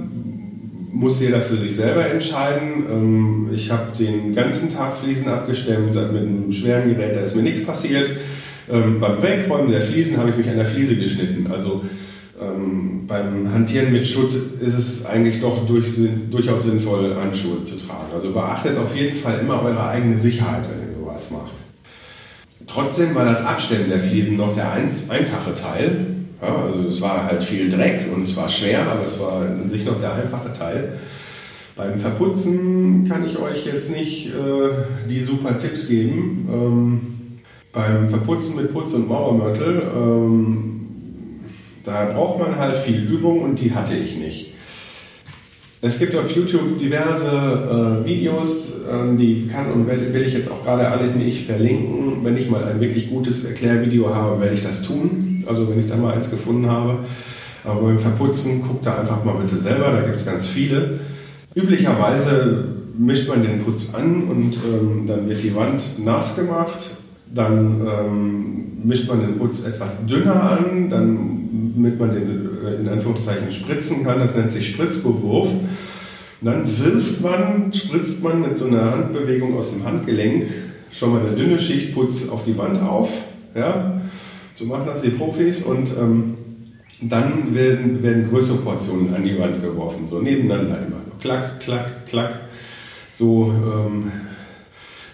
muss 0.93 1.19
jeder 1.19 1.41
für 1.41 1.57
sich 1.57 1.75
selber 1.75 2.05
entscheiden. 2.05 2.85
Ähm, 2.89 3.49
ich 3.53 3.71
habe 3.71 3.97
den 3.97 4.33
ganzen 4.35 4.71
Tag 4.71 4.95
Fliesen 4.95 5.27
abgestemmt 5.27 5.95
mit 5.95 5.97
einem 5.97 6.51
schweren 6.53 6.89
Gerät, 6.89 7.15
da 7.15 7.21
ist 7.21 7.35
mir 7.35 7.41
nichts 7.41 7.65
passiert. 7.65 8.11
Ähm, 8.71 8.99
beim 8.99 9.21
Wegräumen 9.21 9.71
der 9.71 9.81
Fliesen 9.81 10.17
habe 10.17 10.29
ich 10.29 10.37
mich 10.37 10.47
an 10.47 10.55
der 10.55 10.67
Fliese 10.67 10.95
geschnitten. 10.95 11.47
Also 11.51 11.83
ähm, 12.39 13.05
beim 13.07 13.51
Hantieren 13.51 13.91
mit 13.91 14.05
Schutt 14.07 14.33
ist 14.61 14.77
es 14.77 15.05
eigentlich 15.05 15.41
doch 15.41 15.67
durch, 15.67 15.87
durchaus 16.29 16.63
sinnvoll, 16.63 17.15
Handschuhe 17.15 17.63
zu 17.63 17.75
tragen. 17.75 18.13
Also 18.13 18.31
beachtet 18.31 18.77
auf 18.77 18.95
jeden 18.95 19.15
Fall 19.15 19.39
immer 19.39 19.61
eure 19.63 19.87
eigene 19.87 20.17
Sicherheit, 20.17 20.63
wenn 20.69 20.87
ihr 20.87 20.95
sowas 20.95 21.31
macht. 21.31 21.53
Trotzdem 22.67 23.13
war 23.15 23.25
das 23.25 23.43
Abstemmen 23.43 23.89
der 23.89 23.99
Fliesen 23.99 24.37
noch 24.37 24.55
der 24.55 24.71
einfache 24.71 25.55
Teil. 25.55 26.05
Ja, 26.43 26.65
also 26.65 26.87
es 26.87 27.01
war 27.01 27.25
halt 27.25 27.43
viel 27.43 27.69
Dreck 27.69 28.09
und 28.13 28.23
es 28.23 28.35
war 28.35 28.49
schwer, 28.49 28.81
aber 28.81 29.05
es 29.05 29.19
war 29.19 29.45
in 29.45 29.69
sich 29.69 29.85
noch 29.85 29.99
der 29.99 30.13
einfache 30.15 30.51
Teil. 30.51 30.99
Beim 31.75 31.97
Verputzen 31.97 33.07
kann 33.07 33.25
ich 33.25 33.39
euch 33.39 33.65
jetzt 33.65 33.95
nicht 33.95 34.27
äh, 34.27 35.09
die 35.09 35.21
super 35.21 35.57
Tipps 35.57 35.87
geben. 35.87 36.47
Ähm, 36.51 37.01
beim 37.71 38.09
Verputzen 38.09 38.57
mit 38.57 38.73
Putz 38.73 38.93
und 38.93 39.07
Mauermörtel, 39.07 39.81
ähm, 39.95 40.81
da 41.83 42.05
braucht 42.13 42.39
man 42.39 42.57
halt 42.57 42.77
viel 42.77 43.01
Übung 43.01 43.41
und 43.41 43.59
die 43.59 43.73
hatte 43.73 43.95
ich 43.95 44.17
nicht. 44.17 44.53
Es 45.81 45.99
gibt 45.99 46.15
auf 46.15 46.29
YouTube 46.31 46.77
diverse 46.77 48.01
äh, 48.03 48.05
Videos, 48.05 48.69
äh, 48.69 49.17
die 49.17 49.47
kann 49.47 49.71
und 49.71 49.87
will, 49.87 50.13
will 50.13 50.21
ich 50.21 50.33
jetzt 50.33 50.51
auch 50.51 50.63
gerade 50.63 50.87
alle 50.87 51.07
nicht 51.07 51.45
verlinken. 51.45 52.23
Wenn 52.23 52.37
ich 52.37 52.49
mal 52.49 52.63
ein 52.63 52.79
wirklich 52.79 53.09
gutes 53.09 53.43
Erklärvideo 53.45 54.13
habe, 54.13 54.39
werde 54.39 54.53
ich 54.53 54.63
das 54.63 54.83
tun. 54.83 55.32
Also 55.47 55.69
wenn 55.69 55.79
ich 55.79 55.87
da 55.87 55.95
mal 55.95 56.13
eins 56.13 56.29
gefunden 56.29 56.69
habe. 56.69 56.97
Aber 57.63 57.81
beim 57.81 57.99
Verputzen 57.99 58.61
guckt 58.61 58.85
da 58.85 58.99
einfach 58.99 59.23
mal 59.23 59.35
bitte 59.35 59.57
selber, 59.57 59.91
da 59.91 60.01
gibt 60.01 60.17
es 60.17 60.25
ganz 60.25 60.47
viele. 60.47 60.99
Üblicherweise 61.55 62.65
mischt 62.97 63.27
man 63.27 63.41
den 63.41 63.59
Putz 63.59 63.93
an 63.93 64.23
und 64.23 64.57
ähm, 64.57 65.07
dann 65.07 65.27
wird 65.27 65.43
die 65.43 65.55
Wand 65.55 65.81
nass 66.03 66.35
gemacht. 66.35 66.97
Dann 67.33 67.81
ähm, 67.87 68.53
mischt 68.83 69.07
man 69.07 69.21
den 69.21 69.37
Putz 69.37 69.65
etwas 69.65 70.05
dünner 70.05 70.59
an, 70.59 70.89
damit 70.89 71.99
man 71.99 72.13
den 72.13 72.49
äh, 72.65 72.81
in 72.81 72.89
Anführungszeichen 72.89 73.51
spritzen 73.51 74.03
kann. 74.03 74.19
Das 74.19 74.35
nennt 74.35 74.51
sich 74.51 74.67
Spritzbewurf. 74.67 75.49
Dann 76.41 76.65
wirft 76.65 77.21
man, 77.21 77.71
spritzt 77.73 78.21
man 78.21 78.41
mit 78.41 78.57
so 78.57 78.67
einer 78.67 78.91
Handbewegung 78.91 79.57
aus 79.57 79.73
dem 79.73 79.85
Handgelenk 79.85 80.45
schon 80.91 81.13
mal 81.13 81.25
eine 81.25 81.35
dünne 81.35 81.57
Schicht 81.57 81.93
Putz 81.93 82.27
auf 82.29 82.43
die 82.43 82.57
Wand 82.57 82.81
auf. 82.81 83.09
Ja? 83.55 83.92
So 84.53 84.65
machen 84.65 84.85
das 84.85 85.01
die 85.01 85.09
Profis 85.09 85.63
und 85.63 85.89
ähm, 85.99 86.37
dann 87.01 87.53
werden, 87.53 88.03
werden 88.03 88.29
größere 88.29 88.59
Portionen 88.59 89.13
an 89.13 89.23
die 89.23 89.37
Wand 89.37 89.61
geworfen, 89.61 90.07
so 90.07 90.19
nebeneinander 90.19 90.77
immer. 90.77 91.01
So 91.05 91.17
klack, 91.19 91.59
klack, 91.59 92.05
klack. 92.07 92.39
So 93.11 93.51
ähm, 93.51 94.11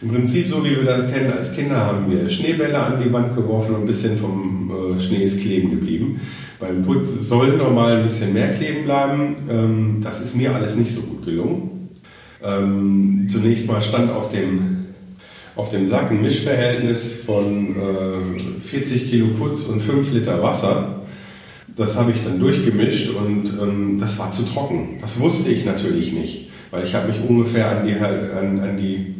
im 0.02 0.10
Prinzip 0.10 0.48
so 0.48 0.64
wie 0.64 0.72
wir 0.72 0.84
das 0.84 1.12
kennen 1.12 1.32
als 1.32 1.54
Kinder 1.54 1.78
haben 1.78 2.10
wir 2.10 2.30
Schneebälle 2.30 2.80
an 2.80 3.04
die 3.04 3.12
Wand 3.12 3.36
geworfen 3.36 3.76
und 3.76 3.82
ein 3.82 3.88
bisschen 3.88 4.18
vom 4.18 4.96
äh, 4.96 5.00
Schnee 5.00 5.24
ist 5.24 5.42
kleben 5.42 5.72
geblieben. 5.72 6.22
Beim 6.60 6.84
Putz 6.84 7.28
soll 7.28 7.58
normal 7.58 7.98
ein 7.98 8.04
bisschen 8.04 8.34
mehr 8.34 8.52
kleben 8.52 8.84
bleiben. 8.84 9.36
Ähm, 9.50 9.98
das 10.02 10.22
ist 10.22 10.36
mir 10.36 10.54
alles 10.54 10.76
nicht 10.76 10.94
so 10.94 11.02
gut 11.02 11.26
gelungen. 11.26 11.90
Ähm, 12.42 13.28
zunächst 13.30 13.68
mal 13.68 13.82
stand 13.82 14.12
auf 14.12 14.30
dem, 14.30 14.79
auf 15.60 15.72
dem 15.72 15.86
Sack 15.86 16.10
ein 16.10 16.22
Mischverhältnis 16.22 17.22
von 17.26 17.76
äh, 17.76 18.62
40 18.62 19.10
Kilo 19.10 19.28
Putz 19.38 19.66
und 19.66 19.82
5 19.82 20.14
Liter 20.14 20.42
Wasser. 20.42 21.02
Das 21.76 21.98
habe 21.98 22.12
ich 22.12 22.24
dann 22.24 22.40
durchgemischt 22.40 23.14
und 23.14 23.52
ähm, 23.62 23.98
das 24.00 24.18
war 24.18 24.32
zu 24.32 24.44
trocken. 24.44 24.98
Das 25.02 25.20
wusste 25.20 25.52
ich 25.52 25.66
natürlich 25.66 26.14
nicht, 26.14 26.50
weil 26.72 26.86
ich 26.86 26.96
habe 26.96 27.10
mich 27.10 27.18
ungefähr 27.28 27.70
an 27.72 27.86
die, 27.86 27.94
an, 27.94 28.62
an 28.62 28.78
die 28.78 29.16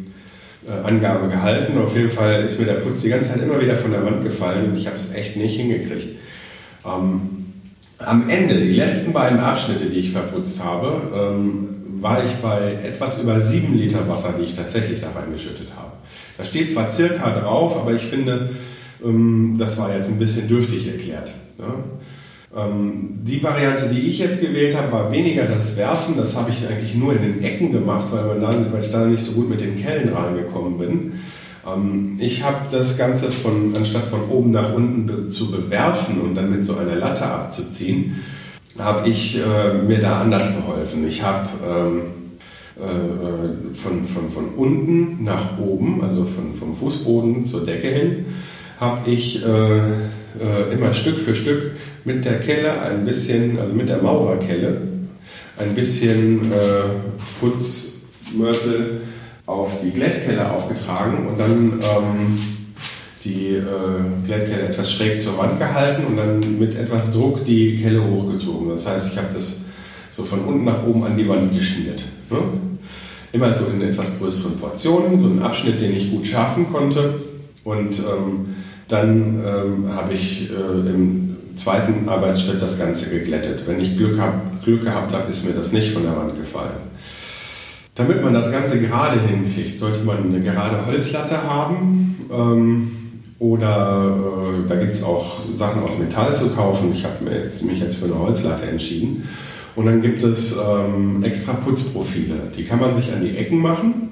äh, 0.66 0.88
Angabe 0.88 1.28
gehalten. 1.28 1.76
Auf 1.76 1.94
jeden 1.94 2.10
Fall 2.10 2.42
ist 2.42 2.58
mir 2.58 2.64
der 2.64 2.74
Putz 2.74 3.02
die 3.02 3.10
ganze 3.10 3.34
Zeit 3.34 3.42
immer 3.42 3.60
wieder 3.60 3.74
von 3.74 3.90
der 3.90 4.02
Wand 4.06 4.24
gefallen 4.24 4.70
und 4.70 4.78
ich 4.78 4.86
habe 4.86 4.96
es 4.96 5.14
echt 5.14 5.36
nicht 5.36 5.60
hingekriegt. 5.60 6.16
Ähm, 6.86 7.20
am 7.98 8.30
Ende, 8.30 8.54
die 8.54 8.72
letzten 8.72 9.12
beiden 9.12 9.40
Abschnitte, 9.40 9.90
die 9.90 9.98
ich 9.98 10.10
verputzt 10.10 10.64
habe, 10.64 11.02
ähm, 11.14 11.68
war 12.00 12.24
ich 12.24 12.32
bei 12.36 12.78
etwas 12.82 13.20
über 13.20 13.42
7 13.42 13.76
Liter 13.76 14.08
Wasser, 14.08 14.34
die 14.38 14.44
ich 14.44 14.56
tatsächlich 14.56 15.02
da 15.02 15.10
reingeschüttet 15.10 15.68
habe. 15.76 15.89
Da 16.40 16.44
steht 16.44 16.70
zwar 16.70 16.90
circa 16.90 17.38
drauf, 17.38 17.76
aber 17.76 17.92
ich 17.92 18.00
finde, 18.00 18.48
ähm, 19.04 19.56
das 19.58 19.76
war 19.76 19.94
jetzt 19.94 20.08
ein 20.08 20.18
bisschen 20.18 20.48
dürftig 20.48 20.88
erklärt. 20.88 21.30
Ja? 21.58 22.64
Ähm, 22.64 23.10
die 23.22 23.42
Variante, 23.42 23.90
die 23.90 24.00
ich 24.00 24.18
jetzt 24.18 24.40
gewählt 24.40 24.74
habe, 24.74 24.90
war 24.90 25.12
weniger 25.12 25.44
das 25.44 25.76
Werfen. 25.76 26.14
Das 26.16 26.34
habe 26.34 26.50
ich 26.50 26.66
eigentlich 26.66 26.94
nur 26.94 27.12
in 27.12 27.20
den 27.20 27.42
Ecken 27.44 27.72
gemacht, 27.72 28.08
weil, 28.10 28.82
ich 28.82 28.90
da 28.90 29.04
nicht 29.04 29.22
so 29.22 29.32
gut 29.32 29.50
mit 29.50 29.60
den 29.60 29.78
Kellen 29.78 30.14
reingekommen 30.14 30.78
bin. 30.78 31.12
Ähm, 31.68 32.16
ich 32.18 32.42
habe 32.42 32.56
das 32.70 32.96
Ganze 32.96 33.30
von, 33.30 33.74
anstatt 33.76 34.06
von 34.06 34.22
oben 34.30 34.50
nach 34.50 34.72
unten 34.72 35.30
zu 35.30 35.50
bewerfen 35.50 36.22
und 36.22 36.34
dann 36.34 36.50
mit 36.50 36.64
so 36.64 36.74
einer 36.78 36.96
Latte 36.96 37.26
abzuziehen, 37.26 38.22
habe 38.78 39.06
ich 39.10 39.36
äh, 39.36 39.74
mir 39.74 40.00
da 40.00 40.22
anders 40.22 40.56
geholfen. 40.56 41.06
Ich 41.06 41.22
habe 41.22 41.50
äh, 42.80 43.74
von, 43.74 44.04
von, 44.04 44.30
von 44.30 44.44
unten 44.56 45.22
nach 45.24 45.58
oben, 45.58 46.02
also 46.02 46.24
von, 46.24 46.54
vom 46.54 46.74
Fußboden 46.74 47.46
zur 47.46 47.64
Decke 47.64 47.88
hin, 47.88 48.24
habe 48.78 49.10
ich 49.10 49.44
äh, 49.44 49.48
äh, 49.48 50.72
immer 50.72 50.94
Stück 50.94 51.18
für 51.18 51.34
Stück 51.34 51.72
mit 52.04 52.24
der 52.24 52.40
Kelle 52.40 52.80
ein 52.80 53.04
bisschen, 53.04 53.58
also 53.58 53.74
mit 53.74 53.88
der 53.88 53.98
Maurerkelle, 53.98 54.80
ein 55.58 55.74
bisschen 55.74 56.52
äh, 56.52 56.56
Putzmörtel 57.40 59.02
auf 59.46 59.80
die 59.82 59.90
Glättkelle 59.90 60.50
aufgetragen 60.50 61.26
und 61.26 61.38
dann 61.38 61.80
ähm, 61.80 62.38
die 63.24 63.56
äh, 63.56 64.24
Glättkelle 64.24 64.62
etwas 64.62 64.92
schräg 64.92 65.20
zur 65.20 65.36
Wand 65.36 65.58
gehalten 65.58 66.06
und 66.06 66.16
dann 66.16 66.58
mit 66.58 66.74
etwas 66.76 67.12
Druck 67.12 67.44
die 67.44 67.76
Kelle 67.76 68.02
hochgezogen. 68.02 68.70
Das 68.70 68.86
heißt, 68.86 69.12
ich 69.12 69.18
habe 69.18 69.28
das 69.32 69.64
so 70.10 70.24
von 70.24 70.40
unten 70.40 70.64
nach 70.64 70.86
oben 70.86 71.04
an 71.04 71.16
die 71.16 71.28
Wand 71.28 71.52
geschmiert. 71.52 72.04
Ne? 72.30 72.38
Immer 73.32 73.54
so 73.54 73.66
in 73.66 73.80
etwas 73.82 74.18
größeren 74.18 74.58
Portionen, 74.58 75.20
so 75.20 75.26
einen 75.26 75.42
Abschnitt, 75.42 75.80
den 75.80 75.96
ich 75.96 76.10
gut 76.10 76.26
schärfen 76.26 76.70
konnte. 76.72 77.14
Und 77.64 77.98
ähm, 77.98 78.56
dann 78.88 79.42
ähm, 79.44 79.94
habe 79.94 80.14
ich 80.14 80.50
äh, 80.50 80.90
im 80.90 81.36
zweiten 81.56 82.08
Arbeitsschritt 82.08 82.60
das 82.60 82.78
Ganze 82.78 83.10
geglättet. 83.10 83.64
Wenn 83.66 83.80
ich 83.80 83.96
Glück, 83.96 84.18
hab, 84.18 84.64
Glück 84.64 84.82
gehabt 84.82 85.12
habe, 85.12 85.30
ist 85.30 85.46
mir 85.46 85.52
das 85.52 85.72
nicht 85.72 85.92
von 85.92 86.02
der 86.02 86.16
Wand 86.16 86.36
gefallen. 86.36 86.90
Damit 87.94 88.22
man 88.22 88.32
das 88.34 88.50
Ganze 88.50 88.80
gerade 88.80 89.20
hinkriegt, 89.20 89.78
sollte 89.78 90.04
man 90.04 90.24
eine 90.24 90.40
gerade 90.40 90.86
Holzlatte 90.86 91.42
haben. 91.42 92.16
Ähm, 92.32 92.96
oder 93.38 94.16
äh, 94.16 94.68
da 94.68 94.76
gibt 94.76 94.92
es 94.92 95.02
auch 95.02 95.38
Sachen 95.54 95.82
aus 95.82 95.98
Metall 95.98 96.34
zu 96.34 96.50
kaufen. 96.50 96.92
Ich 96.94 97.04
habe 97.04 97.24
mich 97.24 97.80
jetzt 97.80 97.96
für 97.96 98.06
eine 98.06 98.18
Holzlatte 98.18 98.66
entschieden. 98.66 99.28
Und 99.76 99.86
dann 99.86 100.02
gibt 100.02 100.22
es 100.22 100.52
ähm, 100.52 101.22
extra 101.22 101.52
Putzprofile. 101.52 102.50
Die 102.56 102.64
kann 102.64 102.80
man 102.80 102.94
sich 102.94 103.12
an 103.12 103.22
die 103.22 103.36
Ecken 103.36 103.58
machen, 103.58 104.10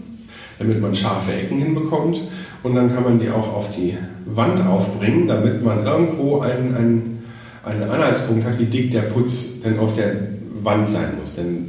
damit 0.58 0.80
man 0.80 0.94
scharfe 0.94 1.32
Ecken 1.32 1.58
hinbekommt. 1.58 2.22
Und 2.62 2.74
dann 2.74 2.92
kann 2.92 3.04
man 3.04 3.18
die 3.18 3.30
auch 3.30 3.54
auf 3.54 3.74
die 3.74 3.96
Wand 4.26 4.64
aufbringen, 4.66 5.28
damit 5.28 5.62
man 5.62 5.84
irgendwo 5.84 6.40
einen, 6.40 6.74
einen, 6.74 7.22
einen 7.64 7.82
Anhaltspunkt 7.82 8.44
hat, 8.44 8.58
wie 8.58 8.64
dick 8.64 8.90
der 8.90 9.02
Putz 9.02 9.60
denn 9.62 9.78
auf 9.78 9.94
der 9.94 10.16
Wand 10.62 10.88
sein 10.88 11.12
muss. 11.20 11.36
Denn 11.36 11.68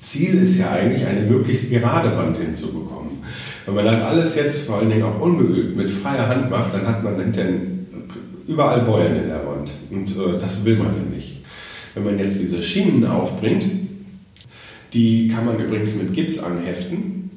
Ziel 0.00 0.42
ist 0.42 0.58
ja 0.58 0.70
eigentlich, 0.70 1.06
eine 1.06 1.20
möglichst 1.20 1.70
gerade 1.70 2.16
Wand 2.16 2.38
hinzubekommen. 2.38 3.10
Wenn 3.66 3.74
man 3.74 3.84
das 3.84 4.02
alles 4.02 4.34
jetzt 4.34 4.66
vor 4.66 4.78
allen 4.78 4.88
Dingen 4.88 5.02
auch 5.02 5.20
ungeübt 5.20 5.76
mit 5.76 5.90
freier 5.90 6.26
Hand 6.26 6.50
macht, 6.50 6.72
dann 6.72 6.86
hat 6.86 7.04
man 7.04 7.20
hinterher 7.20 7.52
überall 8.48 8.80
Beulen 8.80 9.16
in 9.16 9.28
der 9.28 9.46
Wand. 9.46 9.70
Und 9.90 10.10
äh, 10.10 10.38
das 10.40 10.64
will 10.64 10.76
man 10.76 10.88
ja 10.88 11.14
nicht. 11.14 11.29
Wenn 11.94 12.04
man 12.04 12.18
jetzt 12.18 12.40
diese 12.40 12.62
Schienen 12.62 13.06
aufbringt, 13.06 13.64
die 14.92 15.28
kann 15.28 15.44
man 15.44 15.58
übrigens 15.58 15.94
mit 15.96 16.12
Gips 16.14 16.38
anheften. 16.42 17.30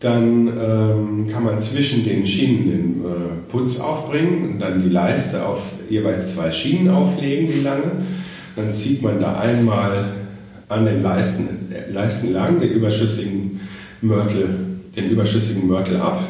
Dann 0.00 0.46
ähm, 0.46 1.28
kann 1.30 1.44
man 1.44 1.60
zwischen 1.60 2.04
den 2.04 2.24
Schienen 2.26 2.70
den 2.70 3.04
äh, 3.04 3.50
Putz 3.50 3.80
aufbringen 3.80 4.52
und 4.52 4.58
dann 4.60 4.82
die 4.82 4.88
Leiste 4.88 5.44
auf 5.44 5.72
jeweils 5.90 6.34
zwei 6.34 6.52
Schienen 6.52 6.90
auflegen, 6.90 7.48
die 7.48 7.62
lange. 7.62 8.04
Dann 8.54 8.72
zieht 8.72 9.02
man 9.02 9.20
da 9.20 9.40
einmal 9.40 10.10
an 10.68 10.84
den 10.84 11.02
Leisten, 11.02 11.72
äh, 11.72 11.90
Leisten 11.90 12.32
lang 12.32 12.60
den 12.60 12.70
überschüssigen 12.70 13.60
Mörtel, 14.00 14.48
den 14.94 15.10
überschüssigen 15.10 15.66
Mörtel 15.66 15.96
ab 15.96 16.20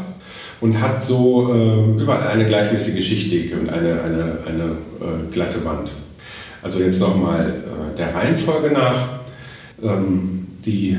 und 0.61 0.81
hat 0.81 1.03
so 1.03 1.53
äh, 1.53 2.03
überall 2.03 2.29
eine 2.29 2.47
gleichmäßige 2.47 3.07
Schichtdicke 3.07 3.59
und 3.59 3.68
eine, 3.68 4.03
eine, 4.03 4.39
eine 4.47 4.64
äh, 4.64 5.33
glatte 5.33 5.64
Wand. 5.64 5.91
Also 6.63 6.81
jetzt 6.81 7.01
nochmal 7.01 7.51
äh, 7.51 7.97
der 7.97 8.15
Reihenfolge 8.15 8.73
nach. 8.73 9.19
Ähm, 9.83 10.47
die 10.65 10.99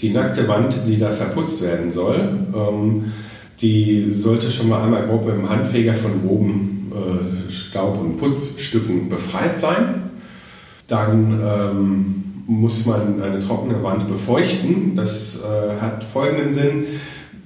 die 0.00 0.10
nackte 0.10 0.48
Wand, 0.48 0.74
die 0.86 0.98
da 0.98 1.10
verputzt 1.10 1.62
werden 1.62 1.92
soll, 1.92 2.28
ähm, 2.54 3.12
die 3.60 4.10
sollte 4.10 4.50
schon 4.50 4.68
mal 4.68 4.82
einmal 4.82 5.06
grob 5.06 5.26
dem 5.26 5.48
Handfeger 5.48 5.94
von 5.94 6.26
groben 6.26 6.92
äh, 6.92 7.50
Staub- 7.50 8.00
und 8.00 8.16
Putzstücken 8.16 9.08
befreit 9.08 9.58
sein. 9.58 10.02
Dann 10.88 11.40
ähm, 11.42 12.24
muss 12.46 12.84
man 12.84 13.22
eine 13.22 13.40
trockene 13.40 13.82
Wand 13.82 14.08
befeuchten. 14.08 14.96
Das 14.96 15.42
äh, 15.42 15.80
hat 15.80 16.02
folgenden 16.04 16.52
Sinn. 16.52 16.84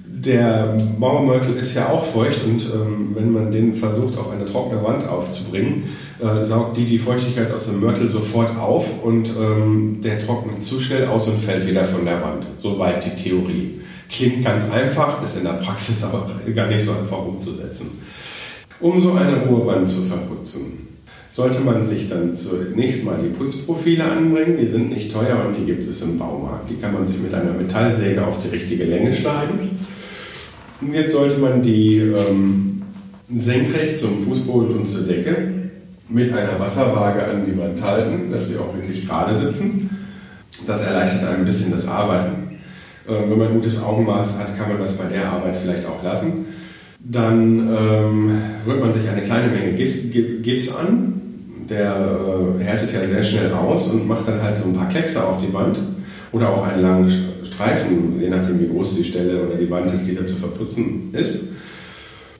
Der 0.07 0.77
Mauermörtel 0.99 1.55
ist 1.57 1.75
ja 1.75 1.91
auch 1.91 2.05
feucht 2.05 2.43
und 2.45 2.63
ähm, 2.75 3.11
wenn 3.15 3.33
man 3.33 3.53
den 3.53 3.75
versucht 3.75 4.19
auf 4.19 4.33
eine 4.33 4.47
trockene 4.47 4.83
Wand 4.83 5.07
aufzubringen, 5.07 5.85
äh, 6.21 6.43
saugt 6.43 6.77
die 6.77 6.85
die 6.85 6.99
Feuchtigkeit 6.99 7.53
aus 7.53 7.66
dem 7.66 7.81
Mörtel 7.81 8.09
sofort 8.09 8.57
auf 8.57 9.05
und 9.05 9.31
ähm, 9.39 10.01
der 10.03 10.19
trocknet 10.19 10.64
zu 10.64 10.81
schnell 10.81 11.07
aus 11.07 11.29
und 11.29 11.39
fällt 11.39 11.66
wieder 11.66 11.85
von 11.85 12.05
der 12.05 12.21
Wand. 12.23 12.47
Soweit 12.59 13.05
die 13.05 13.23
Theorie. 13.23 13.81
Klingt 14.11 14.45
ganz 14.45 14.69
einfach, 14.71 15.23
ist 15.23 15.37
in 15.37 15.45
der 15.45 15.53
Praxis 15.53 16.03
aber 16.05 16.29
gar 16.55 16.66
nicht 16.66 16.85
so 16.85 16.93
einfach 16.93 17.25
umzusetzen. 17.25 17.91
Um 18.81 19.01
so 19.01 19.12
eine 19.12 19.49
hohe 19.49 19.64
Wand 19.66 19.89
zu 19.89 20.03
verputzen, 20.03 20.89
sollte 21.29 21.61
man 21.61 21.85
sich 21.85 22.09
dann 22.09 22.37
zunächst 22.37 23.05
mal 23.05 23.19
die 23.23 23.29
Putzprofile 23.29 24.03
anbringen. 24.03 24.57
Die 24.61 24.66
sind 24.66 24.91
nicht 24.91 25.12
teuer 25.12 25.45
und 25.47 25.57
die 25.57 25.66
gibt 25.66 25.87
es 25.87 26.03
im 26.03 26.19
Baumarkt. 26.19 26.69
Die 26.69 26.77
kann 26.77 26.95
man 26.95 27.07
sich 27.07 27.19
mit 27.19 27.33
einer 27.33 27.53
Metallsäge 27.53 28.27
auf 28.27 28.43
die 28.43 28.49
richtige 28.49 28.85
Länge 28.85 29.14
schneiden. 29.14 29.79
Und 30.81 30.95
jetzt 30.95 31.12
sollte 31.12 31.39
man 31.39 31.62
die 31.62 31.99
ähm, 31.99 32.83
senkrecht 33.37 33.99
zum 33.99 34.23
Fußboden 34.23 34.79
und 34.79 34.89
zur 34.89 35.03
Decke 35.03 35.58
mit 36.09 36.33
einer 36.33 36.59
Wasserwaage 36.59 37.25
an 37.25 37.45
die 37.47 37.57
Wand 37.59 37.83
halten, 37.83 38.31
dass 38.33 38.49
sie 38.49 38.57
auch 38.57 38.75
wirklich 38.75 39.07
gerade 39.07 39.35
sitzen. 39.35 39.91
Das 40.67 40.83
erleichtert 40.83 41.29
ein 41.29 41.45
bisschen 41.45 41.71
das 41.71 41.87
Arbeiten. 41.87 42.59
Ähm, 43.09 43.31
wenn 43.31 43.39
man 43.39 43.49
ein 43.49 43.55
gutes 43.55 43.83
Augenmaß 43.83 44.39
hat, 44.39 44.57
kann 44.57 44.69
man 44.69 44.79
das 44.79 44.95
bei 44.95 45.05
der 45.05 45.31
Arbeit 45.31 45.57
vielleicht 45.57 45.87
auch 45.87 46.03
lassen. 46.03 46.47
Dann 47.01 47.59
ähm, 47.59 48.39
rührt 48.67 48.81
man 48.81 48.93
sich 48.93 49.09
eine 49.09 49.23
kleine 49.23 49.49
Menge 49.49 49.75
Gips 49.75 50.75
an. 50.75 51.21
Der 51.69 51.95
äh, 52.59 52.65
härtet 52.65 52.93
ja 52.93 53.05
sehr 53.05 53.23
schnell 53.23 53.53
aus 53.53 53.89
und 53.89 54.09
macht 54.09 54.27
dann 54.27 54.43
halt 54.43 54.57
so 54.57 54.65
ein 54.65 54.73
paar 54.73 54.89
Kleckse 54.89 55.23
auf 55.23 55.39
die 55.45 55.53
Wand 55.53 55.79
oder 56.33 56.49
auch 56.49 56.67
einen 56.67 56.83
langen 56.83 57.11
Streifen, 57.45 58.21
je 58.21 58.29
nachdem 58.29 58.61
wie 58.61 58.69
groß 58.69 58.97
die 58.97 59.05
Stelle 59.05 59.43
oder 59.43 59.57
die 59.57 59.71
Wand 59.71 59.93
ist, 59.93 60.05
die 60.05 60.15
da 60.15 60.25
zu 60.25 60.37
verputzen 60.37 61.11
ist 61.13 61.49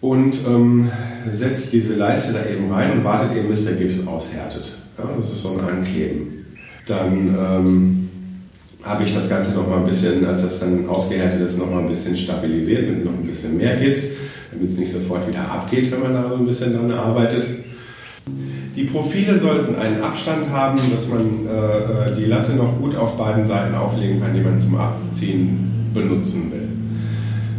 und 0.01 0.38
ähm, 0.46 0.90
setzt 1.28 1.72
diese 1.72 1.94
Leiste 1.94 2.32
da 2.32 2.49
eben 2.49 2.70
rein 2.72 2.92
und 2.92 3.05
wartet 3.05 3.36
eben, 3.36 3.49
bis 3.49 3.64
der 3.64 3.74
Gips 3.74 4.07
aushärtet. 4.07 4.76
Ja, 4.96 5.11
das 5.16 5.32
ist 5.32 5.42
so 5.42 5.59
ein 5.59 5.61
Ankleben. 5.61 6.46
Dann 6.86 7.28
ähm, 7.28 8.09
habe 8.84 9.03
ich 9.03 9.14
das 9.14 9.28
Ganze 9.28 9.53
noch 9.53 9.68
mal 9.68 9.78
ein 9.78 9.86
bisschen, 9.86 10.24
als 10.24 10.42
das 10.42 10.61
dann 10.61 10.88
ausgehärtet 10.88 11.40
ist, 11.40 11.59
noch 11.59 11.70
mal 11.70 11.80
ein 11.80 11.88
bisschen 11.88 12.16
stabilisiert 12.16 12.88
mit 12.88 13.05
noch 13.05 13.12
ein 13.12 13.26
bisschen 13.26 13.57
mehr 13.57 13.76
Gips, 13.76 14.03
damit 14.53 14.70
es 14.70 14.78
nicht 14.78 14.92
sofort 14.92 15.28
wieder 15.28 15.51
abgeht, 15.51 15.90
wenn 15.90 16.01
man 16.01 16.14
da 16.14 16.28
so 16.28 16.36
ein 16.36 16.46
bisschen 16.46 16.74
dran 16.74 16.90
arbeitet. 16.90 17.46
Die 18.76 18.84
Profile 18.84 19.36
sollten 19.38 19.74
einen 19.74 20.01
Abstand 20.01 20.51
haben, 20.51 20.78
dass 20.92 21.09
man 21.09 21.20
äh, 21.46 22.14
die 22.14 22.26
Latte 22.26 22.53
noch 22.53 22.78
gut 22.78 22.94
auf 22.94 23.18
beiden 23.18 23.44
Seiten 23.44 23.74
auflegen 23.74 24.20
kann, 24.20 24.34
die 24.34 24.40
man 24.40 24.61
zum 24.61 24.76
Abziehen 24.76 25.90
benutzen 25.92 26.53
will. 26.53 26.68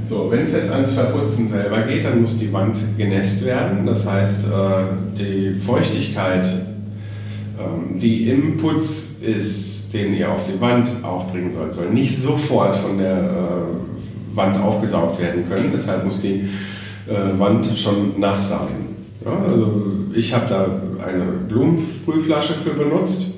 So, 0.10 0.32
wenn 0.32 0.40
es 0.40 0.54
jetzt 0.54 0.72
ans 0.72 0.94
Verputzen 0.94 1.50
selber 1.50 1.84
geht, 1.84 2.04
dann 2.04 2.22
muss 2.22 2.40
die 2.40 2.52
Wand 2.52 2.80
genässt 2.98 3.46
werden. 3.46 3.86
Das 3.86 4.10
heißt, 4.10 4.48
äh, 4.48 4.50
die 5.16 5.54
Feuchtigkeit, 5.54 6.48
ähm, 7.60 8.00
die 8.00 8.28
im 8.32 8.58
Putz 8.58 9.20
ist, 9.22 9.94
den 9.94 10.16
ihr 10.16 10.32
auf 10.32 10.46
die 10.52 10.60
Wand 10.60 10.90
aufbringen 11.04 11.54
sollt, 11.54 11.76
soll 11.76 11.92
nicht 11.92 12.18
sofort 12.18 12.76
von 12.76 12.98
der 12.98 13.18
äh, 13.18 14.36
Wand 14.36 14.60
aufgesaugt 14.60 15.22
werden 15.22 15.48
können. 15.48 15.70
Deshalb 15.72 16.04
muss 16.04 16.22
die 16.22 16.50
äh, 17.08 17.38
Wand 17.38 17.68
schon 17.78 18.20
nass 18.20 18.50
sein. 18.50 18.88
Also 19.24 19.72
ich 20.16 20.34
habe 20.34 20.46
da 20.50 20.66
eine 21.06 21.26
Blumensprühflasche 21.48 22.54
für 22.54 22.72
benutzt. 22.72 23.36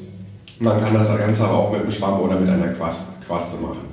Man 0.60 0.80
kann 0.80 0.94
das 0.94 1.18
Ganze 1.18 1.44
aber 1.44 1.58
auch 1.58 1.72
mit 1.74 1.82
einem 1.82 1.92
Schwamm 1.92 2.22
oder 2.22 2.40
mit 2.40 2.48
einer 2.48 2.68
Quaste 2.68 3.58
machen. 3.62 3.92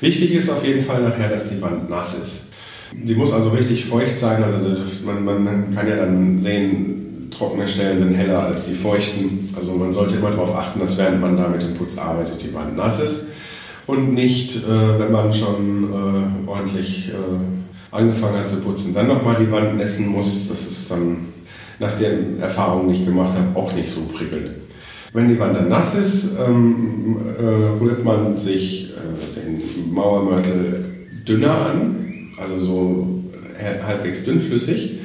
Wichtig 0.00 0.32
ist 0.34 0.50
auf 0.50 0.64
jeden 0.64 0.80
Fall 0.80 1.02
nachher, 1.02 1.28
dass 1.28 1.48
die 1.48 1.60
Wand 1.60 1.90
nass 1.90 2.14
ist. 2.14 2.44
Die 2.92 3.14
muss 3.14 3.32
also 3.32 3.50
richtig 3.50 3.84
feucht 3.84 4.18
sein. 4.18 4.42
Also 4.42 4.58
man, 5.04 5.44
man, 5.44 5.74
kann 5.74 5.88
ja 5.88 5.96
dann 5.96 6.38
sehen, 6.38 7.28
trockene 7.30 7.66
Stellen 7.66 7.98
sind 7.98 8.14
heller 8.14 8.44
als 8.44 8.66
die 8.66 8.74
feuchten. 8.74 9.52
Also 9.56 9.72
man 9.72 9.92
sollte 9.92 10.16
immer 10.16 10.30
darauf 10.30 10.56
achten, 10.56 10.80
dass 10.80 10.96
während 10.96 11.20
man 11.20 11.36
da 11.36 11.48
mit 11.48 11.62
dem 11.62 11.74
Putz 11.74 11.98
arbeitet, 11.98 12.42
die 12.42 12.54
Wand 12.54 12.76
nass 12.76 13.00
ist. 13.00 13.26
Und 13.86 14.14
nicht, 14.14 14.56
äh, 14.64 14.98
wenn 14.98 15.10
man 15.10 15.32
schon 15.32 15.88
äh, 15.90 16.48
ordentlich 16.48 17.08
äh, 17.08 17.94
angefangen 17.94 18.38
hat 18.38 18.48
zu 18.48 18.60
putzen, 18.60 18.94
dann 18.94 19.08
nochmal 19.08 19.36
die 19.40 19.50
Wand 19.50 19.76
nässen 19.76 20.08
muss. 20.08 20.48
Das 20.48 20.66
ist 20.66 20.90
dann, 20.90 21.32
nach 21.78 21.94
der 21.98 22.12
Erfahrung, 22.40 22.88
die 22.88 23.00
ich 23.00 23.06
gemacht 23.06 23.32
habe, 23.32 23.58
auch 23.58 23.72
nicht 23.72 23.88
so 23.88 24.02
prickelnd. 24.12 24.50
Wenn 25.12 25.28
die 25.28 25.38
Wand 25.38 25.56
dann 25.56 25.68
nass 25.68 25.94
ist, 25.94 26.36
ähm, 26.38 27.16
äh, 27.38 27.82
rührt 27.82 28.04
man 28.04 28.36
sich 28.36 28.87
Mauermörtel 29.98 30.84
dünner 31.26 31.66
an, 31.66 31.96
also 32.40 32.58
so 32.58 33.24
halbwegs 33.86 34.24
dünnflüssig. 34.24 35.00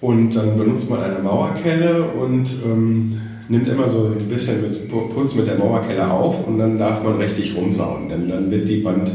Und 0.00 0.34
dann 0.34 0.58
benutzt 0.58 0.90
man 0.90 1.00
eine 1.00 1.20
Mauerkelle 1.20 2.02
und 2.02 2.48
ähm, 2.64 3.20
nimmt 3.48 3.68
immer 3.68 3.88
so 3.88 4.12
ein 4.18 4.28
bisschen 4.28 4.62
mit 4.62 4.90
Putz 4.90 5.34
mit 5.34 5.46
der 5.46 5.58
Mauerkelle 5.58 6.10
auf 6.10 6.46
und 6.46 6.58
dann 6.58 6.78
darf 6.78 7.04
man 7.04 7.18
richtig 7.18 7.54
rumsauen, 7.56 8.08
denn 8.08 8.28
dann 8.28 8.50
wird 8.50 8.68
die 8.68 8.82
Wand 8.82 9.12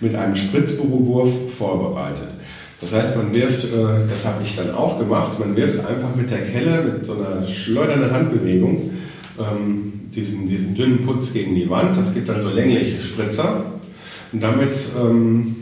mit 0.00 0.14
einem 0.14 0.34
Spritzberufwurf 0.34 1.52
vorbereitet. 1.52 2.28
Das 2.80 2.92
heißt, 2.92 3.16
man 3.16 3.34
wirft, 3.34 3.64
äh, 3.64 4.08
das 4.08 4.24
habe 4.24 4.42
ich 4.42 4.56
dann 4.56 4.74
auch 4.74 4.98
gemacht, 4.98 5.38
man 5.38 5.54
wirft 5.54 5.78
einfach 5.80 6.16
mit 6.16 6.30
der 6.30 6.42
Kelle, 6.44 6.82
mit 6.82 7.04
so 7.04 7.14
einer 7.14 7.46
schleudernden 7.46 8.10
Handbewegung, 8.10 8.90
ähm, 9.38 9.92
diesen, 10.14 10.48
diesen 10.48 10.74
dünnen 10.74 11.02
Putz 11.02 11.32
gegen 11.32 11.54
die 11.54 11.68
Wand. 11.70 11.96
Das 11.96 12.14
gibt 12.14 12.28
dann 12.28 12.40
so 12.40 12.50
längliche 12.50 13.00
Spritzer. 13.00 13.64
Und 14.32 14.42
damit, 14.42 14.76
ähm, 14.98 15.56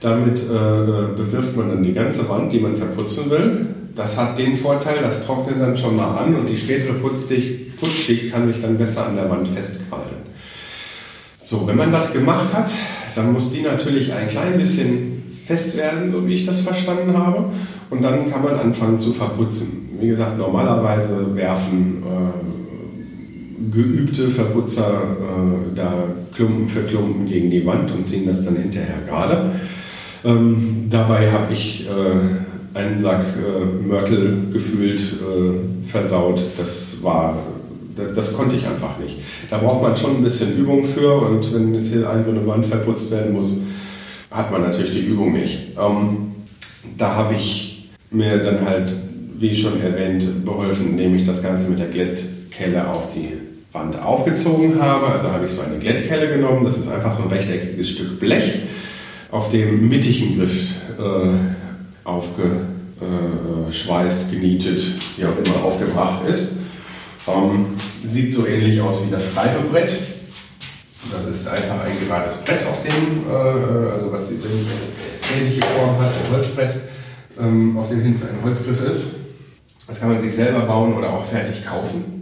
damit 0.00 0.38
äh, 0.38 1.16
bewirft 1.16 1.56
man 1.56 1.68
dann 1.68 1.82
die 1.82 1.92
ganze 1.92 2.28
Wand, 2.28 2.52
die 2.52 2.60
man 2.60 2.74
verputzen 2.74 3.30
will. 3.30 3.66
Das 3.94 4.16
hat 4.16 4.38
den 4.38 4.56
Vorteil, 4.56 5.00
das 5.02 5.26
trocknet 5.26 5.60
dann 5.60 5.76
schon 5.76 5.96
mal 5.96 6.16
an 6.16 6.34
und 6.34 6.48
die 6.48 6.56
spätere 6.56 6.94
Putzschicht, 6.94 7.76
Putzschicht 7.78 8.32
kann 8.32 8.46
sich 8.46 8.62
dann 8.62 8.78
besser 8.78 9.06
an 9.06 9.16
der 9.16 9.28
Wand 9.28 9.48
festkrallen. 9.48 10.18
So, 11.44 11.66
wenn 11.66 11.76
man 11.76 11.90
das 11.90 12.12
gemacht 12.12 12.54
hat, 12.54 12.70
dann 13.16 13.32
muss 13.32 13.50
die 13.52 13.62
natürlich 13.62 14.12
ein 14.12 14.28
klein 14.28 14.56
bisschen 14.58 15.22
fest 15.46 15.76
werden, 15.76 16.12
so 16.12 16.26
wie 16.26 16.34
ich 16.34 16.46
das 16.46 16.60
verstanden 16.60 17.16
habe. 17.16 17.50
Und 17.90 18.02
dann 18.02 18.30
kann 18.30 18.42
man 18.42 18.54
anfangen 18.54 18.98
zu 18.98 19.12
verputzen. 19.12 19.96
Wie 19.98 20.08
gesagt, 20.08 20.38
normalerweise 20.38 21.34
werfen 21.34 22.02
äh, 22.04 22.67
geübte 23.70 24.30
Verputzer 24.30 25.02
äh, 25.02 25.74
da 25.74 26.04
Klumpen 26.34 26.68
für 26.68 26.82
Klumpen 26.82 27.26
gegen 27.26 27.50
die 27.50 27.64
Wand 27.66 27.90
und 27.92 28.06
ziehen 28.06 28.26
das 28.26 28.44
dann 28.44 28.56
hinterher 28.56 28.98
gerade. 29.06 29.52
Ähm, 30.24 30.86
dabei 30.90 31.30
habe 31.30 31.52
ich 31.52 31.86
äh, 31.88 32.78
einen 32.78 32.98
Sack 32.98 33.24
äh, 33.36 33.86
Mörtel 33.86 34.48
gefühlt 34.52 35.00
äh, 35.00 35.86
versaut. 35.86 36.40
Das 36.56 37.02
war 37.02 37.38
das 38.14 38.32
konnte 38.34 38.56
ich 38.56 38.66
einfach 38.66 38.98
nicht. 38.98 39.16
Da 39.50 39.58
braucht 39.58 39.82
man 39.82 39.96
schon 39.96 40.16
ein 40.16 40.22
bisschen 40.22 40.56
Übung 40.56 40.84
für 40.84 41.14
und 41.14 41.52
wenn 41.52 41.74
jetzt 41.74 41.92
hier 41.92 42.08
ein 42.08 42.22
so 42.22 42.30
eine 42.30 42.46
Wand 42.46 42.64
verputzt 42.64 43.10
werden 43.10 43.32
muss, 43.32 43.58
hat 44.30 44.52
man 44.52 44.62
natürlich 44.62 44.92
die 44.92 45.00
Übung 45.00 45.32
nicht. 45.32 45.76
Ähm, 45.76 46.32
da 46.96 47.14
habe 47.14 47.34
ich 47.34 47.90
mir 48.10 48.38
dann 48.38 48.64
halt, 48.64 48.94
wie 49.38 49.54
schon 49.54 49.80
erwähnt, 49.80 50.44
beholfen, 50.44 50.90
indem 50.90 51.16
ich 51.16 51.26
das 51.26 51.42
Ganze 51.42 51.68
mit 51.68 51.78
der 51.78 51.88
Glättkelle 51.88 52.88
auf 52.88 53.12
die 53.14 53.37
Wand 53.78 54.02
aufgezogen 54.02 54.80
habe. 54.80 55.06
Also 55.06 55.30
habe 55.30 55.46
ich 55.46 55.52
so 55.52 55.62
eine 55.62 55.78
Glättkelle 55.78 56.28
genommen. 56.28 56.64
Das 56.64 56.76
ist 56.76 56.90
einfach 56.90 57.12
so 57.12 57.22
ein 57.22 57.28
rechteckiges 57.28 57.88
Stück 57.90 58.18
Blech, 58.20 58.62
auf 59.30 59.50
dem 59.50 59.88
mittigen 59.88 60.38
Griff 60.38 60.74
äh, 60.98 61.30
aufgeschweißt, 62.04 64.30
genietet, 64.30 64.82
wie 65.16 65.24
auch 65.24 65.38
immer 65.44 65.64
aufgebracht 65.64 66.28
ist. 66.28 66.58
Ähm, 67.26 67.66
sieht 68.04 68.32
so 68.32 68.46
ähnlich 68.46 68.80
aus 68.80 69.04
wie 69.06 69.10
das 69.10 69.36
Reibebrett. 69.36 69.96
Das 71.12 71.26
ist 71.26 71.48
einfach 71.48 71.84
ein 71.84 71.98
gerades 72.06 72.36
Brett, 72.38 72.66
auf 72.66 72.82
dem, 72.82 73.26
äh, 73.30 73.92
also 73.92 74.10
was 74.12 74.28
die 74.28 74.36
ähnliche 75.36 75.60
Form 75.60 75.98
hat, 75.98 76.10
ein 76.10 76.32
Holzbrett, 76.36 76.74
ähm, 77.40 77.78
auf 77.78 77.88
dem 77.88 78.00
hinten 78.00 78.26
ein 78.26 78.42
Holzgriff 78.42 78.82
ist. 78.82 79.10
Das 79.86 80.00
kann 80.00 80.12
man 80.12 80.20
sich 80.20 80.34
selber 80.34 80.60
bauen 80.60 80.94
oder 80.94 81.12
auch 81.12 81.24
fertig 81.24 81.64
kaufen. 81.64 82.17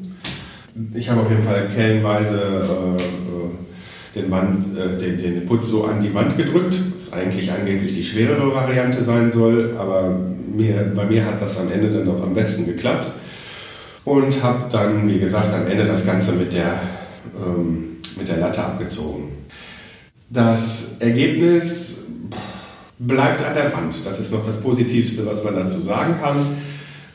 Ich 0.94 1.08
habe 1.08 1.22
auf 1.22 1.30
jeden 1.30 1.42
Fall 1.42 1.68
kellenweise 1.74 2.38
äh, 2.38 3.02
äh 3.02 4.20
den, 4.20 4.30
Wand, 4.30 4.76
äh, 4.76 4.98
den, 4.98 5.18
den 5.18 5.46
Putz 5.46 5.68
so 5.68 5.84
an 5.84 6.02
die 6.02 6.12
Wand 6.14 6.36
gedrückt, 6.36 6.76
was 6.96 7.12
eigentlich 7.12 7.52
angeblich 7.52 7.94
die 7.94 8.04
schwerere 8.04 8.54
Variante 8.54 9.04
sein 9.04 9.30
soll, 9.30 9.76
aber 9.78 10.18
mir, 10.54 10.92
bei 10.94 11.04
mir 11.04 11.26
hat 11.26 11.40
das 11.40 11.60
am 11.60 11.70
Ende 11.70 11.92
dann 11.92 12.06
noch 12.06 12.22
am 12.22 12.34
besten 12.34 12.66
geklappt. 12.66 13.10
Und 14.04 14.42
habe 14.42 14.64
dann, 14.70 15.08
wie 15.08 15.18
gesagt, 15.18 15.52
am 15.52 15.66
Ende 15.66 15.84
das 15.84 16.06
Ganze 16.06 16.32
mit 16.32 16.54
der 16.54 16.80
ähm, 17.44 17.96
mit 18.16 18.28
der 18.28 18.38
Latte 18.38 18.64
abgezogen. 18.64 19.28
Das 20.30 20.96
Ergebnis 20.98 22.04
bleibt 22.98 23.44
an 23.44 23.54
der 23.54 23.72
Wand. 23.72 23.94
Das 24.04 24.18
ist 24.18 24.32
noch 24.32 24.44
das 24.44 24.60
Positivste, 24.60 25.26
was 25.26 25.44
man 25.44 25.54
dazu 25.54 25.80
sagen 25.80 26.16
kann. 26.20 26.36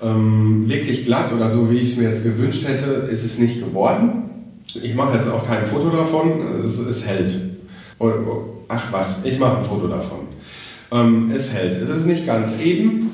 Ähm, 0.02 0.64
wirklich 0.68 1.06
glatt 1.06 1.32
oder 1.32 1.49
so, 1.49 1.70
wie 1.70 1.78
ich 1.78 1.91
es 1.91 1.97
mir 1.97 2.10
jetzt 2.10 2.24
gewünscht 2.24 2.68
hätte, 2.68 3.08
ist 3.12 3.24
es 3.24 3.38
nicht 3.38 3.60
geworden. 3.60 4.24
Ich 4.82 4.95
mache 4.95 5.16
jetzt 5.16 5.30
auch 5.30 5.45
kein 5.45 5.66
Foto 5.66 5.89
davon. 5.89 6.32
Es, 6.64 6.80
es 6.80 7.06
hält. 7.06 7.39
ach 8.68 8.88
was, 8.91 9.26
ich 9.26 9.38
mache 9.38 9.58
ein 9.58 9.64
Foto 9.64 9.88
davon. 9.88 10.20
Ähm, 10.91 11.32
es 11.36 11.54
hält. 11.54 11.82
Es 11.82 11.89
ist 11.89 12.06
nicht 12.06 12.26
ganz 12.26 12.60
eben. 12.60 13.12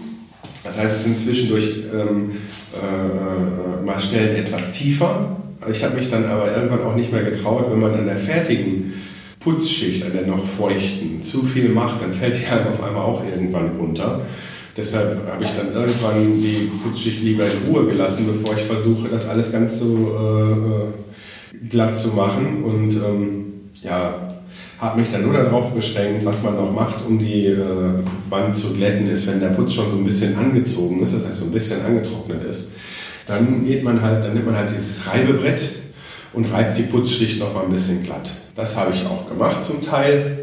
Das 0.63 0.77
heißt, 0.77 0.95
es 0.95 1.03
sind 1.03 1.19
zwischendurch 1.19 1.83
ähm, 1.93 2.31
äh, 2.73 3.81
äh 3.81 3.85
mal 3.85 3.99
Stellen 3.99 4.35
etwas 4.35 4.71
tiefer. 4.71 5.37
Ich 5.71 5.83
habe 5.83 5.95
mich 5.95 6.09
dann 6.09 6.25
aber 6.25 6.55
irgendwann 6.55 6.83
auch 6.83 6.95
nicht 6.95 7.11
mehr 7.11 7.23
getraut, 7.23 7.69
wenn 7.71 7.79
man 7.79 7.93
an 7.93 8.05
der 8.05 8.17
fertigen 8.17 8.93
Putzschicht, 9.39 10.05
an 10.05 10.13
der 10.13 10.27
noch 10.27 10.45
feuchten, 10.45 11.21
zu 11.21 11.43
viel 11.43 11.69
macht, 11.69 12.01
dann 12.01 12.13
fällt 12.13 12.37
die 12.37 12.49
halt 12.49 12.67
auf 12.69 12.83
einmal 12.83 13.03
auch 13.03 13.23
irgendwann 13.23 13.69
runter. 13.77 14.21
Deshalb 14.77 15.27
habe 15.27 15.43
ich 15.43 15.49
dann 15.57 15.73
irgendwann 15.73 16.39
die 16.39 16.69
Putzschicht 16.83 17.23
lieber 17.23 17.43
in 17.45 17.73
Ruhe 17.73 17.87
gelassen, 17.87 18.27
bevor 18.27 18.55
ich 18.55 18.63
versuche, 18.63 19.09
das 19.09 19.27
alles 19.27 19.51
ganz 19.51 19.79
so 19.79 20.15
äh, 20.15 21.67
glatt 21.67 21.99
zu 21.99 22.09
machen. 22.09 22.63
Und 22.63 22.93
ähm, 22.95 23.45
ja, 23.81 24.13
habe 24.77 24.99
mich 24.99 25.09
dann 25.11 25.23
nur 25.23 25.33
darauf 25.33 25.73
beschränkt, 25.73 26.23
was 26.23 26.43
man 26.43 26.55
noch 26.55 26.71
macht, 26.71 27.05
um 27.07 27.17
die 27.17 27.47
äh, 27.47 27.57
Wand 28.29 28.55
zu 28.55 28.73
glätten, 28.73 29.07
ist, 29.07 29.27
wenn 29.27 29.39
der 29.39 29.49
Putz 29.49 29.73
schon 29.73 29.89
so 29.89 29.97
ein 29.97 30.05
bisschen 30.05 30.37
angezogen 30.37 31.01
ist, 31.01 31.15
das 31.15 31.25
heißt 31.25 31.39
so 31.39 31.45
ein 31.45 31.51
bisschen 31.51 31.83
angetrocknet 31.83 32.43
ist 32.43 32.69
dann 33.27 33.65
geht 33.65 33.83
man 33.83 34.01
halt, 34.01 34.23
dann 34.23 34.33
nimmt 34.33 34.45
man 34.45 34.55
halt 34.55 34.71
dieses 34.73 35.05
Reibebrett 35.07 35.61
und 36.33 36.51
reibt 36.51 36.77
die 36.77 36.83
Putzschicht 36.83 37.39
noch 37.39 37.53
mal 37.53 37.65
ein 37.65 37.71
bisschen 37.71 38.03
glatt. 38.03 38.31
Das 38.55 38.75
habe 38.77 38.93
ich 38.93 39.05
auch 39.05 39.27
gemacht 39.27 39.63
zum 39.63 39.81
Teil. 39.81 40.39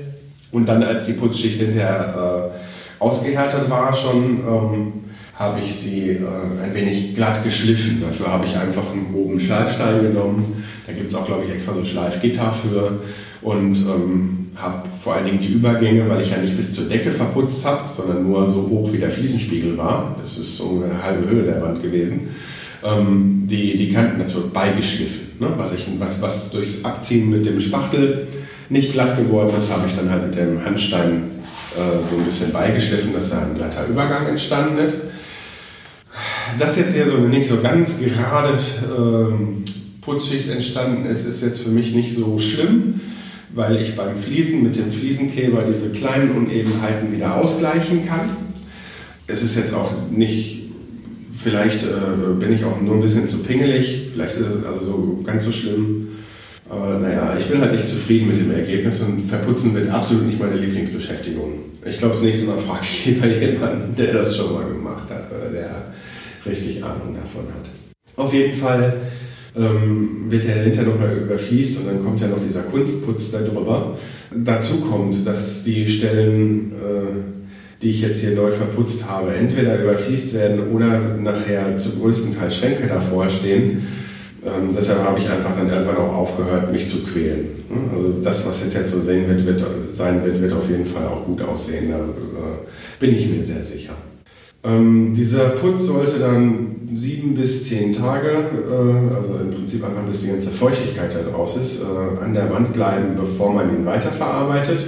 Und 0.53 0.66
dann, 0.66 0.85
als 0.85 1.07
die 1.07 1.14
Putzschicht 1.14 1.59
hinterher 1.59 2.53
äh, 2.53 2.59
ausgehärtet 3.05 3.68
war, 3.70 3.92
schon 3.94 4.40
ähm, 4.46 4.92
habe 5.38 5.61
ich 5.61 5.74
sie 5.74 6.11
äh, 6.11 6.64
ein 6.64 6.74
wenig 6.74 7.14
glatt 7.14 7.42
geschliffen. 7.44 8.02
Dafür 8.02 8.32
habe 8.32 8.46
ich 8.46 8.57
einfach 8.57 8.90
einen 8.92 9.12
groben 9.12 9.38
Schleifstein 9.38 10.02
genommen. 10.02 10.64
Da 10.86 10.92
gibt 10.92 11.11
es 11.11 11.14
auch, 11.14 11.26
glaube 11.26 11.44
ich, 11.44 11.52
extra 11.52 11.74
so 11.74 11.84
Schleifgitter 11.84 12.52
für. 12.52 13.00
Und 13.42 13.76
ähm, 13.76 14.48
habe 14.57 14.88
vor 15.02 15.14
allen 15.14 15.26
Dingen 15.26 15.40
die 15.40 15.48
Übergänge, 15.48 16.09
weil 16.09 16.22
ich 16.22 16.30
ja 16.30 16.38
nicht 16.38 16.57
bis 16.57 16.72
zur 16.72 16.88
Decke 16.88 17.11
verputzt 17.11 17.64
habe, 17.66 17.88
sondern 17.94 18.22
nur 18.22 18.46
so 18.46 18.68
hoch 18.68 18.92
wie 18.92 18.98
der 18.98 19.11
Fliesenspiegel 19.11 19.76
war. 19.76 20.16
Das 20.20 20.38
ist 20.38 20.57
so 20.57 20.82
eine 20.82 21.02
halbe 21.02 21.28
Höhe 21.28 21.42
der 21.42 21.61
Wand 21.61 21.82
gewesen 21.82 22.28
ähm, 22.84 23.44
die, 23.46 23.76
die 23.76 23.88
Kanten 23.88 24.18
dazu 24.18 24.50
beigeschliffen. 24.50 25.38
Ne? 25.40 25.48
Was, 25.57 25.72
ich, 25.72 25.86
was, 25.98 26.20
was 26.22 26.50
durchs 26.50 26.84
Abziehen 26.84 27.30
mit 27.30 27.46
dem 27.46 27.61
Spachtel 27.61 28.26
nicht 28.68 28.92
glatt 28.92 29.16
geworden 29.16 29.52
ist, 29.57 29.72
habe 29.72 29.88
ich 29.88 29.96
dann 29.96 30.11
halt 30.11 30.26
mit 30.26 30.36
dem 30.36 30.64
Handstein 30.64 31.30
äh, 31.77 32.09
so 32.09 32.16
ein 32.16 32.25
bisschen 32.25 32.53
beigeschliffen, 32.53 33.12
dass 33.12 33.31
da 33.31 33.43
ein 33.43 33.55
glatter 33.55 33.87
Übergang 33.87 34.27
entstanden 34.27 34.79
ist. 34.79 35.05
Dass 36.59 36.77
jetzt 36.77 36.95
hier 36.95 37.07
so 37.07 37.16
eine 37.16 37.29
nicht 37.29 37.49
so 37.49 37.61
ganz 37.61 37.99
gerade 37.99 38.55
äh, 38.55 40.01
Putzschicht 40.01 40.49
entstanden 40.49 41.07
ist, 41.07 41.27
ist 41.27 41.43
jetzt 41.43 41.62
für 41.62 41.70
mich 41.70 41.95
nicht 41.95 42.14
so 42.14 42.39
schlimm, 42.39 43.01
weil 43.55 43.81
ich 43.81 43.97
beim 43.97 44.16
Fliesen 44.16 44.62
mit 44.62 44.77
dem 44.77 44.93
Fliesenkleber 44.93 45.62
diese 45.62 45.91
kleinen 45.91 46.33
Unebenheiten 46.33 47.12
wieder 47.12 47.37
ausgleichen 47.37 48.07
kann. 48.07 48.37
Es 49.27 49.43
ist 49.43 49.57
jetzt 49.57 49.75
auch 49.75 49.91
nicht 50.11 50.64
Vielleicht 51.45 51.83
äh, 51.83 52.33
bin 52.41 52.55
ich 52.55 52.64
auch 52.64 52.81
nur 52.81 52.95
ein 52.95 53.03
bisschen 53.03 53.29
zu 53.29 53.43
pingelig, 53.43 54.09
vielleicht 54.14 54.37
ist 54.37 54.47
es 54.47 54.64
also 54.64 54.83
so 54.83 55.22
ganz 55.27 55.45
so 55.45 55.53
schlimm. 55.53 56.03
Aber 56.69 56.99
naja, 56.99 57.37
ich 57.39 57.47
bin 57.47 57.61
halt 57.61 57.73
nicht 57.73 57.87
zufrieden 57.87 58.29
mit 58.29 58.39
dem 58.39 58.51
Ergebnis 58.51 59.03
und 59.03 59.29
verputzen 59.29 59.75
wird 59.75 59.91
absolut 59.91 60.27
nicht 60.27 60.41
meine 60.41 60.57
Lieblingsbeschäftigung. 60.57 61.53
Ich 61.85 61.99
glaube, 61.99 62.15
das 62.15 62.23
nächste 62.23 62.47
Mal 62.47 62.57
frage 62.57 62.81
ich 62.83 63.07
lieber 63.07 63.27
jemanden, 63.27 63.95
der 63.97 64.12
das 64.12 64.37
schon 64.37 64.55
mal 64.55 64.67
gemacht 64.67 65.11
hat 65.11 65.31
oder 65.31 65.51
der 65.51 65.93
richtig 66.47 66.83
Ahnung 66.83 67.15
davon 67.15 67.45
hat. 67.49 67.69
Auf 68.17 68.33
jeden 68.33 68.55
Fall 68.55 68.97
ähm, 69.57 70.27
wird 70.29 70.45
der 70.45 70.62
hinterher 70.62 70.91
nochmal 70.91 71.17
überfließt 71.19 71.79
und 71.81 71.87
dann 71.87 72.03
kommt 72.03 72.21
ja 72.21 72.29
noch 72.29 72.41
dieser 72.41 72.62
Kunstputz 72.62 73.31
da 73.31 73.41
drüber. 73.41 73.99
Dazu 74.35 74.81
kommt, 74.81 75.27
dass 75.27 75.65
die 75.65 75.87
Stellen 75.87 76.73
äh, 76.73 77.35
die 77.85 77.91
ich 77.91 78.01
jetzt 78.01 78.21
hier 78.21 78.31
neu 78.31 78.51
verputzt 78.51 79.11
habe, 79.11 79.35
entweder 79.35 79.79
überfließt 79.79 80.33
werden 80.33 80.73
oder 80.73 81.17
nachher 81.21 81.77
zu 81.77 81.99
größten 81.99 82.35
Teil 82.35 82.51
Schränke 82.51 82.87
davor 82.87 83.29
stehen. 83.29 83.87
Ähm, 84.47 84.74
deshalb 84.76 85.03
habe 85.03 85.18
ich 85.18 85.28
einfach 85.28 85.57
dann 85.57 85.70
irgendwann 85.70 85.97
auch 85.97 86.14
aufgehört, 86.14 86.70
mich 86.70 86.88
zu 86.88 87.03
quälen. 87.05 87.49
Also 87.95 88.20
das, 88.22 88.47
was 88.47 88.62
jetzt 88.62 88.92
so 88.92 89.01
sehen 89.01 89.26
wird, 89.28 89.47
wird, 89.47 89.64
sein 89.95 90.22
wird, 90.24 90.40
wird 90.40 90.53
auf 90.53 90.68
jeden 90.68 90.84
Fall 90.84 91.07
auch 91.07 91.24
gut 91.24 91.40
aussehen. 91.42 91.90
Da 91.90 91.97
äh, 91.97 93.01
bin 93.01 93.14
ich 93.14 93.28
mir 93.30 93.42
sehr 93.42 93.64
sicher. 93.64 93.95
Ähm, 94.62 95.12
dieser 95.14 95.51
Putz 95.51 95.86
sollte 95.86 96.18
dann 96.18 96.76
sieben 96.95 97.34
bis 97.34 97.68
zehn 97.68 97.92
Tage, 97.92 98.28
äh, 98.30 99.14
also 99.14 99.34
im 99.40 99.51
Prinzip 99.51 99.84
einfach 99.84 100.05
bis 100.05 100.22
die 100.22 100.28
ganze 100.28 100.51
Feuchtigkeit 100.51 101.14
da 101.14 101.30
draus 101.30 101.57
ist, 101.57 101.82
äh, 101.82 102.24
an 102.24 102.34
der 102.34 102.51
Wand 102.51 102.72
bleiben, 102.72 103.14
bevor 103.16 103.53
man 103.53 103.74
ihn 103.74 103.84
weiterverarbeitet. 103.84 104.86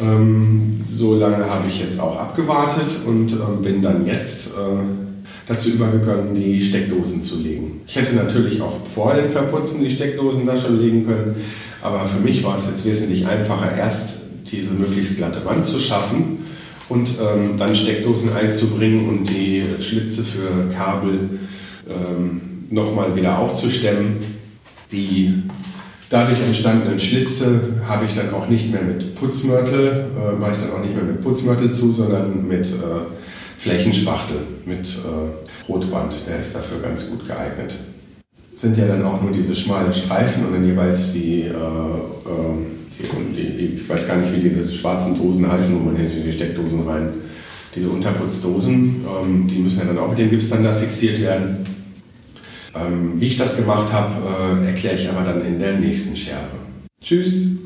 Ähm, 0.00 0.78
so 0.80 1.16
lange 1.16 1.48
habe 1.48 1.68
ich 1.68 1.80
jetzt 1.80 1.98
auch 1.98 2.18
abgewartet 2.18 2.86
und 3.06 3.32
ähm, 3.32 3.62
bin 3.62 3.82
dann 3.82 4.06
jetzt 4.06 4.48
äh, 4.48 5.15
dazu 5.48 5.70
übergegangen, 5.70 6.34
die 6.34 6.60
Steckdosen 6.60 7.22
zu 7.22 7.40
legen. 7.40 7.82
Ich 7.86 7.96
hätte 7.96 8.14
natürlich 8.14 8.60
auch 8.60 8.86
vor 8.86 9.14
dem 9.14 9.28
Verputzen 9.28 9.84
die 9.84 9.90
Steckdosen 9.90 10.46
da 10.46 10.58
schon 10.58 10.80
legen 10.80 11.06
können, 11.06 11.36
aber 11.82 12.06
für 12.06 12.20
mich 12.20 12.42
war 12.42 12.56
es 12.56 12.66
jetzt 12.66 12.84
wesentlich 12.84 13.26
einfacher, 13.26 13.76
erst 13.76 14.22
diese 14.50 14.74
möglichst 14.74 15.16
glatte 15.16 15.44
Wand 15.44 15.64
zu 15.64 15.78
schaffen 15.78 16.38
und 16.88 17.08
ähm, 17.20 17.56
dann 17.56 17.74
Steckdosen 17.74 18.32
einzubringen 18.34 19.08
und 19.08 19.30
die 19.30 19.62
Schlitze 19.80 20.22
für 20.22 20.72
Kabel 20.74 21.38
ähm, 21.88 22.40
nochmal 22.70 23.14
wieder 23.14 23.38
aufzustemmen. 23.38 24.16
Die 24.92 25.42
dadurch 26.10 26.40
entstandenen 26.40 26.98
Schlitze 26.98 27.60
habe 27.88 28.04
ich 28.04 28.14
dann 28.14 28.32
auch 28.32 28.48
nicht 28.48 28.70
mehr 28.70 28.82
mit 28.82 29.14
Putzmörtel, 29.16 30.06
äh, 30.16 30.40
mache 30.40 30.52
ich 30.52 30.58
dann 30.58 30.72
auch 30.72 30.82
nicht 30.82 30.94
mehr 30.94 31.04
mit 31.04 31.22
Putzmörtel 31.22 31.72
zu, 31.72 31.92
sondern 31.92 32.46
mit 32.46 32.66
äh, 32.66 32.70
Flächenspachtel, 33.56 34.38
mit 34.64 34.86
äh, 34.86 35.68
Rotband. 35.68 36.14
Der 36.28 36.38
ist 36.38 36.54
dafür 36.54 36.80
ganz 36.80 37.10
gut 37.10 37.26
geeignet. 37.26 37.76
Sind 38.54 38.76
ja 38.76 38.86
dann 38.86 39.04
auch 39.04 39.20
nur 39.20 39.32
diese 39.32 39.54
schmalen 39.54 39.92
Streifen 39.92 40.46
und 40.46 40.52
dann 40.52 40.66
jeweils 40.66 41.12
die, 41.12 41.42
äh, 41.42 41.46
äh, 41.46 41.52
die, 42.98 43.42
die, 43.42 43.80
ich 43.82 43.88
weiß 43.88 44.06
gar 44.06 44.16
nicht, 44.16 44.34
wie 44.34 44.48
diese 44.48 44.72
schwarzen 44.72 45.16
Dosen 45.18 45.50
heißen, 45.50 45.74
wo 45.78 45.84
man 45.84 45.96
hier 45.96 46.08
die 46.08 46.32
Steckdosen 46.32 46.88
rein, 46.88 47.08
diese 47.74 47.90
Unterputzdosen, 47.90 49.04
ähm, 49.04 49.46
die 49.46 49.58
müssen 49.58 49.80
ja 49.80 49.84
dann 49.86 49.98
auch 49.98 50.08
mit 50.08 50.18
dem 50.18 50.30
Gips 50.30 50.48
dann 50.48 50.64
da 50.64 50.72
fixiert 50.72 51.20
werden. 51.20 51.66
Ähm, 52.74 53.20
wie 53.20 53.26
ich 53.26 53.36
das 53.36 53.56
gemacht 53.56 53.92
habe, 53.92 54.62
äh, 54.62 54.66
erkläre 54.68 54.96
ich 54.96 55.08
aber 55.08 55.24
dann 55.24 55.44
in 55.44 55.58
der 55.58 55.74
nächsten 55.74 56.16
Scherbe. 56.16 56.56
Tschüss! 57.02 57.65